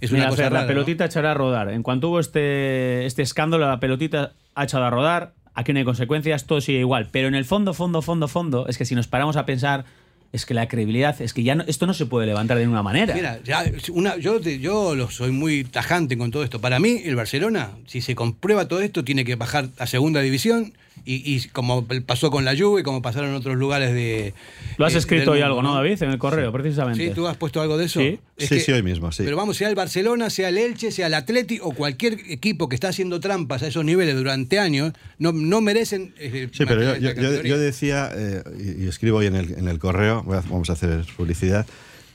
es 0.00 0.12
Mira, 0.12 0.24
una 0.24 0.30
cosa 0.30 0.42
Fer, 0.44 0.52
rara. 0.52 0.60
la 0.60 0.66
¿no? 0.66 0.68
pelotita 0.74 1.04
echará 1.06 1.32
a 1.32 1.34
rodar. 1.34 1.70
En 1.70 1.82
cuanto 1.82 2.08
hubo 2.10 2.20
este, 2.20 3.04
este 3.06 3.22
escándalo, 3.22 3.66
la 3.66 3.80
pelotita 3.80 4.32
ha 4.54 4.64
echado 4.64 4.84
a 4.84 4.90
rodar. 4.90 5.32
Aquí 5.54 5.72
no 5.72 5.80
hay 5.80 5.84
consecuencias, 5.84 6.44
todo 6.46 6.60
sigue 6.60 6.78
igual. 6.78 7.08
Pero 7.10 7.26
en 7.26 7.34
el 7.34 7.44
fondo, 7.44 7.74
fondo, 7.74 8.00
fondo, 8.00 8.28
fondo, 8.28 8.68
es 8.68 8.78
que 8.78 8.84
si 8.84 8.94
nos 8.94 9.08
paramos 9.08 9.36
a 9.36 9.44
pensar, 9.44 9.84
es 10.32 10.44
que 10.46 10.54
la 10.54 10.68
credibilidad, 10.68 11.20
es 11.22 11.32
que 11.32 11.42
ya 11.42 11.54
no- 11.54 11.64
esto 11.66 11.86
no 11.86 11.94
se 11.94 12.06
puede 12.06 12.26
levantar 12.26 12.56
de 12.58 12.64
ninguna 12.64 12.82
manera. 12.82 13.14
Mira, 13.14 13.40
ya, 13.44 13.64
una, 13.92 14.16
yo, 14.16 14.40
yo 14.40 14.94
lo 14.94 15.10
soy 15.10 15.30
muy 15.30 15.64
tajante 15.64 16.18
con 16.18 16.30
todo 16.30 16.44
esto. 16.44 16.60
Para 16.60 16.78
mí, 16.78 17.00
el 17.04 17.16
Barcelona, 17.16 17.70
si 17.86 18.00
se 18.02 18.14
comprueba 18.14 18.68
todo 18.68 18.80
esto, 18.80 19.04
tiene 19.04 19.24
que 19.24 19.36
bajar 19.36 19.68
a 19.78 19.86
segunda 19.86 20.20
división 20.20 20.74
y, 21.04 21.34
y 21.36 21.48
como 21.48 21.86
pasó 22.06 22.30
con 22.30 22.44
la 22.44 22.56
Juve, 22.56 22.82
como 22.82 23.02
pasaron 23.02 23.30
en 23.30 23.36
otros 23.36 23.56
lugares 23.56 23.92
de. 23.92 24.34
Lo 24.76 24.86
has 24.86 24.94
eh, 24.94 24.98
escrito 24.98 25.32
hoy 25.32 25.40
algo, 25.40 25.62
¿no, 25.62 25.74
David? 25.74 26.02
En 26.02 26.10
el 26.10 26.18
correo, 26.18 26.52
precisamente. 26.52 27.04
Sí, 27.08 27.12
tú 27.14 27.26
has 27.26 27.36
puesto 27.36 27.60
algo 27.60 27.76
de 27.78 27.86
eso. 27.86 28.00
Sí. 28.00 28.18
Es 28.36 28.48
Sí, 28.48 28.54
que- 28.56 28.60
sí, 28.60 28.72
hoy 28.72 28.82
mismo, 28.82 29.10
sí. 29.12 29.22
Pero 29.24 29.36
vamos, 29.36 29.56
sea 29.56 29.68
el 29.68 29.74
Barcelona, 29.74 30.30
sea 30.30 30.48
el 30.50 30.58
Elche, 30.58 30.90
sea 30.92 31.08
el 31.08 31.14
Atleti 31.14 31.58
o 31.62 31.72
cualquier 31.72 32.14
equipo 32.28 32.68
que 32.68 32.74
está 32.76 32.88
haciendo 32.88 33.18
trampas 33.20 33.62
a 33.62 33.66
esos 33.66 33.84
niveles 33.84 34.14
durante 34.16 34.58
años, 34.58 34.92
no, 35.18 35.32
no 35.32 35.60
merecen. 35.60 36.14
eh, 36.18 36.48
Sí, 36.52 36.64
pero 36.66 36.82
yo, 36.98 37.12
yo- 37.12 37.42
yo- 37.42 37.58
decía, 37.58 38.10
eh, 38.14 38.42
y, 38.78 38.84
y 38.84 38.88
escribo 38.88 39.18
hoy 39.18 39.26
en 39.26 39.34
el, 39.36 39.52
en 39.58 39.68
el 39.68 39.78
correo, 39.78 40.18
a- 40.28 40.40
vamos 40.42 40.70
a 40.70 40.74
hacer 40.74 41.04
publicidad, 41.16 41.66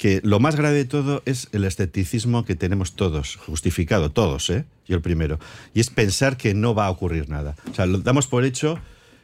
que 0.04 0.20
lo 0.22 0.42
más 0.42 0.58
grave 0.58 0.76
de 0.76 0.84
todo 0.84 1.24
es 1.26 1.48
el 1.54 1.64
escepticismo 1.64 2.44
que 2.44 2.58
tenemos 2.58 2.98
todos, 2.98 3.38
justificado, 3.38 4.12
todos, 4.12 4.50
¿eh? 4.50 4.66
yo 4.86 4.98
el 4.98 5.02
primero, 5.02 5.40
y 5.74 5.80
es 5.80 5.90
pensar 5.90 6.36
que 6.36 6.54
no 6.54 6.76
va 6.76 6.88
a 6.88 6.90
ocurrir 6.90 7.30
nada. 7.30 7.56
O 7.72 7.74
sea, 7.74 7.86
lo 7.86 8.00
damos 8.00 8.28
por 8.28 8.44
hecho, 8.44 8.78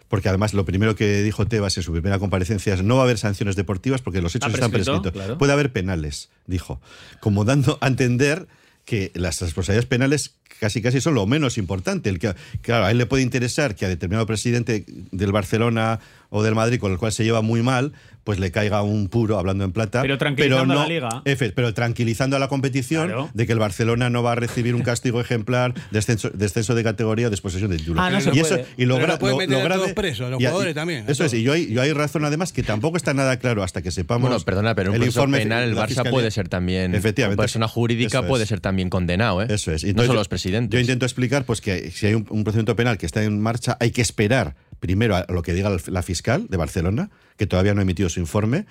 porque 0.07 0.29
además 0.29 0.53
lo 0.53 0.63
primero 0.63 0.95
que 0.95 1.21
dijo 1.21 1.45
Tebas 1.45 1.75
en 1.75 1.83
su 1.83 1.91
primera 1.91 2.17
comparecencia 2.17 2.73
es 2.75 2.81
no 2.81 2.95
va 2.95 3.01
a 3.01 3.03
haber 3.03 3.17
sanciones 3.17 3.57
deportivas 3.57 4.01
porque 4.01 4.21
los 4.21 4.33
hechos 4.37 4.53
están 4.53 4.71
prescrito, 4.71 5.01
prescritos. 5.01 5.21
claro. 5.21 5.37
Puede 5.37 5.51
haber 5.51 5.73
penales, 5.73 6.29
dijo, 6.47 6.79
como 7.19 7.43
dando 7.43 7.77
a 7.81 7.87
entender 7.87 8.47
que 8.85 9.11
las 9.15 9.41
responsabilidades 9.41 9.85
penales 9.85 10.35
casi 10.61 10.81
casi 10.81 11.01
son 11.01 11.13
lo 11.13 11.25
menos 11.27 11.57
importante. 11.57 12.09
El 12.09 12.19
que, 12.19 12.33
claro, 12.61 12.85
a 12.85 12.91
él 12.91 12.97
le 12.97 13.05
puede 13.05 13.23
interesar 13.23 13.75
que 13.75 13.85
a 13.85 13.89
determinado 13.89 14.25
presidente 14.25 14.85
del 14.87 15.31
Barcelona 15.33 15.99
o 16.29 16.43
del 16.43 16.55
Madrid, 16.55 16.79
con 16.79 16.91
el 16.91 16.97
cual 16.97 17.11
se 17.11 17.23
lleva 17.23 17.41
muy 17.41 17.61
mal, 17.63 17.93
pues 18.23 18.37
le 18.37 18.51
caiga 18.51 18.83
un 18.83 19.07
puro, 19.09 19.39
hablando 19.39 19.63
en 19.63 19.71
plata. 19.71 20.03
Pero 20.03 20.19
tranquilizando 20.19 20.73
a 20.73 20.75
no- 20.75 20.81
la 20.83 20.87
liga. 20.87 21.09
Efe, 21.25 21.51
pero 21.51 21.73
tranquilizando 21.73 22.35
a 22.35 22.39
la 22.39 22.47
competición 22.47 23.07
Claro. 23.07 23.29
de 23.33 23.47
que 23.47 23.53
el 23.53 23.57
Barcelona 23.59 24.11
no 24.11 24.21
va 24.21 24.33
a 24.33 24.35
recibir 24.35 24.75
un 24.75 24.81
castigo 24.83 25.19
ejemplar, 25.21 25.73
descenso, 25.89 26.29
descenso 26.29 26.75
de 26.75 26.83
categoría 26.83 27.27
o 27.27 27.29
desposesión 27.31 27.71
de 27.71 27.77
título. 27.77 27.99
Ah, 28.01 28.11
no 28.11 28.21
se 28.21 28.29
y 28.35 28.39
eso, 28.39 28.49
puede. 28.49 28.65
y 28.77 28.85
lo, 28.85 28.95
Pero 28.97 29.07
gra- 29.07 29.19
lo 29.21 29.27
lo- 29.29 29.37
meter 29.37 29.49
lo 29.49 29.57
a 29.57 29.63
grave- 29.63 29.81
todos 29.81 29.93
presos, 29.93 30.27
a 30.27 30.29
los 30.29 30.39
y 30.41 30.45
jugadores 30.45 30.75
también, 30.75 31.05
a 31.07 31.11
Eso 31.11 31.25
es, 31.25 31.33
y 31.33 31.41
yo 31.41 31.53
hay, 31.53 31.73
yo 31.73 31.81
hay 31.81 31.93
razón 31.93 32.23
además 32.25 32.53
que 32.53 32.61
tampoco 32.61 32.97
está 32.97 33.15
nada 33.15 33.37
claro 33.39 33.63
hasta 33.63 33.81
que 33.81 33.89
sepamos. 33.89 34.29
Bueno, 34.29 34.43
perdona, 34.45 34.75
pero 34.75 34.91
un 34.91 34.95
el 34.95 35.01
proceso 35.01 35.19
informe 35.21 35.39
penal, 35.39 35.63
el 35.63 35.75
Barça 35.75 35.87
Fiscalía. 35.87 36.11
puede 36.11 36.29
ser 36.29 36.47
también. 36.49 36.93
Efectivamente. 36.93 37.39
Una 37.39 37.43
persona 37.45 37.67
jurídica 37.67 38.19
es. 38.19 38.25
puede 38.25 38.45
ser 38.45 38.59
también 38.59 38.91
condenado, 38.91 39.41
¿eh? 39.41 39.47
Eso 39.49 39.71
es. 39.71 39.83
Y 39.83 39.93
no 39.93 40.03
solo 40.03 40.13
yo- 40.13 40.19
los 40.19 40.27
presidentes. 40.27 40.77
Yo 40.77 40.79
intento 40.79 41.05
explicar 41.07 41.45
pues 41.45 41.61
que 41.61 41.89
si 41.89 42.05
hay 42.05 42.13
un, 42.13 42.27
un 42.29 42.43
procedimiento 42.43 42.75
penal 42.75 42.99
que 42.99 43.07
está 43.07 43.23
en 43.23 43.41
marcha, 43.41 43.75
hay 43.79 43.89
que 43.89 44.03
esperar 44.03 44.55
primero 44.79 45.15
a 45.15 45.25
lo 45.29 45.41
que 45.41 45.53
diga 45.53 45.69
la- 45.87 46.01
fiscal 46.03 46.47
de 46.49 46.57
Barcelona, 46.57 47.09
que 47.37 47.47
todavía 47.47 47.73
no 47.73 47.79
ha 47.79 47.83
emitido 47.83 48.09
su 48.09 48.19
informe, 48.19 48.65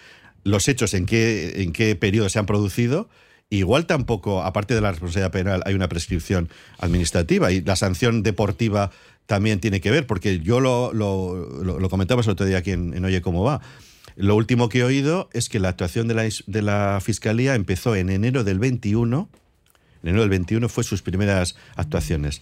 los 0.44 0.68
hechos 0.68 0.94
en 0.94 1.06
qué, 1.06 1.62
en 1.62 1.72
qué 1.72 1.94
periodo 1.96 2.28
se 2.28 2.38
han 2.38 2.46
producido. 2.46 3.08
Igual 3.50 3.86
tampoco, 3.86 4.42
aparte 4.42 4.74
de 4.74 4.80
la 4.80 4.90
responsabilidad 4.90 5.30
penal, 5.32 5.62
hay 5.64 5.74
una 5.74 5.88
prescripción 5.88 6.50
administrativa 6.78 7.50
y 7.50 7.62
la 7.62 7.76
sanción 7.76 8.22
deportiva 8.22 8.90
también 9.26 9.60
tiene 9.60 9.80
que 9.80 9.90
ver, 9.90 10.06
porque 10.06 10.40
yo 10.40 10.60
lo, 10.60 10.92
lo, 10.92 11.60
el 12.26 12.30
otro 12.30 12.46
día 12.46 12.58
aquí 12.58 12.72
en, 12.72 13.04
Oye 13.04 13.20
Cómo 13.22 13.44
Va. 13.44 13.60
Lo 14.16 14.34
último 14.36 14.68
que 14.68 14.80
he 14.80 14.84
oído 14.84 15.30
es 15.32 15.48
que 15.48 15.60
la 15.60 15.68
actuación 15.68 16.08
de 16.08 16.14
la, 16.14 16.28
de 16.46 16.62
la 16.62 16.98
Fiscalía 17.02 17.54
empezó 17.54 17.94
en 17.94 18.10
enero 18.10 18.42
del 18.44 18.58
21 18.58 19.28
en 20.02 20.08
enero 20.08 20.22
del 20.22 20.30
21 20.30 20.68
fue 20.68 20.84
sus 20.84 21.02
primeras 21.02 21.56
actuaciones. 21.76 22.40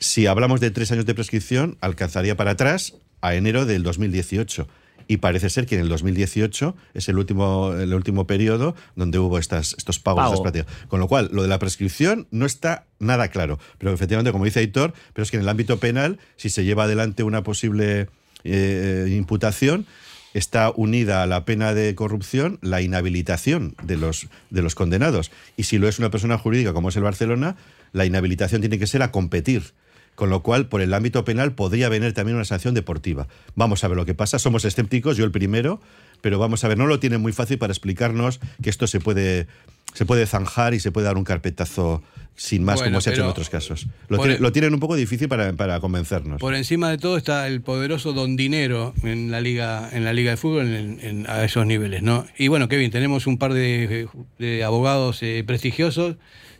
Si 0.00 0.26
hablamos 0.26 0.60
de 0.60 0.70
tres 0.70 0.90
años 0.92 1.04
de 1.04 1.14
prescripción, 1.14 1.76
alcanzaría 1.82 2.34
para 2.34 2.52
atrás 2.52 2.94
a 3.20 3.34
enero 3.34 3.66
del 3.66 3.82
2018. 3.82 4.66
y 5.08 5.16
parece 5.16 5.50
ser 5.50 5.66
que 5.66 5.74
en 5.74 5.80
el 5.80 5.88
2018 5.88 6.76
es 6.94 7.08
el 7.08 7.18
último, 7.18 7.74
el 7.74 7.92
último 7.92 8.28
periodo 8.28 8.76
donde 8.94 9.18
hubo 9.18 9.38
estas, 9.38 9.74
estos 9.76 9.98
pagos. 9.98 10.22
Pago. 10.22 10.34
estas. 10.34 10.66
Con 10.86 11.00
lo 11.00 11.08
cual, 11.08 11.30
lo 11.32 11.42
de 11.42 11.48
la 11.48 11.58
prescripción 11.58 12.28
no 12.30 12.46
está 12.46 12.86
nada 13.00 13.28
claro. 13.28 13.58
Pero 13.78 13.92
efectivamente, 13.92 14.30
como 14.30 14.44
dice 14.44 14.60
Aitor, 14.60 14.94
pero 15.12 15.24
es 15.24 15.30
que 15.32 15.36
en 15.36 15.42
el 15.42 15.48
ámbito 15.48 15.80
penal, 15.80 16.18
si 16.36 16.48
se 16.48 16.64
lleva 16.64 16.84
adelante 16.84 17.24
una 17.24 17.42
posible 17.42 18.08
eh, 18.44 19.12
imputación, 19.16 19.84
está 20.32 20.72
unida 20.74 21.24
a 21.24 21.26
la 21.26 21.44
pena 21.44 21.74
de 21.74 21.94
corrupción 21.94 22.58
la 22.62 22.80
inhabilitación 22.80 23.74
de 23.82 23.96
los, 23.96 24.28
de 24.50 24.62
los 24.62 24.74
condenados. 24.76 25.30
Y 25.56 25.64
si 25.64 25.78
lo 25.78 25.88
es 25.88 25.98
una 25.98 26.10
persona 26.10 26.38
jurídica 26.38 26.72
como 26.72 26.88
es 26.88 26.96
el 26.96 27.02
Barcelona, 27.02 27.56
la 27.92 28.06
inhabilitación 28.06 28.60
tiene 28.60 28.78
que 28.78 28.86
ser 28.86 29.02
a 29.02 29.10
competir. 29.10 29.74
Con 30.20 30.28
lo 30.28 30.42
cual, 30.42 30.66
por 30.66 30.82
el 30.82 30.92
ámbito 30.92 31.24
penal 31.24 31.52
podría 31.54 31.88
venir 31.88 32.12
también 32.12 32.36
una 32.36 32.44
sanción 32.44 32.74
deportiva. 32.74 33.26
Vamos 33.54 33.82
a 33.84 33.88
ver 33.88 33.96
lo 33.96 34.04
que 34.04 34.12
pasa. 34.12 34.38
Somos 34.38 34.66
escépticos, 34.66 35.16
yo 35.16 35.24
el 35.24 35.30
primero, 35.30 35.80
pero 36.20 36.38
vamos 36.38 36.62
a 36.62 36.68
ver, 36.68 36.76
no 36.76 36.86
lo 36.86 37.00
tienen 37.00 37.22
muy 37.22 37.32
fácil 37.32 37.56
para 37.56 37.72
explicarnos 37.72 38.38
que 38.62 38.68
esto 38.68 38.86
se 38.86 39.00
puede, 39.00 39.46
se 39.94 40.04
puede 40.04 40.26
zanjar 40.26 40.74
y 40.74 40.80
se 40.80 40.92
puede 40.92 41.06
dar 41.06 41.16
un 41.16 41.24
carpetazo 41.24 42.02
sin 42.36 42.64
más, 42.64 42.80
Bueno, 42.80 42.90
como 42.92 43.00
se 43.00 43.08
ha 43.08 43.12
hecho 43.14 43.22
en 43.22 43.28
otros 43.28 43.48
casos. 43.48 43.86
Lo, 44.10 44.18
tiene- 44.18 44.34
el- 44.34 44.42
lo 44.42 44.52
tienen 44.52 44.74
un 44.74 44.80
poco 44.80 44.94
difícil 44.94 45.26
para, 45.26 45.54
para 45.54 45.80
convencernos. 45.80 46.38
Por 46.38 46.54
encima 46.54 46.90
de 46.90 46.98
todo 46.98 47.16
está 47.16 47.46
el 47.46 47.62
poderoso 47.62 48.12
Don 48.12 48.36
Dinero 48.36 48.92
en 49.02 49.30
la 49.30 49.40
liga, 49.40 49.88
en 49.90 50.04
la 50.04 50.12
liga 50.12 50.32
de 50.32 50.36
fútbol 50.36 50.66
en- 50.66 51.00
en- 51.00 51.30
a 51.30 51.42
esos 51.46 51.64
niveles, 51.64 52.02
¿no? 52.02 52.26
Y 52.36 52.48
bueno, 52.48 52.68
Kevin, 52.68 52.90
tenemos 52.90 53.26
un 53.26 53.38
par 53.38 53.54
de, 53.54 54.06
de 54.38 54.64
abogados 54.64 55.22
eh, 55.22 55.42
prestigiosos. 55.46 56.16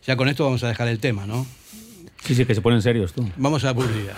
Ya 0.07 0.15
con 0.15 0.29
esto 0.29 0.45
vamos 0.45 0.63
a 0.63 0.67
dejar 0.67 0.87
el 0.87 0.97
tema, 0.97 1.27
¿no? 1.27 1.45
Sí, 2.23 2.35
sí, 2.35 2.45
que 2.45 2.55
se 2.55 2.61
ponen 2.61 2.81
serios 2.81 3.13
tú. 3.13 3.27
Vamos 3.37 3.63
a 3.63 3.67
la 3.67 3.73
publicidad. 3.75 4.17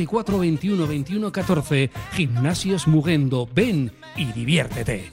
944 0.07 0.39
21 0.39 0.87
21 0.87 1.31
14. 1.31 1.89
Gimnasios 2.13 2.87
Mugendo. 2.87 3.47
Ven 3.53 3.91
y 4.15 4.25
diviértete. 4.33 5.11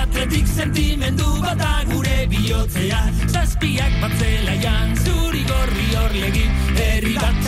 Atletik 0.00 0.46
sentimendu 0.46 1.40
bata 1.40 1.84
gure 1.86 2.28
Zazpiak 3.30 3.92
zuri 5.04 5.44
gorri 5.44 5.88
Herri 6.76 7.14
bat 7.14 7.40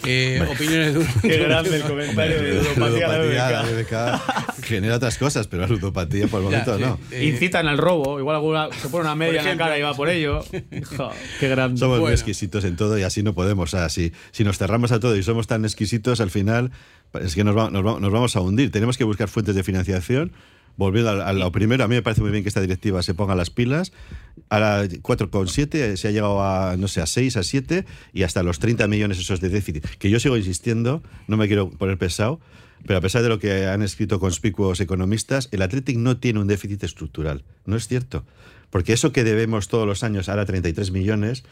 Eh, 0.07 0.41
opiniones 0.49 0.95
de 0.95 1.05
Qué 1.29 1.39
grande 1.39 1.75
el 1.77 1.83
comentario 1.83 2.41
de 2.41 2.55
ludopatía 2.55 3.07
a 3.07 3.19
la 3.19 3.49
la 3.51 3.63
BBK. 3.63 3.73
BBK 4.55 4.65
genera 4.65 4.95
otras 4.97 5.19
cosas, 5.19 5.49
pero 5.49 5.63
la 5.63 5.69
ludopatía 5.69 6.29
por 6.29 6.41
el 6.41 6.51
Ya, 6.51 6.59
momento 6.65 6.77
sí. 6.79 6.83
no. 6.85 7.17
Eh, 7.17 7.25
Incitan 7.27 7.67
al 7.67 7.79
robo, 7.79 8.21
igual 8.21 8.37
alguna, 8.37 8.69
se 8.81 8.89
pone 8.91 9.03
una 9.03 9.15
media 9.17 9.31
en 9.31 9.35
la 9.37 9.43
ejemplo. 9.43 9.67
cara 9.67 9.79
y 9.79 9.83
va 9.83 9.95
por 9.95 10.09
ello. 10.09 10.45
Jo, 10.97 11.11
qué 11.41 11.49
grande. 11.49 11.81
Somos 11.81 11.99
muy 11.99 12.13
exquisitos 12.13 12.65
en 12.65 12.77
todo 12.77 12.97
y 12.97 13.03
así 13.03 13.25
no 13.25 13.35
podemos. 13.35 13.75
O 13.75 13.77
sea, 13.77 13.89
si, 13.89 14.13
si 14.31 14.45
nos 14.45 14.57
cerramos 14.57 14.93
a 14.93 15.01
todo 15.01 15.17
y 15.17 15.23
somos 15.25 15.49
tan 15.49 15.65
exquisitos, 15.65 16.21
al 16.21 16.31
final 16.31 16.71
es 17.21 17.35
que 17.35 17.43
nos, 17.43 17.57
va- 17.57 17.71
nos 17.71 17.85
va- 17.85 17.99
nos 17.99 18.13
vamos 18.13 18.37
a 18.37 18.41
hundir. 18.41 18.71
Tenemos 18.71 18.97
que 18.99 19.03
buscar 19.05 19.29
fuentes 19.29 19.57
de 19.57 19.65
financiación. 19.65 20.31
Volviendo 20.79 21.11
a, 21.11 21.29
a 21.29 21.33
lo 21.33 21.53
primero, 21.53 21.85
a 21.85 21.89
mí 21.89 21.97
me 21.97 22.03
parece 22.03 22.23
muy 22.23 22.31
bien 22.31 22.45
que 22.45 22.49
esta 22.49 22.61
directiva 22.61 23.03
se 23.03 23.13
ponga 23.13 23.35
las 23.35 23.51
pilas. 23.51 23.93
Ahora 24.49 24.85
4,7 24.85 25.97
se 25.97 26.09
ha 26.09 26.11
llegado 26.13 26.43
a, 26.43 26.77
no 26.79 26.87
sé, 26.89 27.03
a 27.03 27.07
6, 27.07 27.37
a 27.37 27.43
7 27.43 27.85
y 28.15 28.23
hasta 28.23 28.43
los 28.43 28.61
30 28.61 28.87
millones 28.87 29.19
esos 29.19 29.41
de 29.41 29.49
déficit. 29.49 29.85
Que 29.99 30.09
yo 30.09 30.21
sigo 30.21 30.37
insistiendo, 30.37 31.03
no 31.27 31.37
me 31.37 31.49
quiero 31.49 31.69
poner 31.69 31.99
pesado, 31.99 32.41
pero 32.87 32.99
a 32.99 33.03
pesar 33.03 33.23
de 33.23 33.29
lo 33.29 33.41
que 33.41 33.67
han 33.67 33.83
escrito 33.83 34.21
conspicuos 34.21 34.81
economistas, 34.81 35.49
el 35.51 35.63
Athletic 35.63 35.99
no 35.99 36.19
tiene 36.19 36.39
un 36.39 36.47
déficit 36.47 36.85
estructural. 36.85 37.45
No 37.67 37.77
es 37.77 37.89
cierto. 37.89 38.25
Porque 38.71 38.93
eso 38.93 39.13
que 39.13 39.25
debemos 39.25 39.67
todos 39.67 39.87
los 39.87 40.05
años, 40.05 40.29
ahora 40.29 40.47
33 40.47 40.93
millones, 40.93 41.43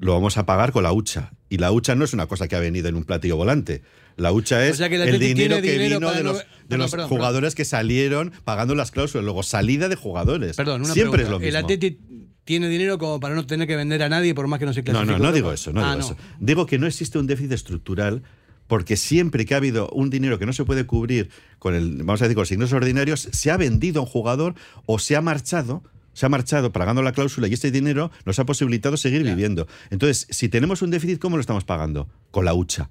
lo 0.00 0.14
vamos 0.14 0.38
a 0.38 0.46
pagar 0.46 0.72
con 0.72 0.82
la 0.82 0.92
hucha. 0.92 1.32
Y 1.48 1.58
la 1.58 1.72
hucha 1.72 1.94
no 1.94 2.04
es 2.04 2.14
una 2.14 2.26
cosa 2.26 2.48
que 2.48 2.56
ha 2.56 2.60
venido 2.60 2.88
en 2.88 2.96
un 2.96 3.04
platillo 3.04 3.36
volante. 3.36 3.82
La 4.16 4.32
hucha 4.32 4.66
es 4.66 4.78
sea 4.78 4.88
que 4.88 4.96
el 4.96 5.02
el, 5.02 5.18
dinero 5.20 5.56
que 5.60 5.72
dinero 5.72 5.98
vino 5.98 6.12
de 6.12 6.22
no- 6.22 6.30
los, 6.32 6.38
de 6.38 6.44
perdón, 6.68 6.78
los 6.78 6.90
perdón, 6.90 7.08
jugadores 7.08 7.54
que 7.54 7.64
salieron 7.66 8.32
pagando 8.44 8.74
las 8.74 8.90
cláusulas. 8.90 9.24
Luego, 9.24 9.42
salida 9.42 9.88
de 9.88 9.96
jugadores. 9.96 10.56
Perdón, 10.56 10.82
una 10.82 10.94
Siempre 10.94 11.24
pregunta. 11.24 11.46
es 11.46 11.52
lo 11.52 11.58
El 11.58 11.64
mismo. 11.64 11.74
Atleti 11.88 11.98
tiene 12.44 12.68
dinero 12.68 12.96
como 12.98 13.20
para 13.20 13.34
no 13.34 13.44
tener 13.46 13.66
que 13.68 13.76
vender 13.76 14.02
a 14.02 14.08
nadie 14.08 14.34
por 14.34 14.46
más 14.48 14.58
que 14.58 14.64
no 14.66 14.72
se 14.72 14.80
No, 14.80 14.84
clasifique. 14.84 15.12
no, 15.12 15.18
no 15.18 15.24
Europa? 15.24 15.34
digo 15.36 15.52
eso, 15.52 15.72
no 15.72 15.84
Ah, 15.84 15.94
digo 15.96 16.06
eso. 16.06 16.16
Digo 16.40 16.66
que 16.66 16.78
no 16.78 16.86
existe 16.86 17.18
un 17.18 17.26
déficit 17.26 17.52
estructural 17.52 18.22
porque 18.68 18.96
siempre 18.96 19.44
que 19.44 19.54
ha 19.54 19.58
habido 19.58 19.88
un 19.90 20.10
dinero 20.10 20.38
que 20.38 20.46
no 20.46 20.52
se 20.52 20.64
puede 20.64 20.86
cubrir 20.86 21.28
con 21.58 21.74
el, 21.74 21.98
vamos 21.98 22.22
a 22.22 22.24
decir, 22.24 22.34
con 22.36 22.42
los 22.42 22.52
ingresos 22.52 22.72
ordinarios, 22.74 23.28
se 23.32 23.50
ha 23.50 23.56
vendido 23.56 24.00
a 24.00 24.04
un 24.04 24.08
jugador 24.08 24.54
o 24.86 24.98
se 24.98 25.14
ha 25.16 25.20
marchado. 25.20 25.82
Se 26.14 26.24
ha 26.24 26.30
marchado 26.30 26.72
pagando 26.72 27.02
la 27.02 27.12
cláusula 27.12 27.46
y 27.48 27.52
este 27.52 27.70
dinero 27.70 28.10
nos 28.24 28.38
ha 28.38 28.46
posibilitado 28.46 28.96
seguir 28.96 29.22
viviendo. 29.22 29.68
Entonces, 29.90 30.26
si 30.30 30.48
tenemos 30.48 30.80
un 30.80 30.90
déficit, 30.90 31.18
¿cómo 31.18 31.36
lo 31.36 31.42
estamos 31.42 31.64
pagando? 31.64 32.08
Con 32.30 32.46
la 32.46 32.54
hucha. 32.54 32.88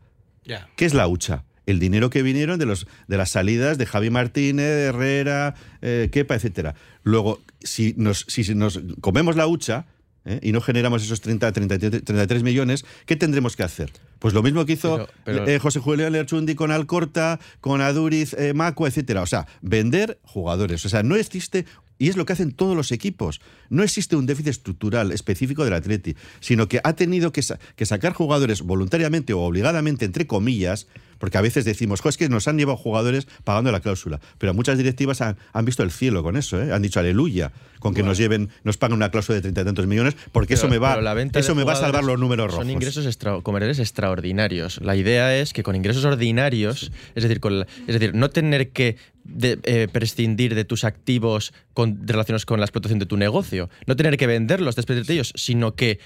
¿Qué 0.75 0.85
es 0.85 0.93
la 0.93 1.07
hucha? 1.07 1.43
El 1.65 1.79
dinero 1.79 2.09
que 2.09 2.21
vinieron 2.21 2.59
de, 2.59 2.65
los, 2.65 2.87
de 3.07 3.17
las 3.17 3.31
salidas 3.31 3.77
de 3.77 3.85
Javi 3.85 4.09
Martínez, 4.11 4.65
Herrera, 4.65 5.55
eh, 5.81 6.09
Kepa, 6.11 6.35
etcétera. 6.35 6.75
Luego, 7.03 7.41
si 7.61 7.95
nos, 7.97 8.25
si 8.27 8.53
nos 8.53 8.79
comemos 9.01 9.35
la 9.35 9.47
hucha 9.47 9.87
¿eh? 10.25 10.39
y 10.43 10.51
no 10.51 10.61
generamos 10.61 11.03
esos 11.03 11.21
30, 11.21 11.51
33, 11.51 12.03
33 12.03 12.43
millones, 12.43 12.85
¿qué 13.05 13.15
tendremos 13.15 13.55
que 13.55 13.63
hacer? 13.63 13.91
Pues 14.19 14.33
lo 14.33 14.41
mismo 14.43 14.65
que 14.65 14.73
hizo 14.73 14.95
Pero- 14.97 15.09
pero- 15.23 15.47
eh, 15.47 15.59
José 15.59 15.79
Julián 15.79 16.11
Lerchundi 16.13 16.55
con 16.55 16.71
Alcorta, 16.71 17.39
con 17.61 17.81
Aduriz, 17.81 18.33
eh, 18.33 18.53
Maco, 18.53 18.87
etcétera. 18.87 19.21
O 19.21 19.25
sea, 19.27 19.45
vender 19.61 20.19
jugadores. 20.23 20.85
O 20.85 20.89
sea, 20.89 21.03
no 21.03 21.15
existe, 21.15 21.65
y 21.97 22.09
es 22.09 22.17
lo 22.17 22.25
que 22.25 22.33
hacen 22.33 22.51
todos 22.51 22.75
los 22.75 22.91
equipos, 22.91 23.41
no 23.69 23.83
existe 23.83 24.15
un 24.15 24.25
déficit 24.25 24.49
estructural 24.51 25.11
específico 25.11 25.63
del 25.63 25.73
Atleti, 25.73 26.15
sino 26.39 26.67
que 26.67 26.79
ha 26.83 26.93
tenido 26.93 27.31
que, 27.31 27.41
sa- 27.41 27.59
que 27.75 27.85
sacar 27.85 28.13
jugadores 28.13 28.61
voluntariamente 28.61 29.33
o 29.33 29.41
obligadamente, 29.41 30.05
entre 30.05 30.27
comillas, 30.27 30.87
porque 31.17 31.37
a 31.37 31.41
veces 31.41 31.63
decimos, 31.63 32.01
"Jo, 32.01 32.09
es 32.09 32.17
que 32.17 32.27
nos 32.27 32.47
han 32.49 32.57
llevado 32.57 32.77
jugadores 32.77 33.25
pagando 33.45 33.71
la 33.71 33.79
cláusula. 33.79 34.19
Pero 34.37 34.53
muchas 34.53 34.77
directivas 34.77 35.21
han, 35.21 35.37
han 35.53 35.63
visto 35.63 35.81
el 35.83 35.91
cielo 35.91 36.21
con 36.23 36.35
eso, 36.35 36.61
¿eh? 36.61 36.73
han 36.73 36.81
dicho 36.81 36.99
aleluya, 36.99 37.53
con 37.79 37.93
que 37.93 38.03
nos 38.03 38.17
lleven, 38.17 38.49
nos 38.65 38.75
paguen 38.77 38.97
una 38.97 39.09
cláusula 39.11 39.35
de 39.35 39.41
treinta 39.41 39.61
y 39.61 39.63
tantos 39.65 39.87
millones, 39.87 40.15
porque 40.33 40.55
eso 40.55 40.67
me 40.67 40.77
va, 40.77 40.93
eso 41.39 41.55
me 41.55 41.63
va 41.63 41.71
a 41.73 41.75
salvar 41.77 42.03
los 42.03 42.19
números 42.19 42.47
rojos. 42.47 42.59
Son 42.59 42.69
ingresos 42.69 43.05
extra- 43.05 43.39
comerciales 43.41 43.79
extraordinarios. 44.05 44.79
La 44.81 44.95
idea 44.95 45.35
es 45.37 45.53
que 45.53 45.63
con 45.63 45.75
ingresos 45.75 46.05
ordinarios, 46.05 46.91
es 47.15 47.23
decir, 47.23 47.39
con 47.39 47.59
la- 47.59 47.67
es 47.87 47.93
decir, 47.99 48.13
no 48.13 48.29
tener 48.29 48.69
que 48.71 48.97
de- 49.23 49.59
eh, 49.63 49.87
prescindir 49.91 50.53
de 50.53 50.65
tus 50.65 50.83
activos 50.83 51.53
con, 51.73 52.07
relacionados 52.07 52.45
con 52.45 52.59
la 52.59 52.65
explotación 52.65 52.99
de 52.99 53.05
tu 53.07 53.17
negocio, 53.17 53.69
no 53.87 53.95
tener 53.95 54.17
que 54.17 54.27
venderlos, 54.27 54.75
desprenderte 54.75 55.13
de 55.13 55.15
ellos, 55.15 55.33
sino 55.35 55.75
que 55.75 55.99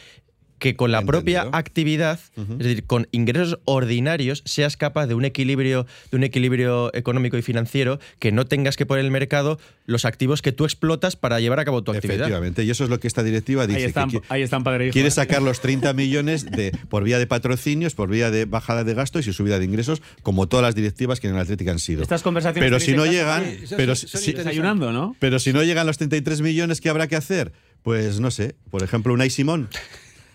que 0.59 0.75
con 0.75 0.91
la 0.91 1.01
propia 1.03 1.47
actividad, 1.53 2.19
es 2.37 2.57
decir, 2.59 2.83
con 2.85 3.07
ingresos 3.11 3.59
ordinarios, 3.65 4.43
seas 4.45 4.77
capaz 4.77 5.07
de 5.07 5.13
un 5.15 5.25
equilibrio, 5.25 5.87
de 6.11 6.17
un 6.17 6.23
equilibrio 6.23 6.93
económico 6.93 7.37
y 7.37 7.41
financiero, 7.41 7.99
que 8.19 8.31
no 8.31 8.45
tengas 8.45 8.75
que 8.75 8.85
poner 8.85 8.99
en 9.01 9.05
el 9.07 9.11
mercado 9.11 9.59
los 9.85 10.05
activos 10.05 10.41
que 10.41 10.51
tú 10.51 10.65
explotas 10.65 11.15
para 11.15 11.39
llevar 11.39 11.59
a 11.59 11.65
cabo 11.65 11.81
tu 11.83 11.91
actividad. 11.91 12.17
Efectivamente, 12.27 12.63
y 12.63 12.69
eso 12.69 12.83
es 12.83 12.89
lo 12.89 12.99
que 12.99 13.07
esta 13.07 13.23
directiva 13.23 13.65
dice. 13.65 13.79
Ahí 13.79 13.85
están, 13.85 14.09
ahí 14.29 14.41
están 14.41 14.63
padre 14.63 14.87
hijo, 14.87 14.93
Quiere 14.93 15.07
¿eh? 15.07 15.11
sacar 15.11 15.41
los 15.41 15.61
30 15.61 15.93
millones 15.93 16.45
de, 16.45 16.71
por 16.89 17.03
vía 17.03 17.17
de 17.19 17.25
patrocinios, 17.25 17.95
por 17.95 18.09
vía 18.09 18.29
de 18.29 18.45
bajada 18.45 18.83
de 18.83 18.93
gastos 18.93 19.25
y 19.27 19.33
subida 19.33 19.59
de 19.59 19.65
ingresos, 19.65 20.01
como 20.21 20.47
todas 20.47 20.63
las 20.65 20.75
directivas 20.75 21.19
que 21.19 21.27
en 21.27 21.35
el 21.35 21.39
Atlético 21.39 21.71
han 21.71 21.79
sido. 21.79 22.01
Estas 22.03 22.21
conversaciones 22.21 22.67
pero 22.69 22.79
si 22.79 22.93
no 22.93 23.05
llegan, 23.05 23.45
son- 23.65 23.77
pero, 23.77 23.95
son 23.95 24.21
si, 24.21 24.33
desayunando, 24.33 24.91
¿no? 24.91 25.15
pero 25.19 25.39
si 25.39 25.53
no 25.53 25.63
llegan 25.63 25.87
los 25.87 25.97
33 25.97 26.41
millones 26.41 26.81
que 26.81 26.89
habrá 26.89 27.07
que 27.07 27.15
hacer, 27.15 27.53
pues 27.81 28.19
no 28.19 28.29
sé, 28.29 28.55
por 28.69 28.83
ejemplo, 28.83 29.13
Unai 29.13 29.29
Simón. 29.29 29.69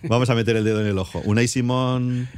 Vamos 0.09 0.31
a 0.31 0.35
meter 0.35 0.57
el 0.57 0.65
dedo 0.65 0.81
en 0.81 0.87
el 0.87 0.99
ojo. 0.99 1.21
Unai 1.25 1.49
Simón 1.49 2.29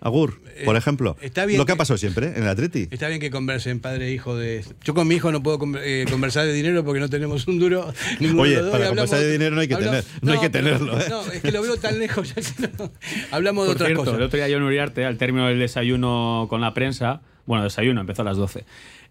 Agur, 0.00 0.40
por 0.64 0.74
Eh, 0.74 0.78
ejemplo. 0.78 1.16
está 1.22 1.46
bien 1.46 1.58
Lo 1.58 1.64
que 1.64 1.72
ha 1.72 1.76
que- 1.76 1.78
pasado 1.78 1.96
siempre 1.96 2.26
en 2.36 2.42
el 2.42 2.48
Atleti. 2.48 2.88
Está 2.90 3.08
bien 3.08 3.20
que 3.20 3.30
conversen 3.30 3.80
padre 3.80 4.08
e 4.08 4.12
hijo 4.12 4.36
de... 4.36 4.62
Yo 4.82 4.92
con 4.92 5.08
mi 5.08 5.14
hijo 5.14 5.32
no 5.32 5.42
puedo 5.42 5.58
eh, 5.82 6.04
conversar 6.10 6.44
de 6.46 6.52
dinero 6.52 6.84
porque 6.84 7.00
no 7.00 7.08
tenemos 7.08 7.46
un 7.48 7.58
duro. 7.58 7.92
ninguno 8.20 8.42
Oye, 8.42 8.56
de 8.56 8.62
dos, 8.62 8.70
para 8.72 8.88
hablamos- 8.88 9.08
conversar 9.10 9.20
de 9.20 9.32
dinero 9.32 9.54
no 9.54 9.60
hay 9.62 9.68
que 9.68 9.74
hablamos- 9.74 10.04
tener- 10.04 10.22
no 10.22 10.32
hay 10.32 10.38
que 10.40 10.50
tenerlo, 10.50 11.00
¿eh? 11.00 11.04
No, 11.08 11.32
es 11.32 11.40
que 11.42 11.52
lo 11.52 11.62
veo 11.62 11.76
tan 11.78 11.98
lejos 11.98 12.34
ya 12.34 12.42
que 12.42 12.68
no. 12.76 12.90
Hablamos 13.30 13.64
de 13.64 13.68
Por 13.68 13.76
otras 13.76 13.86
cierto, 13.88 14.04
cosas. 14.04 14.16
el 14.18 14.22
otro 14.24 14.36
día 14.36 14.48
John 14.54 14.62
Uriarte, 14.64 15.04
al 15.06 15.16
término 15.16 15.46
del 15.48 15.58
desayuno 15.58 16.46
con 16.50 16.60
la 16.60 16.74
prensa, 16.74 17.22
bueno, 17.46 17.64
desayuno, 17.64 18.00
empezó 18.00 18.22
a 18.22 18.24
las 18.26 18.36
12, 18.36 18.64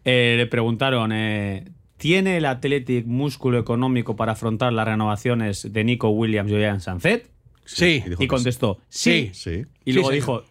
eh, 0.06 0.36
le 0.38 0.45
preguntaron, 0.47 1.12
eh, 1.14 1.66
¿tiene 1.97 2.38
el 2.38 2.45
Athletic 2.45 3.06
músculo 3.08 3.58
económico 3.58 4.16
para 4.16 4.34
afrontar 4.34 4.74
las 4.74 4.86
renovaciones 4.88 5.72
de 5.74 5.84
Nico 5.84 6.10
Williams 6.10 6.51
y 6.51 6.56
Ollán 6.56 6.82
Sanzet? 6.82 7.30
Sí. 7.66 8.03
Y 8.20 8.28
contestó, 8.28 8.80
sí. 8.89 9.32
Sí. 9.34 9.64
Y 9.86 9.93
luego 9.93 10.09
Sí, 10.09 10.16
dijo, 10.16 10.43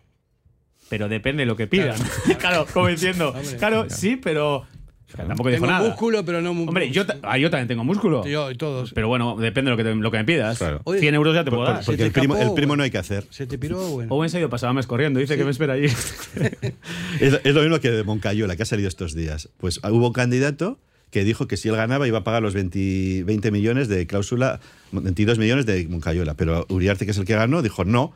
pero 0.89 1.09
depende 1.09 1.43
de 1.43 1.47
lo 1.47 1.57
que 1.57 1.67
pidan. 1.67 1.97
Claro, 2.39 2.67
como 2.73 2.89
diciendo, 2.89 3.35
claro, 3.59 3.89
sí, 3.91 4.17
pero... 4.17 4.67
Tampoco 5.15 5.51
dijo 5.51 5.61
Tengo 5.67 5.67
nada. 5.73 5.87
músculo, 5.91 6.25
pero 6.25 6.41
no... 6.41 6.53
Hombre, 6.53 6.91
yo, 6.91 7.05
ah, 7.23 7.37
yo 7.37 7.51
también 7.51 7.69
tengo 7.69 7.85
músculo. 7.85 8.25
Yo 8.27 8.51
y 8.51 8.55
todos. 8.57 8.95
Pero 8.95 9.09
bueno, 9.09 9.37
depende 9.37 9.71
de 9.71 9.77
lo 9.77 9.77
que, 9.77 9.85
te- 9.85 9.95
lo 9.95 10.11
que 10.11 10.17
me 10.17 10.25
pidas. 10.25 10.59
Oye, 10.85 11.01
100 11.01 11.15
euros 11.15 11.35
ya 11.35 11.45
te 11.45 11.51
puedo 11.51 11.67
Por- 11.67 11.75
dar. 11.75 11.85
porque 11.85 12.05
el 12.05 12.13
primo, 12.13 12.35
el 12.39 12.55
primo 12.55 12.77
no 12.77 12.83
hay 12.83 12.91
que 12.91 12.97
hacer. 12.97 13.27
Se 13.29 13.47
te 13.47 13.59
piró, 13.59 13.77
bueno. 13.91 14.15
Owen 14.15 14.31
se 14.31 14.39
ha 14.39 14.41
ido 14.41 14.49
pasaba 14.49 14.73
mes 14.73 14.87
corriendo, 14.87 15.21
dice 15.21 15.37
que 15.37 15.45
me 15.45 15.51
espera 15.51 15.75
allí. 15.75 15.89
Es, 17.21 17.39
es 17.45 17.55
lo 17.55 17.61
mismo 17.61 17.79
que 17.81 17.91
de 17.91 18.05
Moncayola, 18.05 18.57
que 18.57 18.63
ha 18.63 18.67
salido 18.67 18.89
estos 18.89 19.15
días. 19.15 19.51
Pues 19.59 19.81
hubo 19.85 20.07
un 20.07 20.13
candidato 20.15 20.81
que 21.13 21.23
dijo 21.23 21.47
que 21.47 21.57
si 21.57 21.69
él 21.69 21.77
ganaba 21.77 22.09
iba 22.09 22.19
a 22.19 22.25
pagar 22.25 22.43
los 22.43 22.55
20, 22.55 23.23
20 23.25 23.51
millones 23.53 23.87
de 23.87 24.07
cláusula, 24.09 24.59
22 24.91 25.39
millones 25.39 25.67
de 25.67 25.87
Moncayola. 25.87 26.35
Pero 26.35 26.67
Uriarte, 26.71 27.05
que 27.05 27.13
es 27.13 27.19
el 27.19 27.25
que 27.27 27.35
ganó, 27.37 27.63
dijo 27.63 27.85
no. 27.85 28.13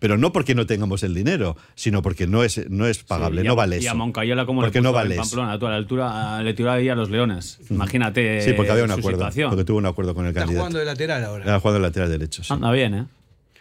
Pero 0.00 0.18
no 0.18 0.32
porque 0.32 0.54
no 0.54 0.66
tengamos 0.66 1.02
el 1.02 1.14
dinero, 1.14 1.56
sino 1.74 2.02
porque 2.02 2.26
no 2.26 2.44
es, 2.44 2.68
no 2.68 2.86
es 2.86 3.04
pagable, 3.04 3.40
Sí, 3.40 3.44
y 3.44 3.46
a- 3.46 3.50
no 3.50 3.56
vale 3.56 3.78
Y 3.80 3.86
a 3.86 3.94
Moncayola, 3.94 4.44
como 4.44 4.60
Porque 4.60 4.80
le 4.80 4.82
no 4.82 4.90
puso 4.90 4.94
vale 4.96 5.14
en 5.14 5.20
eso. 5.22 5.30
Pamplona, 5.30 5.58
tú 5.58 5.66
a 5.66 5.70
la 5.70 5.76
altura 5.76 6.36
a- 6.38 6.42
le 6.42 6.52
tiró 6.52 6.70
ahí 6.72 6.88
a 6.90 6.94
los 6.94 7.08
leones. 7.08 7.58
Imagínate 7.70 8.42
Sí, 8.42 8.52
porque 8.52 8.70
había 8.72 8.84
un 8.84 8.90
acuerdo. 8.90 9.18
situación. 9.18 9.48
Porque 9.48 9.64
tuvo 9.64 9.78
un 9.78 9.86
acuerdo 9.86 10.14
con 10.14 10.24
el 10.26 10.30
Está 10.30 10.40
candidato. 10.40 10.60
jugando 10.62 10.78
de 10.80 10.84
lateral 10.84 11.24
ahora. 11.24 11.44
Era 11.44 11.60
jugando 11.60 11.80
de 11.80 11.86
lateral 11.88 12.10
derecho. 12.10 12.44
sí. 12.44 12.52
Anda 12.52 12.70
bien, 12.72 12.94
¿eh? 12.94 13.04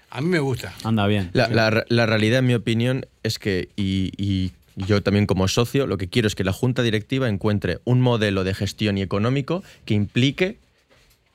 A 0.09 0.19
mí 0.21 0.27
me 0.27 0.39
gusta. 0.39 0.73
Anda 0.83 1.07
bien. 1.07 1.29
La, 1.33 1.47
la- 1.47 1.85
la 1.87 2.05
realidad, 2.05 2.39
en 2.39 2.45
mi 2.47 2.55
opinión, 2.55 3.05
es 3.23 3.39
que, 3.39 3.69
y, 3.77 4.11
y 4.17 4.51
yo 4.77 5.01
también 5.01 5.25
como 5.25 5.47
socio, 5.47 5.87
lo 5.87 5.97
que 5.97 6.07
quiero 6.07 6.27
es 6.27 6.35
que 6.35 6.43
la 6.43 6.53
junta 6.53 6.83
directiva 6.83 7.27
encuentre 7.27 7.79
un 7.83 7.99
modelo 7.99 8.43
de 8.43 8.53
gestión 8.53 8.97
y 8.97 9.01
económico 9.01 9.63
que 9.85 9.95
implique 9.95 10.59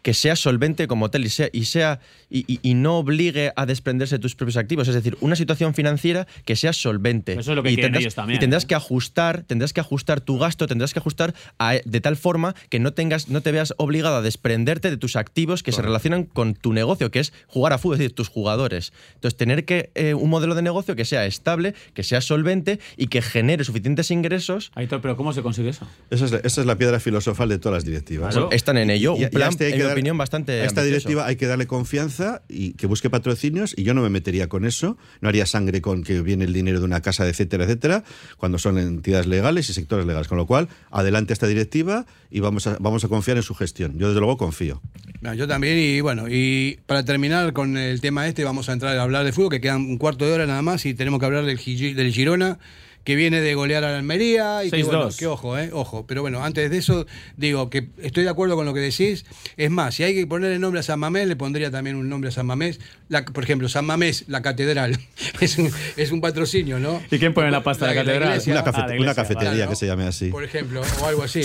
que 0.03 0.15
sea 0.15 0.37
solvente 0.37 0.87
como 0.89 1.11
tal 1.11 1.25
y 1.25 1.29
sea, 1.29 1.49
y, 1.53 1.65
sea 1.67 2.01
y, 2.29 2.45
y- 2.53 2.59
y 2.63 2.75
no 2.75 2.99
obligue 2.99 3.53
a 3.57 3.67
desprenderse 3.67 4.17
de 4.17 4.19
tus 4.19 4.35
propios 4.35 4.57
activos. 4.57 4.89
Es 4.89 4.95
decir, 4.95 5.17
una 5.21 5.37
situación 5.37 5.75
financiera 5.75 6.27
que 6.45 6.57
sea 6.57 6.73
solvente. 6.73 7.33
Eso 7.33 7.53
es 7.53 7.57
lo 7.57 7.63
que 7.63 7.71
y 7.71 7.75
quieren 7.75 7.87
tendrás, 7.93 8.03
ellos 8.03 8.15
también, 8.15 8.37
y 8.37 8.41
tendrás 8.41 8.65
¿eh? 8.65 8.67
que 8.67 8.75
ajustar, 8.75 9.43
tendrás 9.45 9.73
que 9.73 9.81
ajustar 9.81 10.21
tu 10.21 10.39
gasto, 10.39 10.67
tendrás 10.67 10.93
que 10.93 10.99
ajustar 10.99 11.35
a- 11.59 11.77
de 11.85 12.01
tal 12.01 12.17
forma 12.17 12.55
que 12.69 12.79
no 12.81 12.93
tengas, 12.93 13.29
no 13.29 13.41
te 13.43 13.53
veas 13.53 13.75
obligado 13.79 14.17
a 14.17 14.23
desprenderte 14.23 14.91
de 14.91 14.97
tus 14.97 15.17
activos 15.17 15.63
que 15.63 15.73
se 15.73 15.83
relacionan 15.83 16.25
con 16.25 16.55
tu 16.55 16.73
negocio, 16.73 17.11
que 17.11 17.21
es 17.21 17.33
jugar 17.47 17.73
a 17.73 17.79
fútbol, 17.79 17.95
es 17.95 17.99
decir, 18.01 18.15
tus 18.15 18.29
jugadores. 18.29 18.93
Entonces, 19.15 19.37
tener 19.37 19.65
que 19.65 19.91
eh, 19.95 20.15
un 20.15 20.31
modelo 20.31 20.55
de 20.55 20.63
negocio 20.63 20.97
que 20.97 21.05
sea 21.05 21.27
estable, 21.27 21.75
que 21.95 22.03
sea 22.03 22.21
solvente 22.21 22.81
y 22.97 23.07
que 23.07 23.23
genere 23.23 23.65
suficientes 23.65 24.11
ingresos. 24.11 24.73
Aitor, 24.75 25.01
pero 25.01 25.17
¿cómo 25.17 25.33
se 25.33 25.43
consigue 25.43 25.69
eso? 25.71 25.87
Esa 26.11 26.25
es, 26.25 26.33
la, 26.33 26.39
esa 26.39 26.61
es 26.61 26.67
la 26.67 26.77
piedra 26.77 26.99
filosofal 26.99 27.49
de 27.49 27.59
todas 27.59 27.77
las 27.77 27.85
directivas. 27.85 28.33
Claro. 28.35 28.51
Están 28.51 28.79
en 28.79 28.91
ello. 28.91 29.13
Y- 29.13 29.17
Un 29.17 29.23
y 29.23 29.25
a 29.27 29.31
plan, 29.31 29.49
este 29.51 29.67
hay 29.67 29.73
en 29.73 29.79
que 29.79 29.85
mi 29.85 29.92
dar- 29.93 29.99
opinión, 29.99 30.19
bastante 30.19 30.53
A 30.53 30.65
esta 30.65 30.81
ambicioso. 30.81 31.09
directiva 31.09 31.27
hay 31.27 31.37
que 31.37 31.47
darle 31.47 31.67
confianza 31.67 32.43
y 32.49 32.73
que 32.75 32.87
busque 32.87 33.09
patrocinios 33.11 33.75
y 33.77 33.83
yo 33.85 33.95
no 33.95 34.03
me 34.03 34.11
metería 34.11 34.49
con 34.49 34.65
eso, 34.65 34.97
no 35.21 35.29
haría 35.29 35.47
sangre 35.47 35.81
con 35.81 36.03
que 36.03 36.21
viene 36.23 36.45
el 36.45 36.53
dinero 36.53 36.79
de 36.81 36.85
una 36.85 37.01
casa, 37.01 37.29
etcétera, 37.29 37.65
etcétera, 37.65 38.05
cuando 38.37 38.59
son 38.59 38.79
entidades 38.79 39.27
legales 39.27 39.69
y 39.71 39.73
sectores 39.73 40.07
legales. 40.07 40.29
Con 40.29 40.39
lo 40.39 40.47
cual, 40.47 40.69
adelante 40.91 41.33
esta 41.33 41.47
directiva 41.47 42.07
y 42.31 42.41
vamos 42.41 42.67
a, 42.67 42.77
vamos 42.81 43.05
a 43.05 43.09
confiar 43.09 43.37
en 43.37 43.43
su 43.43 43.55
gestión. 43.55 43.99
Yo 43.99 44.09
desde 44.09 44.21
luego 44.21 44.37
confío. 44.37 44.81
No, 45.21 45.35
yo 45.35 45.47
también, 45.47 45.79
y 45.79 46.01
bueno, 46.01 46.25
y 46.29 46.79
para 46.87 47.05
terminar 47.05 47.53
con 47.53 47.77
el 47.77 48.01
tema 48.01 48.27
este, 48.27 48.43
vamos 48.45 48.69
a 48.69 48.73
entrar 48.73 48.97
a 48.99 49.03
hablar 49.03 49.25
de 49.25 49.33
fútbol, 49.33 49.51
que 49.51 49.61
quedan 49.61 49.83
un 49.83 49.99
cuarto 49.99 50.25
de 50.27 50.33
hora 50.33 50.47
nada 50.47 50.63
más, 50.63 50.85
y 50.87 50.95
tenemos 50.95 51.21
que 51.21 51.27
hablar 51.27 51.45
del, 51.45 51.57
del 51.95 52.13
Girona, 52.13 52.59
que 53.05 53.17
viene 53.17 53.41
de 53.41 53.55
golear 53.55 53.83
a 53.85 53.91
la 53.93 53.99
Almería, 53.99 54.65
y 54.65 54.71
que, 54.71 54.83
6-2. 54.83 54.87
bueno, 54.87 55.09
que 55.19 55.27
ojo, 55.27 55.59
eh, 55.59 55.71
ojo. 55.73 56.07
Pero 56.07 56.23
bueno, 56.23 56.45
antes 56.45 56.71
de 56.71 56.79
eso, 56.79 57.07
digo 57.37 57.69
que 57.71 57.89
estoy 58.01 58.23
de 58.25 58.31
acuerdo 58.31 58.55
con 58.57 58.65
lo 58.65 58.73
que 58.75 58.81
decís. 58.81 59.25
Es 59.57 59.71
más, 59.71 59.95
si 59.95 60.05
hay 60.05 60.15
que 60.15 60.27
ponerle 60.27 60.59
nombre 60.59 60.81
a 60.81 60.83
San 60.83 61.01
Mamés, 61.01 61.27
le 61.27 61.35
pondría 61.37 61.71
también 61.71 61.97
un 61.97 62.09
nombre 62.09 62.29
a 62.29 62.33
San 62.33 62.47
Mamés. 62.47 62.79
La- 63.09 63.25
por 63.25 63.43
ejemplo, 63.45 63.69
San 63.69 63.85
Mamés, 63.87 64.25
la 64.29 64.41
catedral. 64.43 64.99
es, 65.41 65.59
un, 65.59 65.71
es 65.97 66.13
un 66.13 66.21
patrocinio, 66.21 66.79
¿no? 66.79 67.03
¿Y 67.11 67.19
quién 67.19 67.35
pone 67.35 67.51
la 67.51 67.63
pasta 67.63 67.87
de 67.89 67.95
la 67.95 68.01
catedral? 68.03 68.29
iglesia. 68.31 68.53
Una, 68.53 68.65
cafe- 68.65 68.81
Ah, 68.83 68.87
la 68.89 68.95
iglesia, 68.95 69.05
una 69.05 69.15
cafetería 69.29 69.67
que 69.69 69.77
se 69.77 69.87
llame 69.87 70.05
así. 70.07 70.29
por 70.29 70.45
ejemplo, 70.45 70.83
o 71.01 71.07
algo 71.07 71.23
así. 71.25 71.43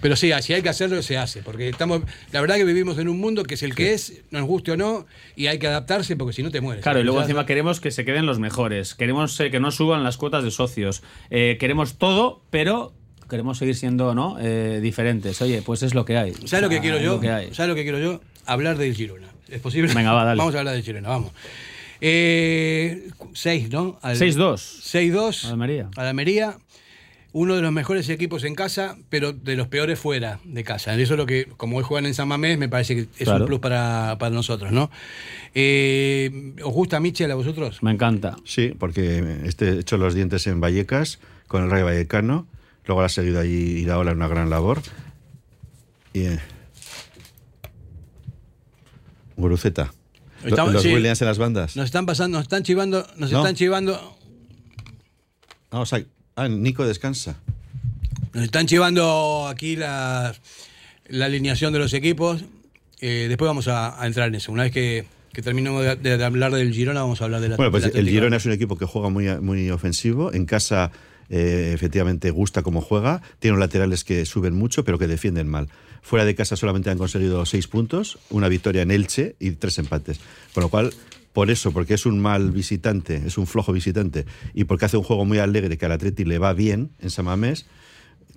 Pero 0.00 0.14
sí, 0.14 0.30
si 0.40 0.52
hay 0.52 0.62
que 0.62 0.68
hacerlo, 0.68 1.02
se 1.02 1.16
hace. 1.16 1.42
Porque 1.42 1.68
estamos, 1.68 2.02
la 2.32 2.40
verdad 2.40 2.56
que 2.56 2.64
vivimos 2.64 2.98
en 2.98 3.08
un 3.08 3.18
mundo 3.18 3.44
que 3.44 3.54
es 3.54 3.62
el 3.62 3.74
que 3.74 3.92
es, 3.94 4.20
nos 4.30 4.44
guste 4.44 4.72
o 4.72 4.76
no, 4.76 5.06
y 5.34 5.46
hay 5.46 5.58
que 5.58 5.66
adaptarse 5.66 6.16
porque 6.16 6.32
si 6.32 6.42
no 6.42 6.50
te 6.50 6.60
mueres. 6.60 6.82
Claro, 6.82 7.00
y 7.00 7.04
luego 7.04 7.20
encima 7.20 7.46
queremos 7.46 7.80
que 7.80 7.90
se 7.90 8.04
queden 8.04 8.26
los 8.26 8.38
mejores. 8.38 8.94
Queremos 8.94 9.38
eh, 9.40 9.50
que 9.50 9.58
no 9.60 9.70
suban 9.70 10.04
las 10.04 10.16
cuotas 10.16 10.44
de 10.44 10.50
socios. 10.50 11.02
Eh, 11.30 11.56
queremos 11.58 11.96
todo, 11.98 12.42
pero 12.50 12.92
queremos 13.28 13.58
seguir 13.58 13.74
siendo 13.74 14.14
¿no? 14.14 14.36
Eh, 14.40 14.80
diferentes. 14.82 15.40
Oye, 15.42 15.62
pues 15.62 15.82
es 15.82 15.94
lo 15.94 16.04
que 16.04 16.16
hay. 16.16 16.32
¿Sabes 16.44 16.62
lo 16.62 16.68
que 16.68 16.80
quiero 16.80 16.98
yo? 17.00 17.14
lo 17.14 17.20
que 17.20 17.30
hay. 17.30 17.54
¿Sabes 17.54 17.70
lo 17.70 17.74
que 17.74 17.82
quiero 17.82 17.98
yo? 17.98 18.20
Hablar 18.44 18.78
del 18.78 18.94
Girona. 18.94 19.28
¿Es 19.48 19.60
posible? 19.60 19.92
Venga, 19.94 20.12
va, 20.12 20.24
dale. 20.24 20.38
Vamos 20.40 20.54
a 20.54 20.58
hablar 20.58 20.74
del 20.74 20.84
Girona, 20.84 21.08
vamos. 21.08 21.32
Eh, 22.00 23.08
seis, 23.32 23.70
¿no? 23.70 23.98
Al- 24.02 24.16
6-2. 24.16 24.54
6-2. 24.82 25.44
Almería. 25.50 25.88
A 25.96 26.02
la 26.02 26.10
Almería. 26.10 26.56
Uno 27.38 27.54
de 27.54 27.60
los 27.60 27.70
mejores 27.70 28.08
equipos 28.08 28.44
en 28.44 28.54
casa, 28.54 28.96
pero 29.10 29.34
de 29.34 29.56
los 29.56 29.68
peores 29.68 29.98
fuera 29.98 30.40
de 30.44 30.64
casa. 30.64 30.94
Eso 30.94 31.12
es 31.12 31.18
lo 31.18 31.26
que, 31.26 31.44
como 31.58 31.76
hoy 31.76 31.82
juegan 31.84 32.06
en 32.06 32.14
San 32.14 32.28
Mamés, 32.28 32.56
me 32.56 32.70
parece 32.70 32.94
que 32.94 33.00
es 33.02 33.24
Claro. 33.24 33.40
un 33.44 33.46
plus 33.46 33.60
para, 33.60 34.16
para 34.18 34.30
nosotros, 34.34 34.72
¿no? 34.72 34.90
Eh, 35.54 36.54
¿Os 36.64 36.72
gusta 36.72 36.98
Michel 36.98 37.30
a 37.30 37.34
vosotros? 37.34 37.82
Me 37.82 37.90
encanta. 37.90 38.36
Sí, 38.46 38.72
porque 38.78 39.40
este 39.44 39.68
he 39.68 39.78
hecho 39.80 39.98
los 39.98 40.14
dientes 40.14 40.46
en 40.46 40.62
Vallecas 40.62 41.18
con 41.46 41.64
el 41.64 41.70
Rey 41.70 41.82
Vallecano. 41.82 42.46
Luego 42.86 43.02
ha 43.02 43.08
seguido 43.10 43.38
allí 43.40 43.80
Iraola 43.82 44.12
en 44.12 44.16
una 44.16 44.28
gran 44.28 44.48
labor. 44.48 44.80
Y. 46.14 46.20
eh, 46.20 46.38
Guruceta. 49.36 49.92
Estamos- 50.42 50.72
los 50.72 50.82
sí. 50.82 50.94
Williams 50.94 51.20
en 51.20 51.28
las 51.28 51.36
bandas. 51.36 51.76
Nos 51.76 51.84
están 51.84 52.06
pasando, 52.06 52.38
nos 52.38 52.44
están 52.44 52.62
chivando, 52.62 53.06
nos 53.18 53.30
No. 53.30 53.38
están 53.40 53.54
chivando, 53.56 54.16
Vamos 55.70 55.92
a. 55.92 56.00
Ah, 56.36 56.48
Nico 56.48 56.86
descansa. 56.86 57.36
nos 58.34 58.44
están 58.44 58.66
chivando 58.66 59.46
aquí 59.48 59.74
la, 59.74 60.34
la 61.08 61.24
alineación 61.26 61.72
de 61.72 61.78
los 61.78 61.94
equipos. 61.94 62.44
Eh, 63.00 63.26
después 63.28 63.48
vamos 63.48 63.68
a, 63.68 64.00
a 64.00 64.06
entrar 64.06 64.28
en 64.28 64.34
eso. 64.34 64.52
Una 64.52 64.64
vez 64.64 64.72
que, 64.72 65.06
que 65.32 65.40
terminemos 65.42 65.82
de, 65.82 65.96
de 65.96 66.24
hablar 66.24 66.52
del 66.52 66.72
Girona, 66.72 67.00
vamos 67.00 67.20
a 67.22 67.24
hablar 67.24 67.40
de 67.40 67.48
la 67.48 67.56
Bueno, 67.56 67.70
pues 67.70 67.86
el. 67.86 68.08
Girona 68.08 68.36
es 68.36 68.44
un 68.46 68.52
equipo 68.52 68.76
que 68.76 68.84
juega 68.84 69.08
muy, 69.08 69.28
muy 69.40 69.70
ofensivo. 69.70 70.32
En 70.32 70.44
casa, 70.44 70.92
eh, 71.30 71.72
efectivamente, 71.74 72.30
gusta 72.30 72.62
cómo 72.62 72.82
juega. 72.82 73.22
Tiene 73.38 73.56
laterales 73.58 74.04
que 74.04 74.26
suben 74.26 74.54
mucho, 74.54 74.84
pero 74.84 74.98
que 74.98 75.06
defienden 75.06 75.48
mal. 75.48 75.68
Fuera 76.02 76.24
de 76.26 76.34
casa 76.34 76.54
solamente 76.56 76.90
han 76.90 76.98
conseguido 76.98 77.44
seis 77.46 77.66
puntos, 77.66 78.18
una 78.30 78.48
victoria 78.48 78.82
en 78.82 78.90
Elche 78.90 79.36
y 79.40 79.52
tres 79.52 79.78
empates. 79.78 80.20
Con 80.54 80.62
lo 80.62 80.68
cual, 80.68 80.92
por 81.36 81.50
eso, 81.50 81.70
porque 81.70 81.92
es 81.92 82.06
un 82.06 82.18
mal 82.18 82.50
visitante, 82.50 83.20
es 83.26 83.36
un 83.36 83.46
flojo 83.46 83.70
visitante, 83.70 84.24
y 84.54 84.64
porque 84.64 84.86
hace 84.86 84.96
un 84.96 85.02
juego 85.02 85.26
muy 85.26 85.36
alegre 85.36 85.76
que 85.76 85.84
al 85.84 85.92
Atleti 85.92 86.24
le 86.24 86.38
va 86.38 86.54
bien 86.54 86.92
en 86.98 87.10
San 87.10 87.26
Mamés, 87.26 87.66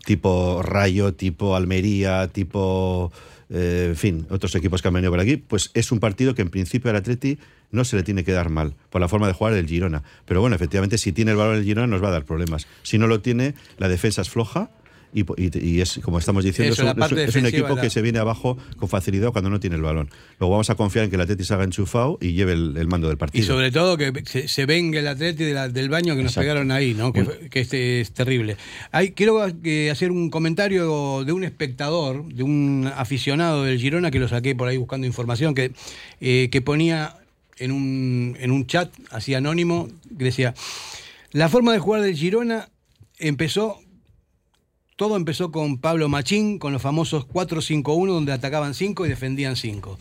tipo 0.04 0.62
Rayo, 0.64 1.14
tipo 1.14 1.56
Almería, 1.56 2.28
tipo, 2.28 3.14
eh, 3.50 3.86
en 3.92 3.96
fin, 3.96 4.28
otros 4.30 4.54
equipos 4.56 4.82
que 4.82 4.90
han 4.90 4.96
venido 4.96 5.14
por 5.14 5.22
aquí, 5.22 5.38
pues 5.38 5.72
es 5.76 5.94
un 5.94 6.02
partido 6.02 6.36
que 6.36 6.42
en 6.42 6.50
principio 6.50 6.92
al 6.92 6.98
Atleti 6.98 7.40
no 7.72 7.86
se 7.86 7.96
le 7.96 8.04
tiene 8.04 8.26
que 8.26 8.34
dar 8.34 8.50
mal 8.50 8.76
por 8.90 9.00
la 9.00 9.08
forma 9.08 9.28
de 9.28 9.34
jugar 9.34 9.54
del 9.54 9.68
Girona. 9.68 10.04
Pero 10.26 10.42
bueno, 10.42 10.58
efectivamente, 10.58 10.98
si 10.98 11.14
tiene 11.14 11.32
el 11.32 11.38
valor 11.38 11.56
el 11.56 11.64
Girona 11.64 11.88
nos 11.88 12.04
va 12.04 12.10
a 12.10 12.12
dar 12.12 12.26
problemas. 12.26 12.68
Si 12.84 12.98
no 12.98 13.08
lo 13.08 13.22
tiene, 13.22 13.56
la 13.78 13.88
defensa 13.88 14.24
es 14.24 14.30
floja. 14.30 14.72
Y, 15.14 15.22
y- 15.22 15.68
y 15.78 15.82
es, 15.82 16.00
como 16.04 16.20
estamos 16.20 16.44
diciendo, 16.44 16.72
Eso, 16.74 16.84
es, 16.88 17.12
un, 17.12 17.18
es 17.20 17.36
es 17.36 17.44
equipo 17.46 17.76
la- 17.76 17.82
que 17.82 17.90
se 17.90 18.02
viene 18.02 18.20
abajo 18.20 18.58
con 18.78 18.88
facilidad 18.90 19.32
cuando 19.32 19.50
no 19.50 19.60
tiene 19.60 19.76
el 19.76 19.82
balón. 19.82 20.10
Luego 20.40 20.52
vamos 20.52 20.70
a 20.70 20.76
confiar 20.76 21.06
en 21.06 21.10
que 21.10 21.16
el 21.16 21.22
Atleti 21.24 21.44
se 21.44 21.54
haga 21.56 21.64
enchufado 21.64 22.18
y 22.22 22.34
lleve 22.34 22.54
el, 22.54 22.78
el 22.78 22.88
mando 22.88 23.08
del 23.08 23.18
partido. 23.18 23.44
Y 23.44 23.48
sobre 23.48 23.72
todo 23.72 23.98
que 23.98 24.14
se, 24.26 24.48
se 24.48 24.66
venga 24.68 25.00
el 25.00 25.08
Atleti 25.08 25.44
de 25.44 25.54
la- 25.54 25.68
del 25.70 25.90
baño 25.90 26.16
que 26.16 26.22
nos 26.22 26.34
Exacto. 26.34 26.42
pegaron 26.44 26.72
ahí, 26.72 26.94
¿no? 26.94 27.12
Que, 27.12 27.26
que 27.50 27.60
este 27.60 28.02
es 28.02 28.12
terrible. 28.12 28.58
Hay, 28.92 29.12
quiero 29.14 29.44
eh, 29.64 29.90
hacer 29.92 30.12
un 30.12 30.30
comentario 30.30 31.24
de 31.26 31.32
un 31.32 31.44
espectador, 31.44 32.26
de 32.32 32.44
un 32.44 32.92
aficionado 32.96 33.64
del 33.64 33.80
Girona, 33.80 34.12
que 34.12 34.20
lo 34.20 34.28
saqué 34.28 34.54
por 34.56 34.68
ahí 34.68 34.78
buscando 34.78 35.08
información, 35.08 35.56
que, 35.56 35.72
eh, 36.22 36.50
que 36.52 36.62
ponía 36.62 37.16
en 37.58 37.72
un, 37.72 38.38
en 38.40 38.52
un 38.52 38.68
chat 38.68 38.94
así 39.10 39.34
anónimo, 39.34 39.90
que 40.18 40.26
decía, 40.26 40.54
la 41.32 41.50
forma 41.50 41.74
de 41.74 41.80
jugar 41.80 42.02
del 42.04 42.16
Girona 42.16 42.70
empezó 43.18 43.80
todo 45.00 45.16
empezó 45.16 45.50
con 45.50 45.78
Pablo 45.78 46.10
Machín, 46.10 46.60
con 46.60 46.74
los 46.74 46.82
famosos 46.82 47.26
4-5-1, 47.26 48.08
donde 48.08 48.34
atacaban 48.34 48.74
5 48.74 49.06
y 49.06 49.10
defendían 49.10 49.56
5. 49.56 49.98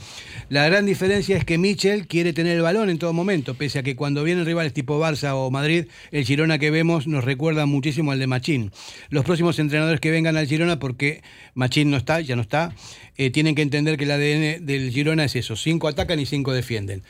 La 0.49 0.67
gran 0.67 0.87
diferencia 0.87 1.37
es 1.37 1.45
que 1.45 1.57
Michel 1.57 2.09
quiere 2.09 2.33
tener 2.33 2.57
el 2.57 2.65
balón 2.65 2.91
en 2.91 2.99
todo 2.99 3.13
momento, 3.13 3.55
pese 3.55 3.79
a 3.79 3.85
que 3.85 3.95
cuando 3.95 4.25
vienen 4.25 4.45
rivales 4.45 4.73
tipo 4.73 5.01
Barça 5.01 5.35
o 5.35 5.53
Madrid, 5.53 5.85
el 6.11 6.25
Girona 6.25 6.59
que 6.59 6.73
vemos 6.73 7.07
nos 7.07 7.23
recuerda 7.23 7.65
muchísimo 7.65 8.11
al 8.11 8.19
de 8.19 8.27
Machín. 8.27 8.73
Los 9.09 9.25
próximos 9.25 9.61
entrenadores 9.61 10.01
que 10.01 10.11
vengan 10.11 10.37
al 10.37 10.49
Girona, 10.49 10.81
porque 10.81 11.23
Machín 11.55 11.93
no 11.93 11.97
está, 11.97 12.21
ya 12.21 12.35
no 12.35 12.43
está, 12.43 12.75
eh, 13.19 13.31
tienen 13.31 13.55
que 13.55 13.63
entender 13.63 13.97
que 13.97 14.05
el 14.05 14.13
ADN 14.13 14.65
del 14.65 14.91
Girona 14.91 15.25
es 15.25 15.37
eso, 15.37 15.57
5 15.57 15.89
atacan 15.89 16.21
y 16.21 16.27
5 16.27 16.53
defienden. 16.53 17.03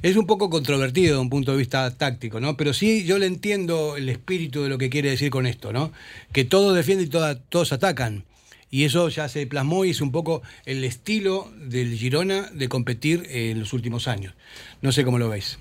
Es 0.00 0.16
un 0.16 0.26
poco 0.26 0.48
controvertido 0.48 1.14
desde 1.14 1.20
un 1.20 1.28
punto 1.28 1.52
de 1.52 1.58
vista 1.58 1.90
táctico, 1.96 2.40
¿no? 2.40 2.56
Pero 2.56 2.72
sí 2.72 3.04
yo 3.04 3.18
le 3.18 3.26
entiendo 3.26 3.96
el 3.96 4.08
espíritu 4.08 4.62
de 4.62 4.68
lo 4.68 4.78
que 4.78 4.88
quiere 4.88 5.10
decir 5.10 5.30
con 5.30 5.44
esto, 5.44 5.72
¿no? 5.72 5.92
Que 6.32 6.44
todo 6.44 6.72
defiende 6.72 7.04
y 7.04 7.08
todos 7.08 7.72
atacan. 7.72 8.24
Y 8.70 8.84
eso 8.84 9.08
ya 9.08 9.28
se 9.28 9.46
plasmó 9.46 9.84
y 9.84 9.90
es 9.90 10.00
un 10.00 10.12
poco 10.12 10.42
el 10.64 10.84
estilo 10.84 11.52
del 11.56 11.96
Girona 11.96 12.50
de 12.52 12.68
competir 12.68 13.26
en 13.30 13.60
los 13.60 13.72
últimos 13.72 14.08
años. 14.08 14.34
No 14.82 14.92
sé 14.92 15.04
cómo 15.04 15.18
lo 15.18 15.28
veis. 15.28 15.58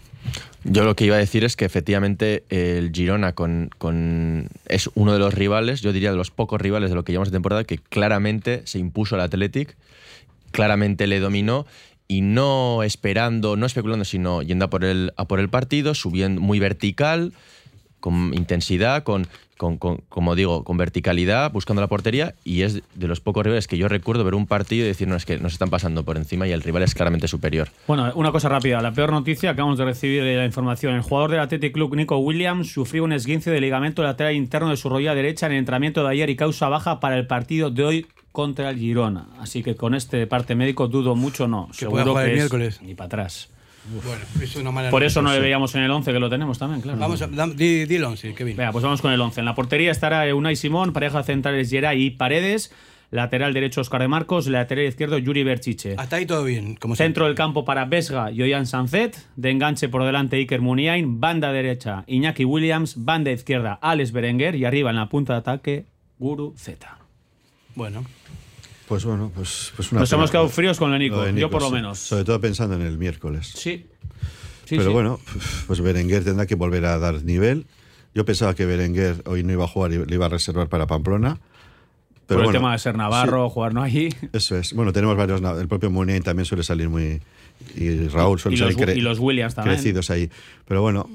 Yo 0.64 0.84
lo 0.84 0.96
que 0.96 1.06
iba 1.06 1.16
a 1.16 1.20
decir 1.20 1.44
es 1.44 1.56
que 1.56 1.66
efectivamente 1.66 2.44
el 2.50 2.92
Girona 2.92 3.34
con, 3.34 3.70
con- 3.78 4.50
es 4.68 4.90
uno 4.96 5.14
de 5.14 5.20
los 5.20 5.34
rivales, 5.34 5.82
yo 5.82 5.94
diría 5.94 6.10
de 6.12 6.18
los 6.18 6.32
pocos 6.32 6.60
rivales 6.60 6.90
de 6.90 6.96
lo 6.96 7.04
que 7.04 7.12
llevamos 7.12 7.30
de 7.32 7.36
temporada, 7.36 7.64
que 7.66 7.78
claramente 7.78 8.62
se 8.66 8.80
impuso 8.80 9.14
al 9.16 9.22
Athletic, 9.22 9.76
claramente 10.52 11.06
le 11.06 11.20
dominó 11.20 11.68
y 12.08 12.22
no 12.22 12.82
esperando, 12.84 13.58
no 13.58 13.66
especulando, 13.66 14.06
sino 14.06 14.42
yendo 14.42 14.70
por 14.70 14.84
el, 14.86 15.14
a 15.18 15.26
por 15.26 15.40
el 15.40 15.50
partido, 15.50 15.94
subiendo 15.94 16.42
muy 16.42 16.60
vertical, 16.60 17.34
con 18.06 18.36
intensidad, 18.36 19.02
con, 19.02 19.26
con- 19.58 19.78
con- 19.78 19.98
como 20.10 20.36
digo, 20.36 20.64
con 20.64 20.78
verticalidad, 20.78 21.52
buscando 21.52 21.82
la 21.82 21.88
portería, 21.88 22.36
y 22.44 22.62
es 22.62 22.84
de 22.94 23.08
los 23.08 23.20
pocos 23.20 23.44
rivales 23.44 23.68
que 23.68 23.80
yo 23.80 23.88
recuerdo 23.88 24.24
ver 24.24 24.36
un 24.36 24.46
partido 24.46 24.86
y 24.86 24.88
decir, 24.90 25.08
no, 25.08 25.16
es 25.16 25.26
que 25.26 25.40
nos 25.40 25.54
están 25.54 25.72
pasando 25.72 26.04
por 26.04 26.16
encima 26.18 26.48
y 26.48 26.52
el 26.52 26.62
rival 26.62 26.84
es 26.84 26.94
claramente 26.94 27.28
superior. 27.28 27.70
Bueno, 27.88 28.12
una 28.14 28.32
cosa 28.32 28.48
rápida. 28.48 28.80
La 28.84 28.92
peor 28.94 29.12
noticia, 29.12 29.50
acabamos 29.50 29.80
de 29.80 29.86
recibir 29.86 30.22
eh, 30.22 30.38
la 30.38 30.46
información. 30.46 30.94
El 30.94 31.02
jugador 31.02 31.32
del 31.32 31.40
Athletic 31.40 31.74
Club, 31.74 31.96
Nico 31.96 32.20
Williams, 32.20 32.72
sufrió 32.72 33.04
un 33.04 33.12
esguince 33.12 33.50
de 33.50 33.60
ligamento 33.60 34.04
lateral 34.04 34.36
interno 34.36 34.70
de 34.70 34.78
su 34.78 34.88
rodilla 34.88 35.16
derecha 35.16 35.48
en 35.48 35.54
el 35.54 35.58
entrenamiento 35.58 36.04
de 36.04 36.10
ayer 36.12 36.30
y 36.30 36.36
causa 36.36 36.70
baja 36.70 37.00
para 37.00 37.18
el 37.18 37.26
partido 37.26 37.72
de 37.72 37.84
hoy 37.84 38.06
contra 38.32 38.70
el 38.70 38.78
Girona. 38.78 39.30
Así 39.40 39.64
que 39.64 39.76
con 39.76 39.96
este 39.96 40.28
parte 40.28 40.54
médico 40.54 40.88
dudo 40.90 41.16
mucho, 41.16 41.48
no. 41.48 41.70
Que 41.72 41.78
Seguro 41.80 42.04
pueda 42.04 42.06
jugar 42.12 42.26
que 42.26 42.32
el 42.32 42.38
es 42.38 42.42
miércoles. 42.44 42.82
Ni 42.84 42.94
para 42.94 43.08
atrás. 43.08 43.50
Bueno, 43.88 44.24
es 44.42 44.56
una 44.56 44.72
mala 44.72 44.90
Por 44.90 45.04
eso 45.04 45.22
no 45.22 45.32
le 45.32 45.40
veíamos 45.40 45.76
en 45.76 45.84
el 45.84 45.92
11, 45.92 46.12
que 46.12 46.20
lo 46.20 46.30
tenemos 46.30 46.58
también, 46.58 46.82
claro. 46.82 46.98
Vamos 47.00 47.22
a, 47.22 47.28
di, 47.28 47.86
di 47.86 47.96
el 47.96 48.04
11, 48.04 48.34
Kevin. 48.34 48.58
Venga, 48.58 48.72
pues 48.72 48.84
vamos 48.84 49.02
con 49.02 49.12
el 49.12 49.22
11. 49.22 49.42
En 49.42 49.46
la 49.46 49.56
portería 49.56 49.92
estará 49.92 50.34
Unai 50.34 50.56
Simón, 50.56 50.92
pareja 50.94 51.22
centrales 51.24 51.70
Geray 51.70 52.02
y 52.04 52.10
Paredes, 52.12 52.74
lateral 53.12 53.54
derecho 53.54 53.82
Oscar 53.82 54.02
de 54.02 54.08
Marcos, 54.08 54.48
lateral 54.48 54.86
izquierdo 54.86 55.18
Yuri 55.18 55.44
Berchiche. 55.44 55.96
Hasta 55.98 56.16
ahí 56.16 56.26
todo 56.26 56.44
bien. 56.44 56.76
Como 56.76 56.96
Centro 56.96 57.26
del 57.26 57.36
campo 57.36 57.64
para 57.64 57.86
Vesga 57.86 58.32
y 58.32 58.66
Sanzet, 58.66 59.18
de 59.36 59.52
enganche 59.52 59.88
por 59.88 60.04
delante 60.04 60.38
Iker 60.38 60.62
Muniain, 60.62 61.20
banda 61.20 61.52
derecha 61.52 62.04
Iñaki 62.08 62.46
Williams, 62.46 62.96
banda 63.06 63.32
izquierda 63.32 63.78
Alex 63.82 64.12
Berenguer 64.12 64.56
y 64.56 64.66
arriba 64.66 64.90
en 64.90 64.96
la 64.96 65.10
punta 65.10 65.34
de 65.34 65.40
ataque 65.40 65.86
Guru 66.18 66.54
Z. 66.58 66.98
Bueno. 67.76 68.04
Pues 68.88 69.04
bueno, 69.06 69.32
pues, 69.34 69.74
pues 69.76 69.92
una 69.92 70.02
Nos 70.02 70.10
pena. 70.10 70.20
hemos 70.22 70.32
quedado 70.32 70.50
fríos 70.50 70.78
con 70.78 70.92
de 70.92 71.00
Nico, 71.00 71.22
de 71.24 71.34
yo 71.40 71.50
por 71.50 71.62
lo 71.62 71.70
sí. 71.70 71.74
menos. 71.74 71.98
Sobre 72.00 72.24
todo 72.24 72.40
pensando 72.40 72.76
en 72.76 72.82
el 72.84 72.98
miércoles. 72.98 73.52
Sí. 73.56 73.88
Sí, 74.66 74.78
Pero 74.78 74.90
sí. 74.90 74.94
bueno, 74.94 75.20
pues 75.68 75.82
Berenguer 75.82 76.24
tendrá 76.24 76.46
que 76.46 76.56
volver 76.56 76.86
a 76.86 76.98
dar 76.98 77.24
nivel. 77.24 77.66
Yo 78.14 78.26
pensaba 78.26 78.54
que 78.56 78.66
Berenguer 78.66 79.22
hoy 79.26 79.44
no 79.44 79.52
iba 79.54 79.66
a 79.66 79.68
jugar 79.68 79.92
le 79.92 80.16
iba 80.16 80.26
a 80.26 80.30
reservar 80.30 80.70
para 80.70 80.88
Pamplona. 80.88 81.40
Por 82.28 82.38
el 82.38 82.44
bueno, 82.46 82.58
tema 82.60 82.72
de 82.72 82.80
ser 82.80 82.98
Navarro, 82.98 83.48
jugar 83.52 83.74
no 83.76 83.84
allí. 83.84 84.10
Eso 84.34 84.58
es. 84.58 84.74
Bueno, 84.74 84.92
tenemos 84.94 85.16
varios. 85.18 85.42
El 85.60 85.68
propio 85.68 85.92
Muniain 85.92 86.24
también 86.24 86.46
suele 86.46 86.64
salir 86.64 86.90
muy. 86.90 87.22
Y 87.76 88.08
Raúl 88.08 88.40
suele 88.40 88.58
Y 88.58 88.60
los 88.60 88.74
salir 88.74 88.90
Wi- 88.90 88.98
y 88.98 89.02
los 89.02 89.20
Williams 89.20 89.54
también. 89.56 89.76
crecidos 89.76 90.10
ahí. 90.10 90.30
Pero 90.68 90.82
bueno, 90.82 91.08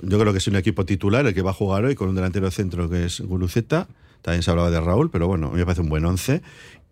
yo 0.00 0.18
creo 0.18 0.32
que 0.32 0.38
es 0.38 0.46
un 0.48 0.56
equipo 0.56 0.86
titular 0.86 1.26
el 1.26 1.34
que 1.34 1.42
va 1.42 1.50
a 1.50 1.54
jugar 1.54 1.84
hoy 1.84 1.94
con 1.94 2.08
un 2.08 2.14
delantero 2.14 2.50
centro 2.50 2.88
que 2.88 3.04
es 3.04 3.20
Guruceta. 3.20 3.86
También 4.22 4.42
se 4.42 4.50
hablaba 4.50 4.70
de 4.70 4.80
Raúl, 4.80 5.10
pero 5.10 5.26
bueno, 5.28 5.48
a 5.48 5.50
mí 5.50 5.56
me 5.58 5.64
parece 5.66 5.82
un 5.82 5.90
buen 5.90 6.04
once. 6.06 6.40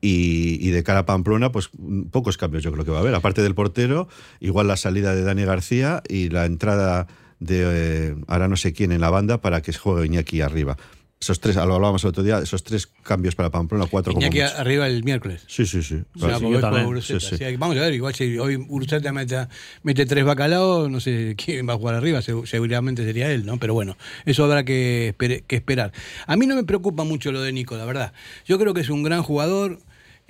Y, 0.05 0.59
y 0.61 0.70
de 0.72 0.82
cara 0.82 0.98
a 1.00 1.07
Pamplona, 1.07 1.53
pues 1.53 1.70
pocos 2.11 2.36
cambios 2.36 2.64
yo 2.64 2.72
creo 2.72 2.84
que 2.84 2.90
va 2.90 2.98
a 2.98 3.00
haber. 3.03 3.14
Aparte 3.14 3.40
del 3.40 3.55
portero, 3.55 4.09
igual 4.40 4.66
la 4.66 4.76
salida 4.76 5.14
de 5.14 5.22
Dani 5.22 5.44
García 5.44 6.03
y 6.09 6.28
la 6.28 6.44
entrada 6.44 7.07
de 7.38 7.62
eh, 8.11 8.14
ahora 8.26 8.48
no 8.48 8.57
sé 8.57 8.72
quién 8.72 8.90
en 8.90 9.00
la 9.00 9.11
banda 9.11 9.40
para 9.40 9.62
que 9.62 9.72
juegue 9.72 10.07
Iñaki 10.07 10.40
arriba. 10.40 10.76
Esos 11.20 11.38
tres, 11.38 11.55
lo 11.55 11.62
hablábamos 11.62 12.03
el 12.03 12.09
otro 12.09 12.24
día, 12.24 12.40
esos 12.40 12.64
tres 12.64 12.88
cambios 13.05 13.36
para 13.36 13.48
Pamplona, 13.50 13.86
cuatro 13.88 14.12
como 14.12 14.26
Iñaki 14.26 14.40
mucho. 14.42 14.57
arriba 14.59 14.88
el 14.88 15.05
miércoles. 15.05 15.44
Sí, 15.46 15.66
sí, 15.66 15.80
sí. 15.84 16.03
Claro. 16.18 16.38
Sí, 16.40 16.84
Guruceta. 16.84 17.20
sí. 17.20 17.34
O 17.36 17.38
sea, 17.38 17.57
vamos 17.59 17.76
a 17.76 17.80
ver, 17.82 17.94
igual 17.94 18.12
si 18.12 18.36
hoy 18.38 18.57
Uruceta 18.68 19.12
mete, 19.12 19.46
mete 19.84 20.05
tres 20.05 20.24
bacalaos, 20.24 20.90
no 20.90 20.98
sé 20.98 21.36
quién 21.36 21.68
va 21.68 21.74
a 21.74 21.76
jugar 21.76 21.94
arriba, 21.94 22.18
segu- 22.22 22.44
seguramente 22.44 23.05
sería 23.05 23.30
él, 23.30 23.46
¿no? 23.46 23.57
Pero 23.59 23.72
bueno, 23.72 23.96
eso 24.24 24.42
habrá 24.42 24.64
que, 24.64 25.14
espere- 25.16 25.44
que 25.46 25.55
esperar. 25.55 25.92
A 26.26 26.34
mí 26.36 26.48
no 26.48 26.57
me 26.57 26.64
preocupa 26.64 27.05
mucho 27.05 27.30
lo 27.30 27.40
de 27.40 27.53
Nico, 27.53 27.76
la 27.76 27.84
verdad. 27.84 28.12
Yo 28.44 28.59
creo 28.59 28.74
que 28.74 28.80
es 28.80 28.90
un 28.90 29.05
gran 29.05 29.22
jugador, 29.22 29.78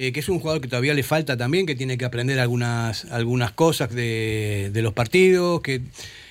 eh, 0.02 0.10
que 0.12 0.18
es 0.18 0.28
un 0.28 0.40
jugador 0.40 0.60
que 0.60 0.66
todavía 0.66 0.94
le 0.94 1.04
falta 1.04 1.36
también, 1.36 1.64
que 1.64 1.76
tiene 1.76 1.96
que 1.96 2.04
aprender 2.04 2.40
algunas, 2.40 3.04
algunas 3.12 3.52
cosas 3.52 3.94
de, 3.94 4.70
de 4.72 4.82
los 4.82 4.92
partidos, 4.92 5.60
que 5.60 5.80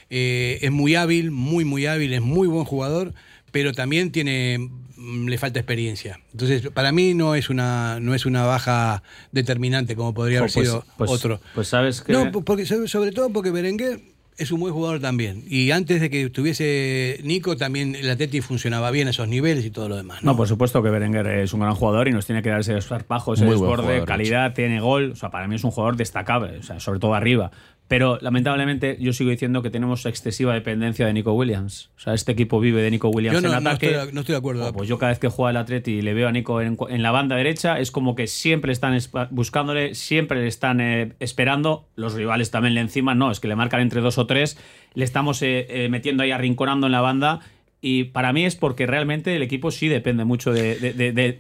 eh, 0.09 0.59
es 0.61 0.71
muy 0.71 0.95
hábil, 0.95 1.31
muy, 1.31 1.63
muy 1.63 1.85
hábil, 1.85 2.11
es 2.13 2.19
muy 2.19 2.49
buen 2.49 2.65
jugador, 2.65 3.13
pero 3.51 3.71
también 3.71 4.11
tiene 4.11 4.57
mm, 4.97 5.29
le 5.29 5.37
falta 5.37 5.59
experiencia. 5.59 6.19
Entonces, 6.33 6.67
para 6.73 6.91
mí 6.91 7.13
no 7.13 7.33
es 7.33 7.49
una 7.49 8.01
no 8.01 8.13
es 8.13 8.25
una 8.25 8.43
baja 8.43 9.03
determinante 9.31 9.95
como 9.95 10.13
podría 10.13 10.39
haber 10.39 10.51
pues- 10.51 10.65
sido 10.67 10.85
pues- 10.97 11.09
otro. 11.09 11.39
Pues 11.55 11.69
sabes 11.69 12.01
que. 12.01 12.11
No, 12.11 12.29
po- 12.29 12.43
porque, 12.43 12.65
sobre 12.65 12.89
sobre 12.89 13.13
todo 13.13 13.29
porque 13.29 13.51
Berenguer 13.51 14.01
es 14.37 14.51
un 14.51 14.59
buen 14.59 14.73
jugador 14.73 14.99
también. 14.99 15.43
Y 15.47 15.71
antes 15.71 16.01
de 16.01 16.09
que 16.09 16.23
estuviese 16.23 17.19
Nico, 17.23 17.57
también 17.57 17.95
el 17.95 18.09
Atleti 18.09 18.41
funcionaba 18.41 18.91
bien 18.91 19.07
a 19.07 19.11
esos 19.11 19.27
niveles 19.27 19.65
y 19.65 19.71
todo 19.71 19.89
lo 19.89 19.95
demás. 19.95 20.23
No, 20.23 20.35
por 20.35 20.47
supuesto 20.47 20.81
que 20.81 20.89
Berenguer 20.89 21.27
es 21.27 21.53
un 21.53 21.59
gran 21.59 21.75
jugador 21.75 22.07
y 22.07 22.11
nos 22.11 22.25
tiene 22.25 22.41
que 22.41 22.49
dar 22.49 22.61
ese 22.61 22.77
esparpajo, 22.77 23.33
ese 23.33 23.45
desborde, 23.45 24.03
calidad, 24.05 24.53
tiene 24.53 24.79
gol. 24.79 25.11
O 25.11 25.15
sea, 25.15 25.29
para 25.29 25.47
mí 25.47 25.55
es 25.55 25.63
un 25.63 25.71
jugador 25.71 25.95
destacable, 25.95 26.57
o 26.57 26.63
sea, 26.63 26.79
sobre 26.79 26.99
todo 26.99 27.13
arriba. 27.13 27.51
Pero 27.91 28.17
lamentablemente 28.21 28.95
yo 29.01 29.11
sigo 29.11 29.31
diciendo 29.31 29.61
que 29.61 29.69
tenemos 29.69 30.05
excesiva 30.05 30.53
dependencia 30.53 31.05
de 31.05 31.11
Nico 31.11 31.33
Williams. 31.33 31.89
O 31.97 31.99
sea, 31.99 32.13
este 32.13 32.31
equipo 32.31 32.61
vive 32.61 32.81
de 32.81 32.89
Nico 32.89 33.09
Williams 33.09 33.35
Yo 33.35 33.41
no, 33.41 33.53
en 33.53 33.61
no 33.61 33.69
ataque. 33.69 33.91
estoy, 33.91 34.13
no 34.13 34.21
estoy 34.21 34.31
de 34.31 34.37
acuerdo. 34.37 34.65
Oh, 34.65 34.71
pues 34.71 34.87
yo 34.87 34.97
cada 34.97 35.09
vez 35.11 35.19
que 35.19 35.27
juega 35.27 35.51
el 35.51 35.57
Atleti 35.57 35.91
y 35.95 36.01
le 36.01 36.13
veo 36.13 36.29
a 36.29 36.31
Nico 36.31 36.61
en, 36.61 36.77
en 36.87 37.03
la 37.03 37.11
banda 37.11 37.35
derecha, 37.35 37.79
es 37.79 37.91
como 37.91 38.15
que 38.15 38.27
siempre 38.27 38.71
están 38.71 38.97
buscándole, 39.31 39.93
siempre 39.93 40.39
le 40.39 40.47
están 40.47 40.79
eh, 40.79 41.11
esperando. 41.19 41.85
Los 41.97 42.13
rivales 42.13 42.49
también 42.49 42.75
le 42.75 42.79
encima, 42.79 43.13
no, 43.13 43.29
es 43.29 43.41
que 43.41 43.49
le 43.49 43.57
marcan 43.57 43.81
entre 43.81 43.99
dos 43.99 44.17
o 44.17 44.25
tres, 44.25 44.57
le 44.93 45.03
estamos 45.03 45.41
eh, 45.41 45.67
eh, 45.69 45.89
metiendo 45.89 46.23
ahí, 46.23 46.31
arrinconando 46.31 46.85
en 46.87 46.93
la 46.93 47.01
banda. 47.01 47.41
Y 47.81 48.05
para 48.05 48.31
mí 48.31 48.45
es 48.45 48.55
porque 48.55 48.87
realmente 48.87 49.35
el 49.35 49.41
equipo 49.41 49.69
sí 49.69 49.89
depende 49.89 50.23
mucho 50.23 50.53
de, 50.53 50.75
de- 50.77 50.93
de- 50.93 51.11
de- 51.11 51.39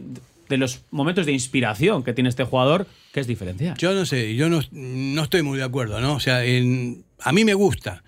de 0.51 0.57
los 0.57 0.81
momentos 0.91 1.25
de 1.25 1.31
inspiración 1.31 2.03
que 2.03 2.13
tiene 2.13 2.29
este 2.29 2.43
jugador, 2.43 2.85
que 3.13 3.21
es 3.21 3.27
diferencial. 3.27 3.75
Yo 3.77 3.93
no 3.93 4.05
sé, 4.05 4.35
yo 4.35 4.49
no, 4.49 4.59
no 4.71 5.23
estoy 5.23 5.41
muy 5.41 5.57
de 5.57 5.63
acuerdo, 5.63 5.99
¿no? 6.01 6.13
O 6.15 6.19
sea, 6.19 6.41
a 6.41 7.31
mí 7.31 7.45
me 7.45 7.53
gusta. 7.53 8.03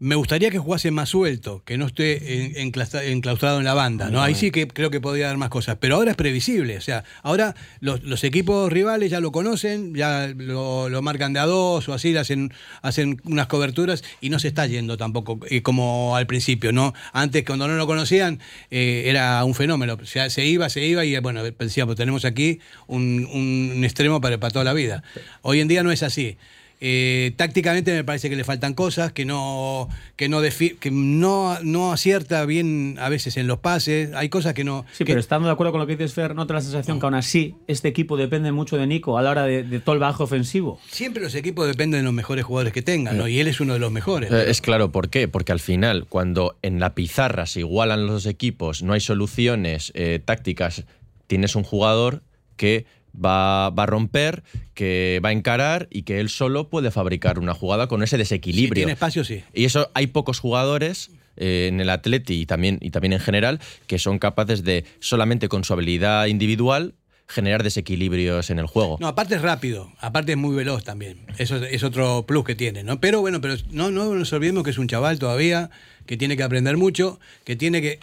Me 0.00 0.14
gustaría 0.14 0.50
que 0.50 0.58
jugase 0.58 0.92
más 0.92 1.08
suelto, 1.08 1.62
que 1.64 1.76
no 1.76 1.86
esté 1.86 2.62
enclaustrado 2.62 3.58
en 3.58 3.64
la 3.64 3.74
banda, 3.74 4.10
¿no? 4.10 4.22
Ahí 4.22 4.36
sí 4.36 4.52
que 4.52 4.68
creo 4.68 4.90
que 4.90 5.00
podría 5.00 5.26
dar 5.26 5.38
más 5.38 5.48
cosas. 5.48 5.78
Pero 5.80 5.96
ahora 5.96 6.12
es 6.12 6.16
previsible, 6.16 6.76
o 6.76 6.80
sea, 6.80 7.02
ahora 7.22 7.56
los, 7.80 8.04
los 8.04 8.22
equipos 8.22 8.72
rivales 8.72 9.10
ya 9.10 9.18
lo 9.18 9.32
conocen, 9.32 9.96
ya 9.96 10.32
lo, 10.36 10.88
lo 10.88 11.02
marcan 11.02 11.32
de 11.32 11.40
a 11.40 11.46
dos 11.46 11.88
o 11.88 11.94
así, 11.94 12.16
hacen, 12.16 12.52
hacen 12.80 13.20
unas 13.24 13.48
coberturas 13.48 14.04
y 14.20 14.30
no 14.30 14.38
se 14.38 14.48
está 14.48 14.66
yendo 14.66 14.96
tampoco 14.96 15.40
eh, 15.50 15.62
como 15.62 16.14
al 16.14 16.28
principio, 16.28 16.70
¿no? 16.72 16.94
Antes, 17.12 17.44
cuando 17.44 17.66
no 17.66 17.74
lo 17.74 17.86
conocían, 17.88 18.38
eh, 18.70 19.04
era 19.06 19.44
un 19.44 19.56
fenómeno. 19.56 19.98
O 20.00 20.06
sea, 20.06 20.30
se 20.30 20.46
iba, 20.46 20.68
se 20.68 20.84
iba 20.86 21.04
y 21.04 21.18
bueno, 21.18 21.42
decíamos, 21.42 21.96
tenemos 21.96 22.24
aquí 22.24 22.60
un, 22.86 23.28
un 23.32 23.84
extremo 23.84 24.20
para, 24.20 24.38
para 24.38 24.52
toda 24.52 24.64
la 24.64 24.74
vida. 24.74 25.02
Hoy 25.42 25.60
en 25.60 25.66
día 25.66 25.82
no 25.82 25.90
es 25.90 26.04
así. 26.04 26.36
Eh, 26.80 27.32
tácticamente 27.36 27.92
me 27.92 28.04
parece 28.04 28.30
que 28.30 28.36
le 28.36 28.44
faltan 28.44 28.72
cosas, 28.74 29.12
que 29.12 29.24
no, 29.24 29.88
que 30.16 30.28
no, 30.28 30.40
que 30.42 30.90
no, 30.92 31.58
no 31.62 31.92
acierta 31.92 32.44
bien 32.44 32.96
a 33.00 33.08
veces 33.08 33.36
en 33.36 33.46
los 33.48 33.58
pases. 33.58 34.12
Hay 34.14 34.28
cosas 34.28 34.54
que 34.54 34.62
no. 34.64 34.84
Sí, 34.92 34.98
que- 35.04 35.12
pero 35.12 35.20
estando 35.20 35.48
de 35.48 35.52
acuerdo 35.52 35.72
con 35.72 35.80
lo 35.80 35.86
que 35.86 35.96
dices, 35.96 36.14
Fer, 36.14 36.34
¿no 36.36 36.46
te 36.46 36.52
la 36.54 36.60
sensación 36.60 37.00
que 37.00 37.06
aún 37.06 37.14
así 37.14 37.56
este 37.66 37.88
equipo 37.88 38.16
depende 38.16 38.52
mucho 38.52 38.76
de 38.76 38.86
Nico 38.86 39.18
a 39.18 39.22
la 39.22 39.30
hora 39.30 39.42
de, 39.44 39.64
de 39.64 39.80
todo 39.80 39.94
el 39.94 40.00
bajo 40.00 40.22
ofensivo? 40.24 40.78
Siempre 40.88 41.22
los 41.22 41.34
equipos 41.34 41.66
dependen 41.66 42.00
de 42.00 42.04
los 42.04 42.12
mejores 42.12 42.44
jugadores 42.44 42.72
que 42.72 42.82
tengan, 42.82 43.18
¿no? 43.18 43.26
Y 43.26 43.40
él 43.40 43.48
es 43.48 43.60
uno 43.60 43.72
de 43.72 43.80
los 43.80 43.90
mejores. 43.90 44.30
Eh, 44.30 44.44
Es 44.48 44.60
claro, 44.60 44.92
¿por 44.92 45.08
qué? 45.10 45.26
Porque 45.26 45.50
al 45.52 45.60
final, 45.60 46.06
cuando 46.08 46.56
en 46.62 46.78
la 46.78 46.94
pizarra 46.94 47.46
se 47.46 47.60
igualan 47.60 48.06
los 48.06 48.24
equipos, 48.26 48.82
no 48.84 48.92
hay 48.92 49.00
soluciones 49.00 49.90
eh, 49.94 50.20
tácticas, 50.24 50.84
tienes 51.26 51.56
un 51.56 51.64
jugador 51.64 52.22
que 52.56 52.86
va, 53.14 53.70
va 53.70 53.82
a 53.84 53.86
romper, 53.86 54.42
que 54.74 55.20
va 55.24 55.30
a 55.30 55.32
encarar 55.32 55.88
y 55.90 56.02
que 56.02 56.20
él 56.20 56.28
solo 56.28 56.68
puede 56.68 56.90
fabricar 56.90 57.38
una 57.38 57.54
jugada 57.54 57.86
con 57.88 58.02
ese 58.02 58.16
desequilibrio. 58.18 58.74
tiene 58.74 58.92
espacio, 58.92 59.24
sí. 59.24 59.42
Y 59.54 59.64
eso 59.64 59.90
hay 59.94 60.06
pocos 60.08 60.38
jugadores 60.38 61.10
eh, 61.36 61.66
en 61.68 61.80
el 61.80 61.90
Atleti 61.90 62.34
y 62.40 62.46
también, 62.46 62.78
y 62.80 62.90
también 62.90 63.12
en 63.12 63.20
general 63.20 63.60
que 63.86 63.98
son 63.98 64.18
capaces 64.18 64.64
de 64.64 64.84
solamente 65.00 65.48
con 65.48 65.64
su 65.64 65.72
habilidad 65.72 66.26
individual 66.26 66.94
generar 67.30 67.62
desequilibrios 67.62 68.48
en 68.48 68.58
el 68.58 68.66
juego. 68.66 68.96
No, 69.00 69.06
aparte 69.08 69.34
es 69.34 69.42
rápido, 69.42 69.92
aparte 70.00 70.32
es 70.32 70.38
muy 70.38 70.56
veloz 70.56 70.82
también. 70.82 71.18
Eso 71.36 71.56
es- 71.62 71.82
otro 71.84 72.24
plus 72.26 72.42
que 72.44 72.54
tiene, 72.54 72.82
¿no? 72.84 73.00
Pero 73.00 73.20
bueno, 73.20 73.40
pero 73.42 73.54
no, 73.70 73.90
no 73.90 74.14
nos 74.14 74.32
olvidemos 74.32 74.64
que 74.64 74.70
es 74.70 74.78
un 74.78 74.88
chaval 74.88 75.18
todavía, 75.18 75.68
que 76.06 76.16
tiene 76.16 76.38
que 76.38 76.42
aprender 76.42 76.76
mucho, 76.78 77.20
que 77.44 77.54
tiene 77.54 77.82
que. 77.82 77.98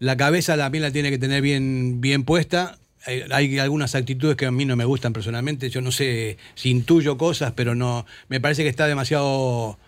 La 0.00 0.16
cabeza 0.16 0.56
también 0.56 0.82
la 0.82 0.90
tiene 0.90 1.10
que 1.10 1.18
tener 1.18 1.40
bien, 1.40 2.00
bien 2.00 2.24
puesta. 2.24 2.78
Hay, 3.06 3.58
algunas 3.58 3.94
actitudes 3.94 4.36
que 4.36 4.46
a 4.46 4.50
mí 4.50 4.64
no 4.64 4.76
me 4.76 4.84
gustan 4.84 5.12
personalmente. 5.12 5.68
Yo 5.70 5.80
no 5.80 5.92
sé 5.92 6.38
si 6.54 6.70
intuyo 6.70 7.16
cosas, 7.18 7.52
pero 7.54 7.74
no. 7.74 8.06
Me 8.28 8.40
parece 8.40 8.62
que 8.62 8.68
está 8.68 8.86
demasiado. 8.86 9.78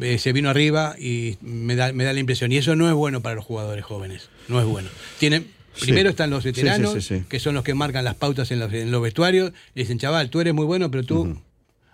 eh, 0.00 0.18
se 0.18 0.32
vino 0.32 0.48
arriba 0.48 0.94
y 0.98 1.38
me 1.40 1.74
da, 1.76 1.92
me 1.92 2.04
da 2.04 2.12
la 2.12 2.20
impresión. 2.20 2.52
Y 2.52 2.56
eso 2.58 2.76
no 2.76 2.88
es 2.88 2.94
bueno 2.94 3.20
para 3.20 3.34
los 3.34 3.44
jugadores 3.44 3.84
jóvenes. 3.84 4.28
No 4.48 4.60
es 4.60 4.66
bueno. 4.66 4.88
Tienen. 5.18 5.48
Sí. 5.74 5.86
Primero 5.86 6.10
están 6.10 6.28
los 6.28 6.42
Sí, 6.42 6.50
sí, 6.50 6.60
veteranos, 6.62 6.92
sí, 6.92 7.00
sí. 7.00 7.24
que 7.28 7.40
son 7.40 7.54
los 7.54 7.64
que 7.64 7.72
marcan 7.74 8.04
las 8.04 8.14
pautas 8.14 8.50
en 8.50 8.58
los, 8.58 8.70
en 8.74 8.90
los 8.90 9.00
vestuarios. 9.02 9.52
Le 9.74 9.82
dicen, 9.82 9.98
chaval, 9.98 10.28
tú 10.28 10.40
eres 10.40 10.52
muy 10.52 10.66
bueno, 10.66 10.90
pero 10.90 11.02
tú 11.02 11.38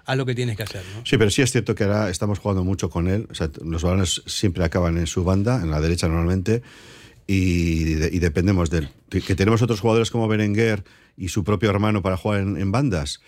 haz 0.05 0.17
lo 0.17 0.27
que 0.27 0.35
tienes 0.35 0.57
que 0.57 0.65
hacer. 0.65 0.83
¿no? 0.97 1.07
Sí, 1.07 1.17
pero 1.17 1.31
sí 1.31 1.43
es 1.43 1.53
cierto 1.53 1.75
que 1.77 1.85
ahora 1.85 2.11
estamos 2.11 2.41
jugando 2.41 2.65
mucho 2.65 2.91
con 2.91 3.07
él. 3.09 3.29
O 3.31 3.35
sea, 3.35 3.51
los 3.65 3.83
balones 3.83 4.23
siempre 4.27 4.65
acaban 4.65 4.99
en 4.99 5.07
su 5.07 5.23
banda, 5.23 5.61
en 5.63 5.71
la 5.71 5.81
derecha 5.81 6.09
normalmente, 6.09 6.63
y, 7.29 7.95
de- 7.95 8.11
y 8.13 8.19
dependemos 8.19 8.71
de 8.71 8.79
él. 8.79 8.89
Que, 9.11 9.21
tenemos 9.37 9.63
otros 9.63 9.79
jugadores 9.81 10.11
como 10.11 10.27
Berenguer 10.27 10.83
y 11.17 11.29
su 11.29 11.45
propio 11.45 11.71
hermano 11.71 12.03
para 12.03 12.17
jugar 12.17 12.41
en, 12.41 12.57
en 12.57 12.73
bandas, 12.73 13.21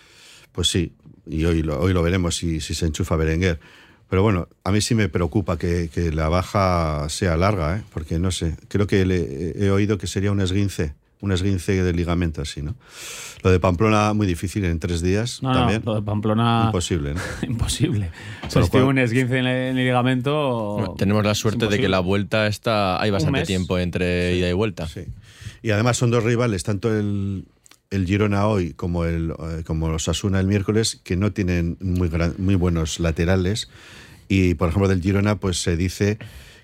pues 0.53 0.69
sí, 0.69 0.95
y 1.27 1.45
hoy 1.45 1.63
lo, 1.63 1.79
hoy 1.79 1.93
lo 1.93 2.03
veremos 2.03 2.35
si, 2.37 2.61
si 2.61 2.75
se 2.75 2.87
enchufa 2.87 3.15
Berenguer. 3.17 3.61
Pero 4.09 4.23
bueno, 4.25 4.49
a 4.65 4.73
mí 4.73 4.81
sí 4.81 4.97
me 4.97 5.09
preocupa 5.09 5.57
que, 5.57 5.89
que 5.95 6.11
la 6.11 6.29
baja 6.29 7.07
sea 7.09 7.37
larga, 7.37 7.77
¿eh? 7.79 7.83
porque 7.93 8.19
no 8.19 8.33
sé, 8.33 8.57
creo 8.67 8.89
que 8.89 9.05
le- 9.07 9.53
he 9.65 9.71
oído 9.71 9.99
que 9.99 10.09
sería 10.09 10.33
un 10.33 10.41
esguince, 10.41 10.95
un 11.21 11.33
esguince 11.33 11.83
de 11.83 11.93
ligamento 11.93 12.43
así, 12.43 12.62
¿no? 12.62 12.75
Lo 13.43 13.51
de 13.51 13.61
Pamplona 13.61 14.12
muy 14.14 14.27
difícil 14.27 14.64
en 14.64 14.79
tres 14.79 15.03
días 15.03 15.43
No, 15.43 15.53
también. 15.53 15.83
no, 15.85 15.93
lo 15.93 16.01
de 16.01 16.05
Pamplona. 16.05 16.62
Imposible, 16.66 17.14
¿no? 17.14 17.21
Imposible. 17.47 18.11
Si 18.49 18.59
lo 18.59 18.64
es 18.64 18.71
que 18.71 18.83
un 18.83 18.99
esguince 18.99 19.39
en 19.39 19.47
el, 19.47 19.57
en 19.73 19.79
el 19.79 19.85
ligamento. 19.85 20.75
Bueno, 20.79 20.95
Tenemos 20.99 21.25
la 21.25 21.35
suerte 21.35 21.66
de 21.68 21.79
que 21.79 21.89
la 21.89 22.01
vuelta 22.01 22.47
está. 22.47 23.01
Hay 23.01 23.11
bastante 23.11 23.43
tiempo 23.45 23.79
entre 23.79 24.35
ida 24.37 24.49
y 24.49 24.53
vuelta. 24.53 24.89
Y 25.62 25.71
además 25.71 25.97
son 25.99 26.11
dos 26.11 26.25
rivales, 26.25 26.62
tanto 26.64 26.95
el, 26.97 27.45
el 27.91 28.07
Girona 28.07 28.47
hoy 28.47 28.73
como 28.73 29.05
el 29.05 29.31
eh, 29.33 29.62
como 29.66 29.89
los 29.91 30.09
Asuna 30.09 30.41
el 30.41 30.47
miércoles, 30.47 31.01
que 31.05 31.16
no 31.16 31.33
tienen 31.33 31.77
muy, 31.81 32.09
gran- 32.09 32.35
muy 32.39 32.55
buenos 32.55 32.99
laterales. 33.01 33.68
Y 34.29 34.55
por 34.55 34.68
ejemplo, 34.71 34.89
del 34.89 35.03
Girona, 35.03 35.37
pues 35.37 35.61
se 35.61 35.77
dice 35.77 36.18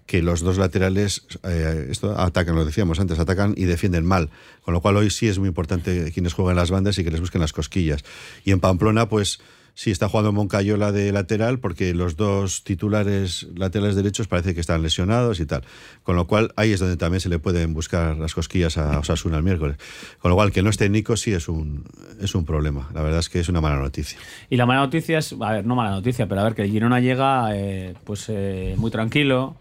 que 0.07 0.23
los 0.23 0.41
dos 0.41 0.59
laterales 0.59 1.27
eh, 1.43 1.89
esto 1.91 2.19
atacan, 2.19 2.55
lo 2.55 2.65
decíamos 2.65 3.01
antes, 3.01 3.19
atacan 3.19 3.55
y 3.57 3.65
defienden 3.65 4.05
mal. 4.05 4.31
Con 4.63 4.75
lo 4.75 4.81
cual 4.81 4.97
hoy 4.97 5.11
sí 5.11 5.29
es 5.29 5.39
muy 5.39 5.49
importante 5.49 6.11
quienes 6.13 6.33
juegan 6.33 6.57
las 6.57 6.71
bandas 6.71 6.99
y 6.99 7.05
que 7.05 7.11
les 7.11 7.21
busquen 7.21 7.41
las 7.41 7.53
cosquillas. 7.53 8.05
Y 8.45 8.53
en 8.53 8.61
Pamplona, 8.61 9.09
pues 9.09 9.41
sí 9.77 9.91
está 9.91 10.09
jugando 10.09 10.33
Moncayola 10.33 10.91
de 10.91 11.13
lateral 11.13 11.59
porque 11.59 11.93
los 11.93 12.17
dos 12.17 12.65
titulares 12.65 13.47
laterales 13.55 13.95
derechos 13.95 14.27
parece 14.27 14.55
que 14.55 14.61
están 14.61 14.83
lesionados 14.83 15.39
y 15.39 15.47
tal. 15.47 15.63
Con 16.03 16.17
lo 16.17 16.27
cual 16.27 16.53
ahí 16.57 16.73
es 16.73 16.81
donde 16.81 16.97
también 16.97 17.21
se 17.21 17.29
le 17.29 17.39
pueden 17.39 17.75
buscar 17.75 18.17
las 18.17 18.35
cosquillas 18.35 18.79
a 18.79 18.99
Osasuna 18.99 19.37
el 19.37 19.43
miércoles. 19.43 19.77
Con 20.19 20.31
lo 20.31 20.35
cual 20.35 20.51
que 20.51 20.63
no 20.63 20.71
esté 20.71 20.89
Nico 20.89 21.17
sí 21.17 21.33
es 21.33 21.49
un, 21.49 21.85
es 22.21 22.35
un 22.35 22.47
problema. 22.47 22.89
La 22.95 23.03
verdad 23.03 23.21
es 23.21 23.29
que 23.29 23.39
es 23.39 23.49
una 23.49 23.61
mala 23.61 23.77
noticia. 23.77 24.19
Y 24.49 24.57
la 24.57 24.65
mala 24.67 24.81
noticia 24.81 25.19
es, 25.19 25.35
a 25.39 25.53
ver, 25.53 25.67
no 25.67 25.75
mala 25.75 25.91
noticia, 25.91 26.27
pero 26.27 26.41
a 26.41 26.45
ver, 26.45 26.55
que 26.55 26.67
Girona 26.69 27.01
llega 27.01 27.55
eh, 27.55 27.95
pues 28.05 28.27
eh, 28.29 28.75
muy 28.79 28.91
tranquilo, 28.91 29.57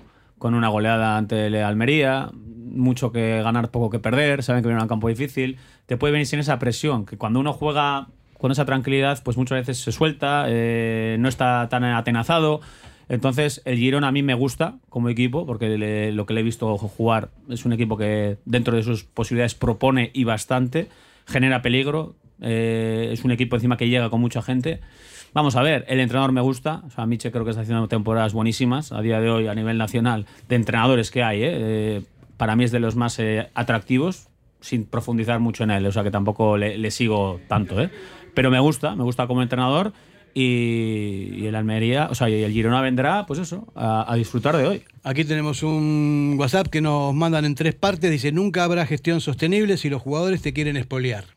con 0.45 0.53
una 0.53 0.67
goleada 0.67 1.17
ante 1.17 1.47
el 1.47 1.55
Almería. 1.55 2.29
mucho 2.31 3.11
que 3.11 3.41
ganar, 3.41 3.71
poco 3.71 3.89
que 3.89 3.97
perder, 3.97 4.43
saben 4.43 4.61
que 4.61 4.67
viene 4.67 4.79
a 4.79 4.83
un 4.83 4.87
campo 4.87 5.07
difícil, 5.07 5.57
te 5.87 5.97
puede 5.97 6.11
venir 6.11 6.27
sin 6.27 6.37
esa 6.37 6.59
presión, 6.59 7.07
que 7.07 7.17
cuando 7.17 7.39
uno 7.39 7.51
juega 7.51 8.09
con 8.37 8.51
esa 8.51 8.63
tranquilidad, 8.63 9.23
pues 9.23 9.37
muchas 9.37 9.57
veces 9.57 9.79
se 9.79 9.91
suelta, 9.91 10.45
eh, 10.47 11.17
no 11.19 11.29
está 11.29 11.67
tan 11.71 11.83
atenazado. 11.83 12.61
Entonces, 13.09 13.63
el 13.65 13.77
Girona 13.79 14.09
a 14.09 14.11
mí 14.11 14.21
me 14.21 14.35
gusta 14.35 14.75
como 14.89 15.09
equipo, 15.09 15.47
porque 15.47 15.79
le- 15.79 16.11
lo 16.11 16.27
que 16.27 16.35
le 16.35 16.41
he 16.41 16.43
visto 16.43 16.77
jugar 16.77 17.29
es 17.49 17.65
un 17.65 17.73
equipo 17.73 17.97
que 17.97 18.37
dentro 18.45 18.75
de 18.75 18.83
sus 18.83 19.03
posibilidades 19.03 19.55
propone 19.55 20.11
y 20.13 20.25
bastante, 20.25 20.89
genera 21.25 21.63
peligro, 21.63 22.13
eh, 22.39 23.09
es 23.11 23.23
un 23.23 23.31
equipo 23.31 23.55
encima 23.55 23.77
que 23.77 23.89
llega 23.89 24.11
con 24.11 24.21
mucha 24.21 24.43
gente. 24.43 24.79
Vamos 25.35 25.57
a 25.57 25.61
ver, 25.61 25.83
el 25.89 25.99
entrenador 25.99 26.31
me 26.31 26.39
gusta, 26.39 26.81
o 26.87 26.89
sea, 26.89 27.05
Miche 27.05 27.29
creo 27.29 27.43
que 27.43 27.49
está 27.49 27.63
haciendo 27.63 27.89
temporadas 27.89 28.31
buenísimas 28.31 28.93
a 28.93 29.01
día 29.01 29.19
de 29.19 29.29
hoy 29.29 29.47
a 29.47 29.53
nivel 29.53 29.77
nacional 29.77 30.27
de 30.47 30.55
entrenadores 30.55 31.11
que 31.11 31.23
hay, 31.23 31.43
¿eh? 31.43 31.51
Eh, 31.51 32.01
para 32.37 32.55
mí 32.55 32.63
es 32.63 32.71
de 32.71 32.79
los 32.79 32.95
más 32.95 33.19
eh, 33.19 33.49
atractivos, 33.53 34.29
sin 34.61 34.85
profundizar 34.85 35.41
mucho 35.41 35.65
en 35.65 35.71
él, 35.71 35.85
o 35.87 35.91
sea 35.91 36.03
que 36.03 36.09
tampoco 36.09 36.55
le, 36.55 36.77
le 36.77 36.89
sigo 36.89 37.41
tanto, 37.49 37.81
¿eh? 37.81 37.89
pero 38.33 38.49
me 38.49 38.61
gusta, 38.61 38.95
me 38.95 39.03
gusta 39.03 39.27
como 39.27 39.41
entrenador 39.41 39.91
y, 40.33 41.33
y 41.35 41.47
el 41.47 41.55
Almería, 41.55 42.07
o 42.09 42.15
sea, 42.15 42.29
y 42.29 42.41
el 42.41 42.53
Girona 42.53 42.79
vendrá, 42.79 43.25
pues 43.25 43.39
eso, 43.39 43.67
a, 43.75 44.09
a 44.09 44.15
disfrutar 44.15 44.55
de 44.55 44.65
hoy. 44.65 44.83
Aquí 45.03 45.25
tenemos 45.25 45.63
un 45.63 46.37
WhatsApp 46.39 46.67
que 46.67 46.79
nos 46.79 47.13
mandan 47.13 47.43
en 47.43 47.55
tres 47.55 47.75
partes. 47.75 48.09
Dice, 48.09 48.31
nunca 48.31 48.63
habrá 48.63 48.85
gestión 48.85 49.19
sostenible 49.19 49.75
si 49.75 49.89
los 49.89 50.01
jugadores 50.01 50.41
te 50.41 50.53
quieren 50.53 50.77
expoliar. 50.77 51.34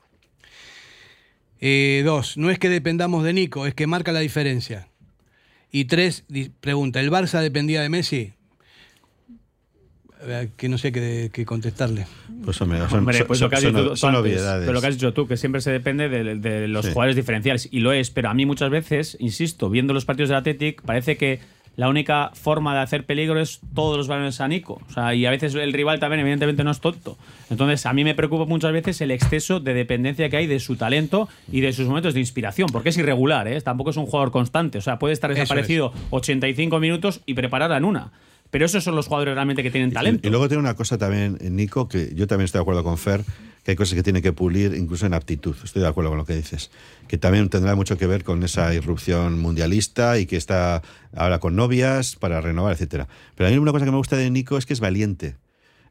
Eh, 1.61 2.03
dos, 2.05 2.37
no 2.37 2.51
es 2.51 2.59
que 2.59 2.69
dependamos 2.69 3.25
de 3.25 3.33
Nico, 3.33 3.67
es 3.67 3.75
que 3.75 3.87
marca 3.87 4.13
la 4.13 4.21
diferencia. 4.21 4.89
Y 5.71 5.85
tres, 5.87 6.25
pregunta, 6.61 7.01
¿el 7.01 7.11
Barça 7.11 7.41
dependía 7.41 7.83
de 7.83 7.89
Messi? 7.89 8.33
Que 10.57 10.69
no 10.69 10.79
sé 10.79 10.91
qué, 10.91 11.31
qué 11.33 11.45
contestarle. 11.45 12.07
Pues 12.45 12.61
hombre, 12.61 12.79
son, 12.89 12.99
Hombre, 13.01 13.19
son- 13.19 13.27
pues 13.29 13.41
lo 13.41 13.49
que 13.49 13.55
has 13.57 13.63
son- 13.63 13.73
dicho 13.75 13.89
tú 13.91 13.97
son 13.97 14.17
antes, 14.17 14.23
obviedades. 14.33 14.63
Pero 14.67 14.73
lo 14.73 14.81
que 14.81 14.87
has 14.89 14.95
dicho 14.95 15.13
tú, 15.13 15.29
que 15.29 15.37
siempre 15.37 15.61
se 15.61 15.71
depende 15.71 16.09
de, 16.09 16.35
de 16.37 16.67
los 16.67 16.87
Sí. 16.87 16.93
jugadores 16.93 17.15
diferenciales. 17.15 17.69
Y 17.71 17.79
lo 17.81 17.93
es, 17.93 18.11
pero 18.11 18.29
a 18.29 18.35
mí 18.35 18.45
muchas 18.45 18.69
veces, 18.71 19.17
insisto, 19.21 19.71
viendo 19.71 19.95
los 19.95 20.05
partidos 20.05 20.31
del 20.31 20.39
Athletic, 20.39 20.83
parece 20.83 21.17
que 21.17 21.39
la 21.79 21.89
única 21.89 22.33
forma 22.35 22.75
de 22.75 22.81
hacer 22.81 23.07
peligro 23.07 23.41
es 23.41 23.61
todos 23.73 23.97
los 23.97 24.09
balones 24.09 24.41
a 24.41 24.49
Nico. 24.49 24.83
O 24.89 24.93
sea, 24.93 25.15
y 25.15 25.25
a 25.27 25.31
veces 25.31 25.55
el 25.55 25.73
rival 25.73 26.01
también, 26.01 26.19
evidentemente, 26.19 26.65
no 26.65 26.73
es 26.73 26.81
tonto. 26.81 27.17
Entonces, 27.51 27.87
a 27.87 27.93
mí 27.93 28.03
me 28.03 28.17
preocupa 28.17 28.47
muchas 28.47 28.73
veces 28.73 29.01
el 29.01 29.13
exceso 29.13 29.61
de 29.61 29.75
dependencia 29.75 30.29
que 30.29 30.39
hay 30.39 30.49
de 30.49 30.59
su 30.59 30.75
talento 30.75 31.29
y 31.53 31.61
de 31.61 31.73
sus 31.73 31.87
momentos 31.87 32.15
de 32.15 32.21
inspiración, 32.21 32.69
porque 32.73 32.89
es 32.89 32.97
irregular, 32.99 33.47
¿eh? 33.47 33.61
Tampoco 33.61 33.91
es 33.91 33.97
un 33.97 34.07
jugador 34.07 34.33
constante. 34.33 34.79
O 34.79 34.81
sea, 34.81 34.99
puede 34.99 35.15
estar 35.15 35.33
desaparecido 35.33 35.93
85 36.11 36.81
minutos 36.81 37.21
y 37.27 37.35
prepararla 37.35 37.77
en 37.77 37.85
una. 37.85 38.11
Pero 38.51 38.67
esos 38.67 38.83
son 38.83 38.97
los 38.97 39.07
jugadores 39.07 39.35
realmente 39.35 39.63
que 39.63 39.71
tienen 39.71 39.93
talento. 39.93 40.23
Y, 40.25 40.27
y 40.27 40.31
luego 40.33 40.49
tiene 40.49 40.61
una 40.61 40.75
cosa 40.75 40.99
también, 40.99 41.39
eh, 41.41 41.49
Nico, 41.49 41.89
que 41.89 42.13
yo 42.13 42.27
también 42.27 42.47
estoy 42.47 42.59
de 42.59 42.63
acuerdo 42.63 42.83
con 42.83 42.99
Fer, 42.99 43.23
hay 43.73 43.77
cosas 43.77 43.95
que 43.95 44.03
tiene 44.03 44.23
que 44.23 44.33
pulir 44.33 44.75
incluso 44.75 45.07
en 45.07 45.15
aptitud. 45.15 45.57
Estoy 45.63 45.83
de 45.83 45.89
acuerdo 45.89 46.11
con 46.11 46.19
lo 46.19 46.25
que 46.25 46.35
dices. 46.35 46.71
Que 47.07 47.19
también 47.19 47.49
tendrá 47.49 47.75
mucho 47.75 47.99
que 47.99 48.07
ver 48.07 48.25
con 48.25 48.43
esa 48.43 48.75
irrupción 48.75 49.39
mundialista 49.39 50.19
y 50.19 50.27
que 50.27 50.37
está 50.37 50.83
ahora 51.15 51.39
con 51.39 51.57
novias 51.57 52.17
para 52.17 52.41
renovar, 52.41 52.73
etcétera. 52.73 53.09
Pero 53.35 53.49
a 53.49 53.51
mí 53.51 53.59
una 53.59 53.73
cosa 53.73 53.85
que 53.85 53.91
me 53.91 53.97
gusta 53.97 54.17
de 54.17 54.31
Nico 54.31 54.59
es 54.59 54.67
que 54.67 54.73
es 54.73 54.81
valiente. 54.81 55.37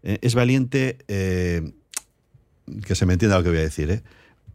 Eh, 0.03 0.19
es 0.21 0.35
valiente, 0.35 0.97
eh, 1.07 1.71
que 2.85 2.95
se 2.95 3.05
me 3.05 3.13
entienda 3.13 3.37
lo 3.37 3.43
que 3.43 3.49
voy 3.49 3.59
a 3.59 3.63
decir, 3.63 3.89
¿eh? 3.91 4.01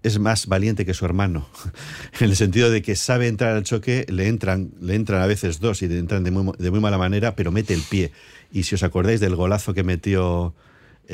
es 0.03 0.19
más 0.19 0.47
valiente 0.47 0.85
que 0.85 0.95
su 0.95 1.05
hermano, 1.05 1.49
en 2.21 2.31
el 2.31 2.37
sentido 2.37 2.71
de 2.71 2.83
que 2.83 2.97
sabe 2.97 3.29
entrar 3.29 3.57
al 3.57 3.63
choque, 3.63 4.05
le 4.09 4.29
entran, 4.29 4.73
le 4.81 4.95
entran 4.95 5.23
a 5.23 5.27
veces 5.27 5.61
dos 5.61 5.83
y 5.83 5.89
le 5.89 5.99
entran 5.99 6.25
de 6.25 6.31
muy, 6.31 6.53
de 6.59 6.71
muy 6.71 6.81
mala 6.81 6.99
manera, 6.99 7.37
pero 7.37 7.53
mete 7.53 7.75
el 7.75 7.83
pie. 7.83 8.13
Y 8.53 8.65
si 8.65 8.75
os 8.75 8.83
acordáis 8.83 9.21
del 9.21 9.37
golazo 9.37 9.75
que 9.75 9.83
metió 9.83 10.55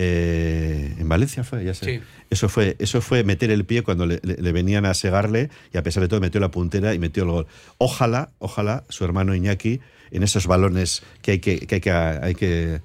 eh, 0.00 0.94
en 0.98 1.08
Valencia, 1.08 1.42
fue, 1.42 1.64
ya 1.64 1.74
sé. 1.74 1.84
Sí. 1.84 2.00
Eso 2.30 2.48
fue, 2.48 2.76
eso 2.78 3.00
fue 3.00 3.24
meter 3.24 3.50
el 3.50 3.64
pie 3.64 3.82
cuando 3.82 4.06
le, 4.06 4.20
le- 4.22 4.36
le 4.36 4.52
venían 4.52 4.86
a 4.86 4.94
segarle 4.94 5.50
y 5.74 5.78
a 5.78 5.82
pesar 5.82 6.02
de 6.02 6.08
todo 6.08 6.20
metió 6.20 6.40
la 6.40 6.50
puntera 6.50 6.94
y 6.94 6.98
metió 7.00 7.24
el 7.24 7.30
gol. 7.30 7.46
Ojalá, 7.78 8.30
ojalá 8.38 8.84
su 8.88 9.04
hermano 9.04 9.34
Iñaki 9.34 9.80
en 10.12 10.22
esos 10.22 10.46
balones 10.46 11.02
que 11.20 11.32
hay 11.32 11.38
que, 11.40 11.58
que 11.66 11.74
hay 11.76 11.80
que, 11.80 11.90
hay 11.90 12.34
que 12.34 12.80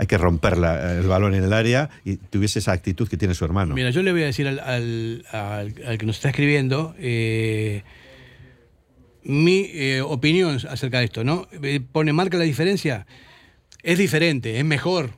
hay 0.00 0.06
que 0.06 0.16
romper 0.18 0.58
la- 0.58 0.92
el 0.98 1.06
balón 1.08 1.34
en 1.34 1.42
el 1.42 1.52
área 1.52 1.90
y 2.04 2.18
tuviese 2.18 2.60
esa 2.60 2.70
actitud 2.72 3.08
que 3.08 3.16
tiene 3.16 3.34
su 3.34 3.44
hermano. 3.44 3.74
Mira, 3.74 3.90
yo 3.90 4.02
le 4.02 4.12
voy 4.12 4.22
a 4.22 4.26
decir 4.26 4.46
al, 4.46 4.60
al- 4.60 5.24
al- 5.32 5.74
al 5.86 5.98
que 5.98 6.06
nos 6.06 6.16
está 6.16 6.28
escribiendo 6.28 6.94
eh, 6.98 7.82
mi 9.24 9.68
eh, 9.72 10.00
opinión 10.02 10.58
acerca 10.68 11.00
de 11.00 11.06
esto, 11.06 11.24
¿no? 11.24 11.48
Pone, 11.92 12.12
marca 12.12 12.36
la 12.38 12.44
diferencia. 12.44 13.06
Es 13.82 13.98
diferente, 13.98 14.58
es 14.58 14.64
mejor 14.64 15.10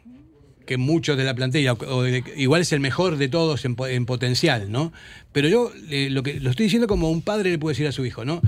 que 0.70 0.76
muchos 0.76 1.16
de 1.16 1.24
la 1.24 1.34
plantilla, 1.34 1.72
o 1.72 2.06
igual 2.36 2.60
es 2.60 2.72
el 2.72 2.78
mejor 2.78 3.16
de 3.16 3.26
todos 3.28 3.64
en, 3.64 3.74
po- 3.74 3.88
en 3.88 4.06
potencial, 4.06 4.70
¿no? 4.70 4.92
Pero 5.32 5.48
yo 5.48 5.72
lo, 6.10 6.22
que, 6.22 6.38
lo 6.38 6.50
estoy 6.50 6.66
diciendo 6.66 6.86
como 6.86 7.10
un 7.10 7.22
padre 7.22 7.50
le 7.50 7.58
puede 7.58 7.72
decir 7.72 7.88
a 7.88 7.92
su 7.92 8.06
hijo, 8.06 8.24
¿no? 8.24 8.40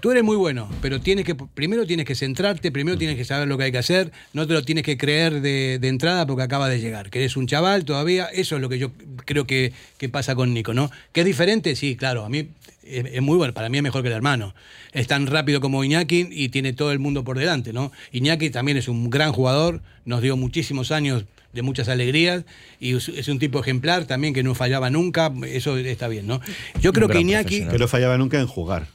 Tú 0.00 0.12
eres 0.12 0.22
muy 0.22 0.36
bueno, 0.36 0.70
pero 0.80 1.00
tienes 1.00 1.24
que, 1.24 1.34
primero 1.34 1.84
tienes 1.84 2.06
que 2.06 2.14
centrarte, 2.14 2.70
primero 2.70 2.96
tienes 2.96 3.16
que 3.16 3.24
saber 3.24 3.48
lo 3.48 3.58
que 3.58 3.64
hay 3.64 3.72
que 3.72 3.78
hacer, 3.78 4.12
no 4.34 4.46
te 4.46 4.52
lo 4.52 4.62
tienes 4.62 4.84
que 4.84 4.96
creer 4.96 5.40
de, 5.40 5.80
de 5.80 5.88
entrada 5.88 6.28
porque 6.28 6.44
acaba 6.44 6.68
de 6.68 6.78
llegar, 6.78 7.10
que 7.10 7.18
eres 7.18 7.36
un 7.36 7.48
chaval 7.48 7.84
todavía, 7.84 8.26
eso 8.26 8.54
es 8.54 8.62
lo 8.62 8.68
que 8.68 8.78
yo 8.78 8.92
creo 9.24 9.44
que, 9.48 9.72
que 9.98 10.08
pasa 10.08 10.36
con 10.36 10.54
Nico, 10.54 10.74
¿no? 10.74 10.92
¿Que 11.12 11.22
es 11.22 11.26
diferente? 11.26 11.74
Sí, 11.74 11.96
claro, 11.96 12.24
a 12.24 12.28
mí 12.28 12.50
es 12.84 13.20
muy 13.20 13.36
bueno, 13.36 13.52
para 13.52 13.68
mí 13.68 13.78
es 13.78 13.82
mejor 13.82 14.02
que 14.02 14.08
el 14.08 14.14
hermano. 14.14 14.54
Es 14.92 15.08
tan 15.08 15.26
rápido 15.26 15.60
como 15.60 15.82
Iñaki 15.82 16.28
y 16.30 16.50
tiene 16.50 16.72
todo 16.72 16.92
el 16.92 17.00
mundo 17.00 17.24
por 17.24 17.36
delante, 17.36 17.72
¿no? 17.72 17.90
Iñaki 18.12 18.50
también 18.50 18.76
es 18.76 18.86
un 18.86 19.10
gran 19.10 19.32
jugador, 19.32 19.80
nos 20.04 20.22
dio 20.22 20.36
muchísimos 20.36 20.92
años 20.92 21.24
de 21.54 21.62
muchas 21.62 21.88
alegrías 21.88 22.44
y 22.80 22.94
es- 22.96 23.28
un 23.28 23.38
tipo 23.38 23.60
ejemplar 23.60 24.04
también 24.06 24.34
que 24.34 24.42
no 24.42 24.54
fallaba 24.54 24.90
nunca, 24.90 25.32
eso 25.46 25.76
está 25.78 26.08
bien, 26.08 26.26
¿no? 26.26 26.40
Yo 26.80 26.92
creo 26.92 27.08
que 27.08 27.20
Iñaki... 27.20 27.66
Que 27.66 27.78
no 27.78 27.88
fallaba 27.88 28.18
nunca 28.18 28.38
en 28.40 28.46
jugar. 28.46 28.86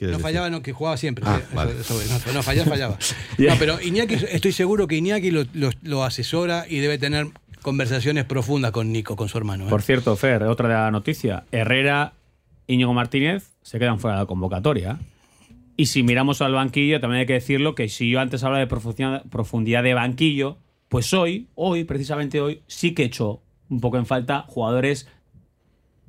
No 0.00 0.18
fallaba, 0.18 0.50
no, 0.50 0.60
que 0.60 0.72
jugaba 0.72 0.96
siempre. 0.96 1.24
Ah, 1.26 1.36
sí, 1.38 1.44
eso- 1.46 1.56
vale. 1.56 1.72
eso 1.80 2.02
es, 2.02 2.26
no, 2.26 2.32
no, 2.32 2.42
fallar, 2.42 2.66
fallaba. 2.68 2.98
No, 3.38 3.54
pero 3.58 3.80
Iñaki, 3.80 4.14
estoy 4.30 4.52
seguro 4.52 4.86
que 4.86 4.96
Iñaki 4.96 5.30
lo, 5.30 5.44
lo- 5.54 5.70
lo 5.82 6.04
asesora 6.04 6.66
y 6.68 6.78
debe 6.80 6.98
tener 6.98 7.28
conversaciones 7.62 8.24
profundas 8.24 8.72
con 8.72 8.92
Nico, 8.92 9.16
con 9.16 9.28
su 9.28 9.38
hermano. 9.38 9.66
¿eh? 9.66 9.70
Por 9.70 9.82
cierto, 9.82 10.14
Fer, 10.16 10.42
otra 10.42 10.68
de 10.68 10.74
la 10.74 10.90
noticia. 10.90 11.44
Herrera, 11.52 12.12
Íñigo 12.66 12.92
Martínez 12.92 13.52
se 13.62 13.78
quedan 13.78 13.98
fuera 14.00 14.16
de 14.16 14.22
la 14.22 14.26
convocatoria. 14.26 14.98
Y 15.76 15.86
si 15.86 16.02
miramos 16.02 16.42
al 16.42 16.52
banquillo, 16.52 17.00
también 17.00 17.20
hay 17.20 17.26
que 17.26 17.32
decirlo 17.34 17.74
que 17.74 17.88
si 17.88 18.10
yo 18.10 18.20
antes 18.20 18.44
hablaba 18.44 18.60
de 18.60 18.66
profundidad, 18.66 19.24
profundidad 19.30 19.82
de 19.82 19.94
banquillo, 19.94 20.58
pues 20.94 21.12
hoy, 21.12 21.48
hoy, 21.56 21.82
precisamente 21.82 22.40
hoy, 22.40 22.62
sí 22.68 22.94
que 22.94 23.02
he 23.02 23.06
hecho 23.06 23.42
un 23.68 23.80
poco 23.80 23.98
en 23.98 24.06
falta 24.06 24.44
jugadores 24.46 25.08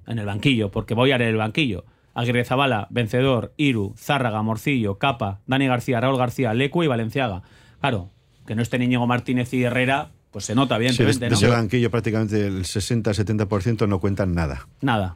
en 0.05 0.19
el 0.19 0.27
banquillo, 0.27 0.69
porque 0.69 0.93
voy 0.93 1.11
a 1.11 1.17
leer 1.17 1.31
el 1.31 1.37
banquillo. 1.37 1.85
Aguirre 2.13 2.45
Zabala, 2.45 2.85
Vencedor, 2.91 3.51
Iru, 3.57 3.95
Zárraga, 3.97 4.43
Morcillo, 4.43 4.99
Capa, 4.99 5.41
Dani 5.47 5.65
García, 5.65 5.99
Raúl 6.01 6.19
García, 6.19 6.53
Lecu 6.53 6.83
y 6.83 6.87
Valenciaga. 6.87 7.41
Claro, 7.81 8.11
que 8.45 8.53
no 8.53 8.61
estén 8.61 8.83
Íñigo 8.83 9.07
Martínez 9.07 9.51
y 9.55 9.63
Herrera, 9.63 10.11
pues 10.29 10.45
se 10.45 10.53
nota, 10.53 10.75
Sí, 10.75 10.81
de, 10.81 10.85
evidentemente, 10.85 11.25
de 11.25 11.29
¿no? 11.31 11.35
ese 11.35 11.47
banquillo 11.47 11.89
prácticamente 11.89 12.45
el 12.45 12.63
60-70% 12.65 13.87
no 13.87 13.99
cuentan 13.99 14.35
nada. 14.35 14.67
Nada. 14.81 15.15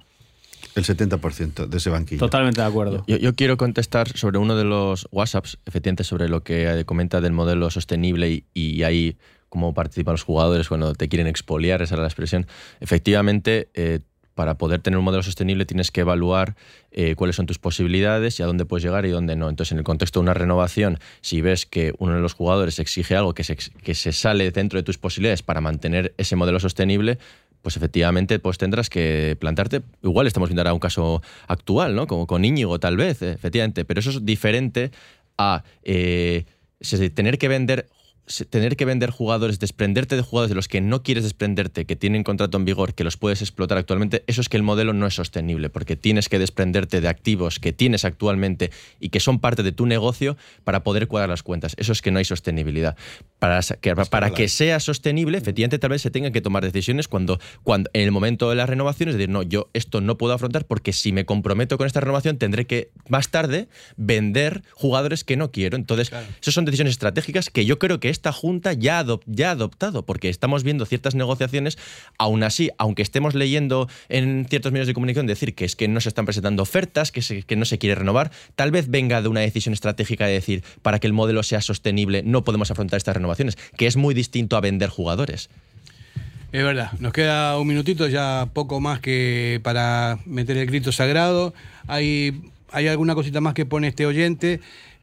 El 0.74 0.84
70% 0.84 1.68
de 1.68 1.78
ese 1.78 1.92
banquillo. 1.92 2.22
Totalmente 2.22 2.60
de 2.60 2.68
acuerdo. 2.68 3.04
Yo, 3.06 3.18
yo 3.18 3.36
quiero 3.36 3.56
contestar 3.58 4.18
sobre 4.18 4.40
uno 4.40 4.56
de 4.56 4.64
los 4.64 5.08
WhatsApps, 5.12 5.60
efectivamente, 5.68 6.04
sobre 6.04 6.28
lo 6.28 6.42
que 6.42 6.80
eh, 6.80 6.86
comenta 6.86 7.22
del 7.22 7.34
modelo 7.34 7.70
sostenible 7.70 8.32
y, 8.32 8.46
y 8.56 8.82
ahí 8.82 9.16
cómo 9.50 9.74
participan 9.74 10.14
los 10.14 10.24
jugadores 10.24 10.68
cuando 10.70 10.94
te 10.94 11.10
quieren 11.10 11.28
expoliar, 11.28 11.82
esa 11.82 11.96
era 11.96 12.04
la 12.04 12.08
expresión. 12.08 12.48
Efectivamente, 12.80 13.70
eh, 13.74 14.00
para 14.40 14.58
poder 14.58 14.80
tener 14.80 14.98
un 14.98 15.04
modelo 15.04 15.22
sostenible 15.22 15.66
tienes 15.66 15.92
que 15.92 16.00
evaluar 16.00 16.56
eh, 16.92 17.16
cuáles 17.16 17.36
son 17.36 17.46
tus 17.46 17.60
posibilidades 17.60 18.40
y 18.40 18.44
a 18.44 18.46
dónde 18.46 18.64
puedes 18.64 18.86
llegar 18.86 19.06
y 19.06 19.10
dónde 19.10 19.36
no. 19.36 19.50
Entonces, 19.50 19.74
en 19.74 19.80
el 19.80 19.84
contexto 19.84 20.20
de 20.20 20.24
una 20.24 20.34
renovación, 20.34 20.98
si 21.20 21.42
ves 21.42 21.66
que 21.66 21.94
uno 21.98 22.16
de 22.16 22.22
los 22.22 22.36
jugadores 22.36 22.80
exige 22.80 23.18
algo 23.18 23.34
que 23.34 23.44
se, 23.44 23.58
que 23.58 23.94
se 23.94 24.14
sale 24.14 24.50
dentro 24.52 24.80
de 24.80 24.84
tus 24.84 24.98
posibilidades 24.98 25.44
para 25.44 25.60
mantener 25.60 26.14
ese 26.18 26.38
modelo 26.38 26.62
sostenible, 26.62 27.18
pues 27.62 27.76
efectivamente 27.76 28.40
pues 28.40 28.58
tendrás 28.58 28.90
que 28.90 29.36
plantarte. 29.42 29.82
Igual 30.04 30.26
estamos 30.26 30.48
viendo 30.48 30.62
ahora 30.62 30.72
un 30.72 30.80
caso 30.80 31.22
actual, 31.50 31.94
¿no? 31.94 32.08
Como 32.08 32.26
con 32.26 32.46
Íñigo, 32.46 32.80
tal 32.80 32.96
vez, 32.96 33.22
eh, 33.22 33.34
efectivamente. 33.34 33.84
Pero 33.84 34.00
eso 34.00 34.12
es 34.12 34.24
diferente 34.24 34.92
a 35.38 35.64
tener 37.14 37.38
que 37.38 37.48
vender 37.50 37.90
tener 38.50 38.76
que 38.76 38.86
vender 38.86 39.10
jugadores, 39.10 39.60
desprenderte 39.60 40.16
de 40.16 40.22
jugadores 40.22 40.50
de 40.50 40.56
los 40.56 40.68
que 40.68 40.82
no 40.82 41.02
quieres 41.02 41.24
desprenderte, 41.24 41.86
que 41.86 41.96
tienen 41.96 42.24
contrato 42.24 42.58
en 42.58 42.66
vigor, 42.66 42.94
que 42.94 43.04
los 43.04 43.18
puedes 43.18 43.42
explotar 43.42 43.78
actualmente, 43.78 44.24
eso 44.28 44.42
es 44.42 44.50
que 44.50 44.58
el 44.58 44.64
modelo 44.64 44.94
no 44.94 45.08
es 45.08 45.16
sostenible, 45.16 45.70
porque 45.70 45.96
tienes 45.96 46.30
que 46.30 46.38
desprenderte 46.38 47.02
de 47.02 47.08
activos 47.08 47.60
que 47.60 47.74
tienes 47.74 48.06
actualmente 48.06 48.72
y 49.00 49.10
que 49.10 49.20
son 49.20 49.40
parte 49.40 49.64
de 49.64 49.72
tu 49.72 49.86
negocio 49.86 50.38
para 50.64 50.84
poder 50.84 51.08
cuadrar 51.08 51.30
las 51.30 51.44
cuentas. 51.44 51.74
Eso 51.78 51.92
es 51.92 52.02
que 52.02 52.12
no 52.12 52.20
hay 52.20 52.26
sostenibilidad. 52.26 52.96
Para, 53.40 53.62
que, 53.62 53.96
para 53.96 54.32
que 54.32 54.48
sea 54.48 54.80
sostenible, 54.80 55.38
efectivamente, 55.38 55.80
tal 55.80 55.92
vez 55.92 56.02
se 56.02 56.12
tengan 56.12 56.32
que 56.32 56.42
tomar 56.42 56.64
decisiones 56.64 57.08
cuando, 57.08 57.40
cuando 57.64 57.90
en 57.94 58.02
el 58.02 58.12
momento 58.12 58.50
de 58.50 58.56
la 58.56 58.66
renovación, 58.66 59.10
es 59.10 59.16
decir, 59.16 59.30
no, 59.30 59.44
yo 59.44 59.70
esto 59.74 60.02
no 60.02 60.18
puedo 60.18 60.34
afrontar 60.34 60.66
porque 60.66 60.94
si 60.94 61.12
me 61.12 61.26
comprometo 61.26 61.78
con 61.78 61.88
esta 61.88 62.02
renovación 62.02 62.38
tendré 62.38 62.66
que 62.66 62.92
más 63.08 63.30
tarde 63.30 63.70
vender 63.98 64.62
jugadores 64.74 65.24
que 65.24 65.38
no 65.38 65.52
quiero. 65.52 65.78
Entonces, 65.78 66.12
esas 66.42 66.54
son 66.54 66.66
decisiones 66.66 66.92
estratégicas 66.92 67.50
que 67.50 67.66
yo 67.66 67.80
creo 67.80 68.00
que 68.00 68.19
esta 68.20 68.34
Junta 68.34 68.74
ya, 68.74 69.06
ya 69.26 69.48
ha 69.48 69.52
adoptado, 69.52 70.04
porque 70.04 70.28
estamos 70.28 70.64
viendo 70.64 70.86
ciertas 70.86 71.16
negociaciones, 71.16 71.78
aún 72.18 72.44
así, 72.44 72.70
aunque 72.78 73.02
estemos 73.02 73.34
leyendo 73.34 73.88
en 74.10 74.46
ciertos 74.50 74.74
medios 74.74 74.88
de 74.88 74.94
comunicación 74.94 75.26
decir 75.26 75.56
que 75.56 75.64
es 75.64 75.78
que 75.78 75.88
no 75.88 76.02
se 76.02 76.10
están 76.10 76.26
presentando 76.26 76.62
ofertas, 76.64 77.14
que, 77.14 77.22
se- 77.22 77.44
que 77.44 77.56
no 77.56 77.64
se 77.64 77.78
quiere 77.78 77.96
renovar, 77.96 78.32
tal 78.56 78.72
vez 78.72 78.90
venga 78.90 79.22
de 79.22 79.30
una 79.30 79.40
decisión 79.40 79.74
estratégica 79.74 80.28
de 80.28 80.34
decir, 80.34 80.64
para 80.82 81.00
que 81.00 81.08
el 81.08 81.14
modelo 81.14 81.42
sea 81.44 81.62
sostenible, 81.62 82.22
no 82.24 82.44
podemos 82.44 82.70
afrontar 82.72 82.98
estas 82.98 83.16
renovaciones, 83.16 83.58
que 83.78 83.88
es 83.88 83.96
muy 83.96 84.14
distinto 84.14 84.58
a 84.58 84.62
vender 84.62 84.90
jugadores. 84.90 85.50
Es 86.52 86.64
verdad, 86.64 86.92
nos 87.00 87.14
queda 87.14 87.58
un 87.58 87.68
minutito, 87.68 88.08
ya 88.08 88.50
poco 88.54 88.82
más 88.82 89.00
que 89.00 89.62
para 89.64 90.20
meter 90.26 90.58
el 90.58 90.66
grito 90.66 90.92
sagrado. 90.92 91.54
Hay, 91.88 92.42
hay 92.72 92.88
alguna 92.88 93.14
cosita 93.16 93.40
más 93.40 93.54
que 93.54 93.66
pone 93.66 93.88
este 93.88 94.06
oyente. 94.08 94.60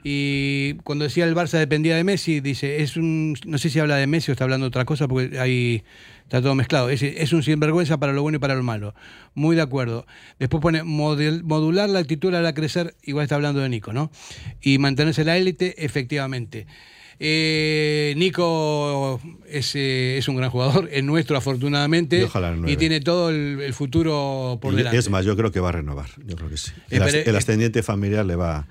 Y 0.09 0.75
cuando 0.85 1.05
decía 1.05 1.25
el 1.25 1.35
Barça 1.35 1.59
dependía 1.59 1.97
de 1.97 2.05
Messi, 2.05 2.39
dice, 2.39 2.81
es 2.81 2.97
un, 2.97 3.35
no 3.45 3.59
sé 3.59 3.71
si 3.71 3.81
habla 3.81 3.97
de 3.97 4.07
Messi 4.07 4.31
o 4.31 4.33
está 4.33 4.45
hablando 4.45 4.67
de 4.67 4.69
otra 4.69 4.85
cosa, 4.85 5.09
porque 5.09 5.37
ahí 5.41 5.83
está 6.23 6.41
todo 6.41 6.55
mezclado. 6.55 6.91
Es, 6.91 7.03
es 7.03 7.33
un 7.33 7.43
sinvergüenza 7.43 7.99
para 7.99 8.13
lo 8.13 8.23
bueno 8.23 8.37
y 8.37 8.39
para 8.39 8.55
lo 8.55 8.63
malo. 8.63 8.95
Muy 9.35 9.57
de 9.57 9.63
acuerdo. 9.63 10.07
Después 10.39 10.61
pone 10.63 10.85
model- 10.85 11.43
modular 11.43 11.91
la 11.91 11.99
actitud 11.99 12.33
hará 12.35 12.55
crecer, 12.55 12.95
igual 13.03 13.25
está 13.25 13.35
hablando 13.35 13.61
de 13.61 13.69
Nico, 13.69 13.93
¿no? 13.93 14.13
Y 14.63 14.79
mantenerse 14.79 15.23
en 15.23 15.27
la 15.27 15.37
élite, 15.39 15.85
efectivamente. 15.85 16.69
Eh, 17.19 18.15
Nico 18.17 19.21
es, 19.49 19.75
eh, 19.75 20.19
es 20.19 20.29
un 20.29 20.37
gran 20.37 20.51
jugador, 20.51 20.89
es 20.93 21.03
nuestro 21.03 21.37
afortunadamente, 21.37 22.21
Y 22.21 22.23
ojalá 22.23 22.55
tiene 22.79 23.01
todo 23.01 23.31
el, 23.31 23.59
el 23.61 23.75
futuro 23.75 24.59
por 24.63 24.73
Y 24.75 24.77
delante. 24.77 24.99
es 24.99 25.11
más, 25.11 25.25
yo 25.25 25.37
creo 25.37 25.51
que 25.51 25.59
va 25.59 25.71
a 25.71 25.73
renovar. 25.73 26.11
Yo 26.25 26.37
creo 26.37 26.49
que 26.49 26.59
sí. 26.59 26.71
Eh, 26.91 26.97
El, 26.99 27.03
pero- 27.03 27.31
el 27.31 27.35
ascendiente 27.37 27.83
familiar 27.83 28.25
le 28.25 28.37
va, 28.37 28.69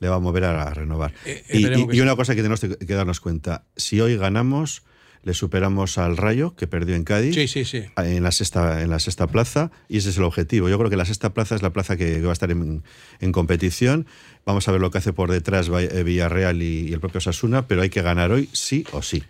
le 0.00 0.08
va 0.08 0.16
a 0.16 0.20
mover 0.20 0.44
a, 0.44 0.62
a 0.62 0.74
renovar. 0.74 1.12
Eh, 1.24 1.42
y, 1.50 1.56
esperemos 1.64 1.94
y- 1.94 2.00
una 2.00 2.16
cosa 2.16 2.34
que 2.34 2.42
tenemos 2.42 2.60
que 2.60 2.76
que 2.76 2.94
darnos 2.94 3.20
cuenta: 3.20 3.64
si 3.76 4.00
hoy 4.00 4.16
ganamos, 4.16 4.82
le 5.24 5.34
superamos 5.34 5.98
al 5.98 6.16
Rayo, 6.16 6.54
que 6.54 6.66
perdió 6.68 6.94
en 6.94 7.02
Cádiz. 7.04 7.34
Sí, 7.34 7.48
sí, 7.48 7.64
sí. 7.64 7.82
En 7.96 8.22
la, 8.22 8.30
sexta, 8.30 8.82
en 8.82 8.90
la 8.90 8.98
sexta 9.00 9.26
plaza, 9.26 9.70
y 9.88 9.98
ese 9.98 10.10
es 10.10 10.16
el 10.16 10.22
objetivo. 10.22 10.68
Yo 10.68 10.78
creo 10.78 10.88
que 10.90 10.96
la 10.96 11.04
sexta 11.04 11.34
plaza 11.34 11.56
es 11.56 11.62
la 11.62 11.72
plaza 11.72 11.96
que 11.96 12.20
va 12.22 12.30
a 12.30 12.32
estar 12.32 12.50
en, 12.50 12.84
en 13.20 13.32
competición. 13.32 14.06
Vamos 14.46 14.68
a 14.68 14.72
ver 14.72 14.80
lo 14.80 14.90
que 14.90 14.98
hace 14.98 15.12
por 15.12 15.30
detrás 15.30 15.68
eh, 15.68 16.02
Villarreal 16.04 16.62
y, 16.62 16.88
y 16.88 16.92
el 16.92 17.00
propio 17.00 17.20
Sasuna, 17.20 17.66
pero 17.66 17.82
hay 17.82 17.90
que 17.90 18.00
ganar 18.00 18.30
hoy 18.30 18.48
sí 18.52 18.84
o 18.92 19.02
sí. 19.02 19.22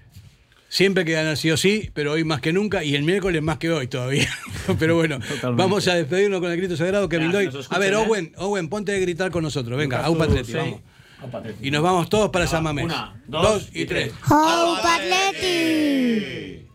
Siempre 0.71 1.05
que 1.07 1.13
ganar 1.13 1.37
sí 1.39 1.51
o 1.51 1.57
sí, 1.57 1.91
pero 1.95 2.13
hoy 2.13 2.25
más 2.25 2.43
que 2.43 2.53
nunca 2.53 2.85
y 2.85 2.95
el 2.95 3.03
miércoles 3.03 3.43
más 3.43 3.57
que 3.57 3.71
hoy 3.71 3.87
todavía. 3.87 4.29
pero 4.79 4.97
bueno, 4.97 5.19
vamos 5.55 5.89
a 5.89 5.95
despedirnos 5.95 6.41
con 6.41 6.51
el 6.51 6.59
grito 6.59 6.77
sagrado 6.77 7.09
que 7.09 7.19
nos 7.19 7.73
A 7.73 7.79
ver, 7.79 7.95
¿eh? 7.95 7.97
Owen, 7.97 8.33
Owen, 8.37 8.69
ponte 8.69 8.95
a 8.95 8.99
gritar 8.99 9.31
con 9.31 9.43
nosotros. 9.43 9.79
Venga, 9.79 10.03
Newcastle, 10.03 10.15
Aupa 10.15 10.25
Atleti, 10.25 10.53
sí. 10.53 10.59
vamos. 10.59 10.81
Aupa 11.23 11.39
Atleti. 11.39 11.67
Y 11.67 11.71
nos 11.71 11.83
vamos 11.83 12.11
todos 12.11 12.31
para 12.31 12.47
San 12.47 12.63
Mamés. 12.63 12.85
Una, 12.85 13.23
dos, 13.27 13.43
dos 13.43 13.71
y 13.73 13.87
tres. 13.87 14.13
¡Aupa 14.29 14.97
Atleti! 14.97 16.67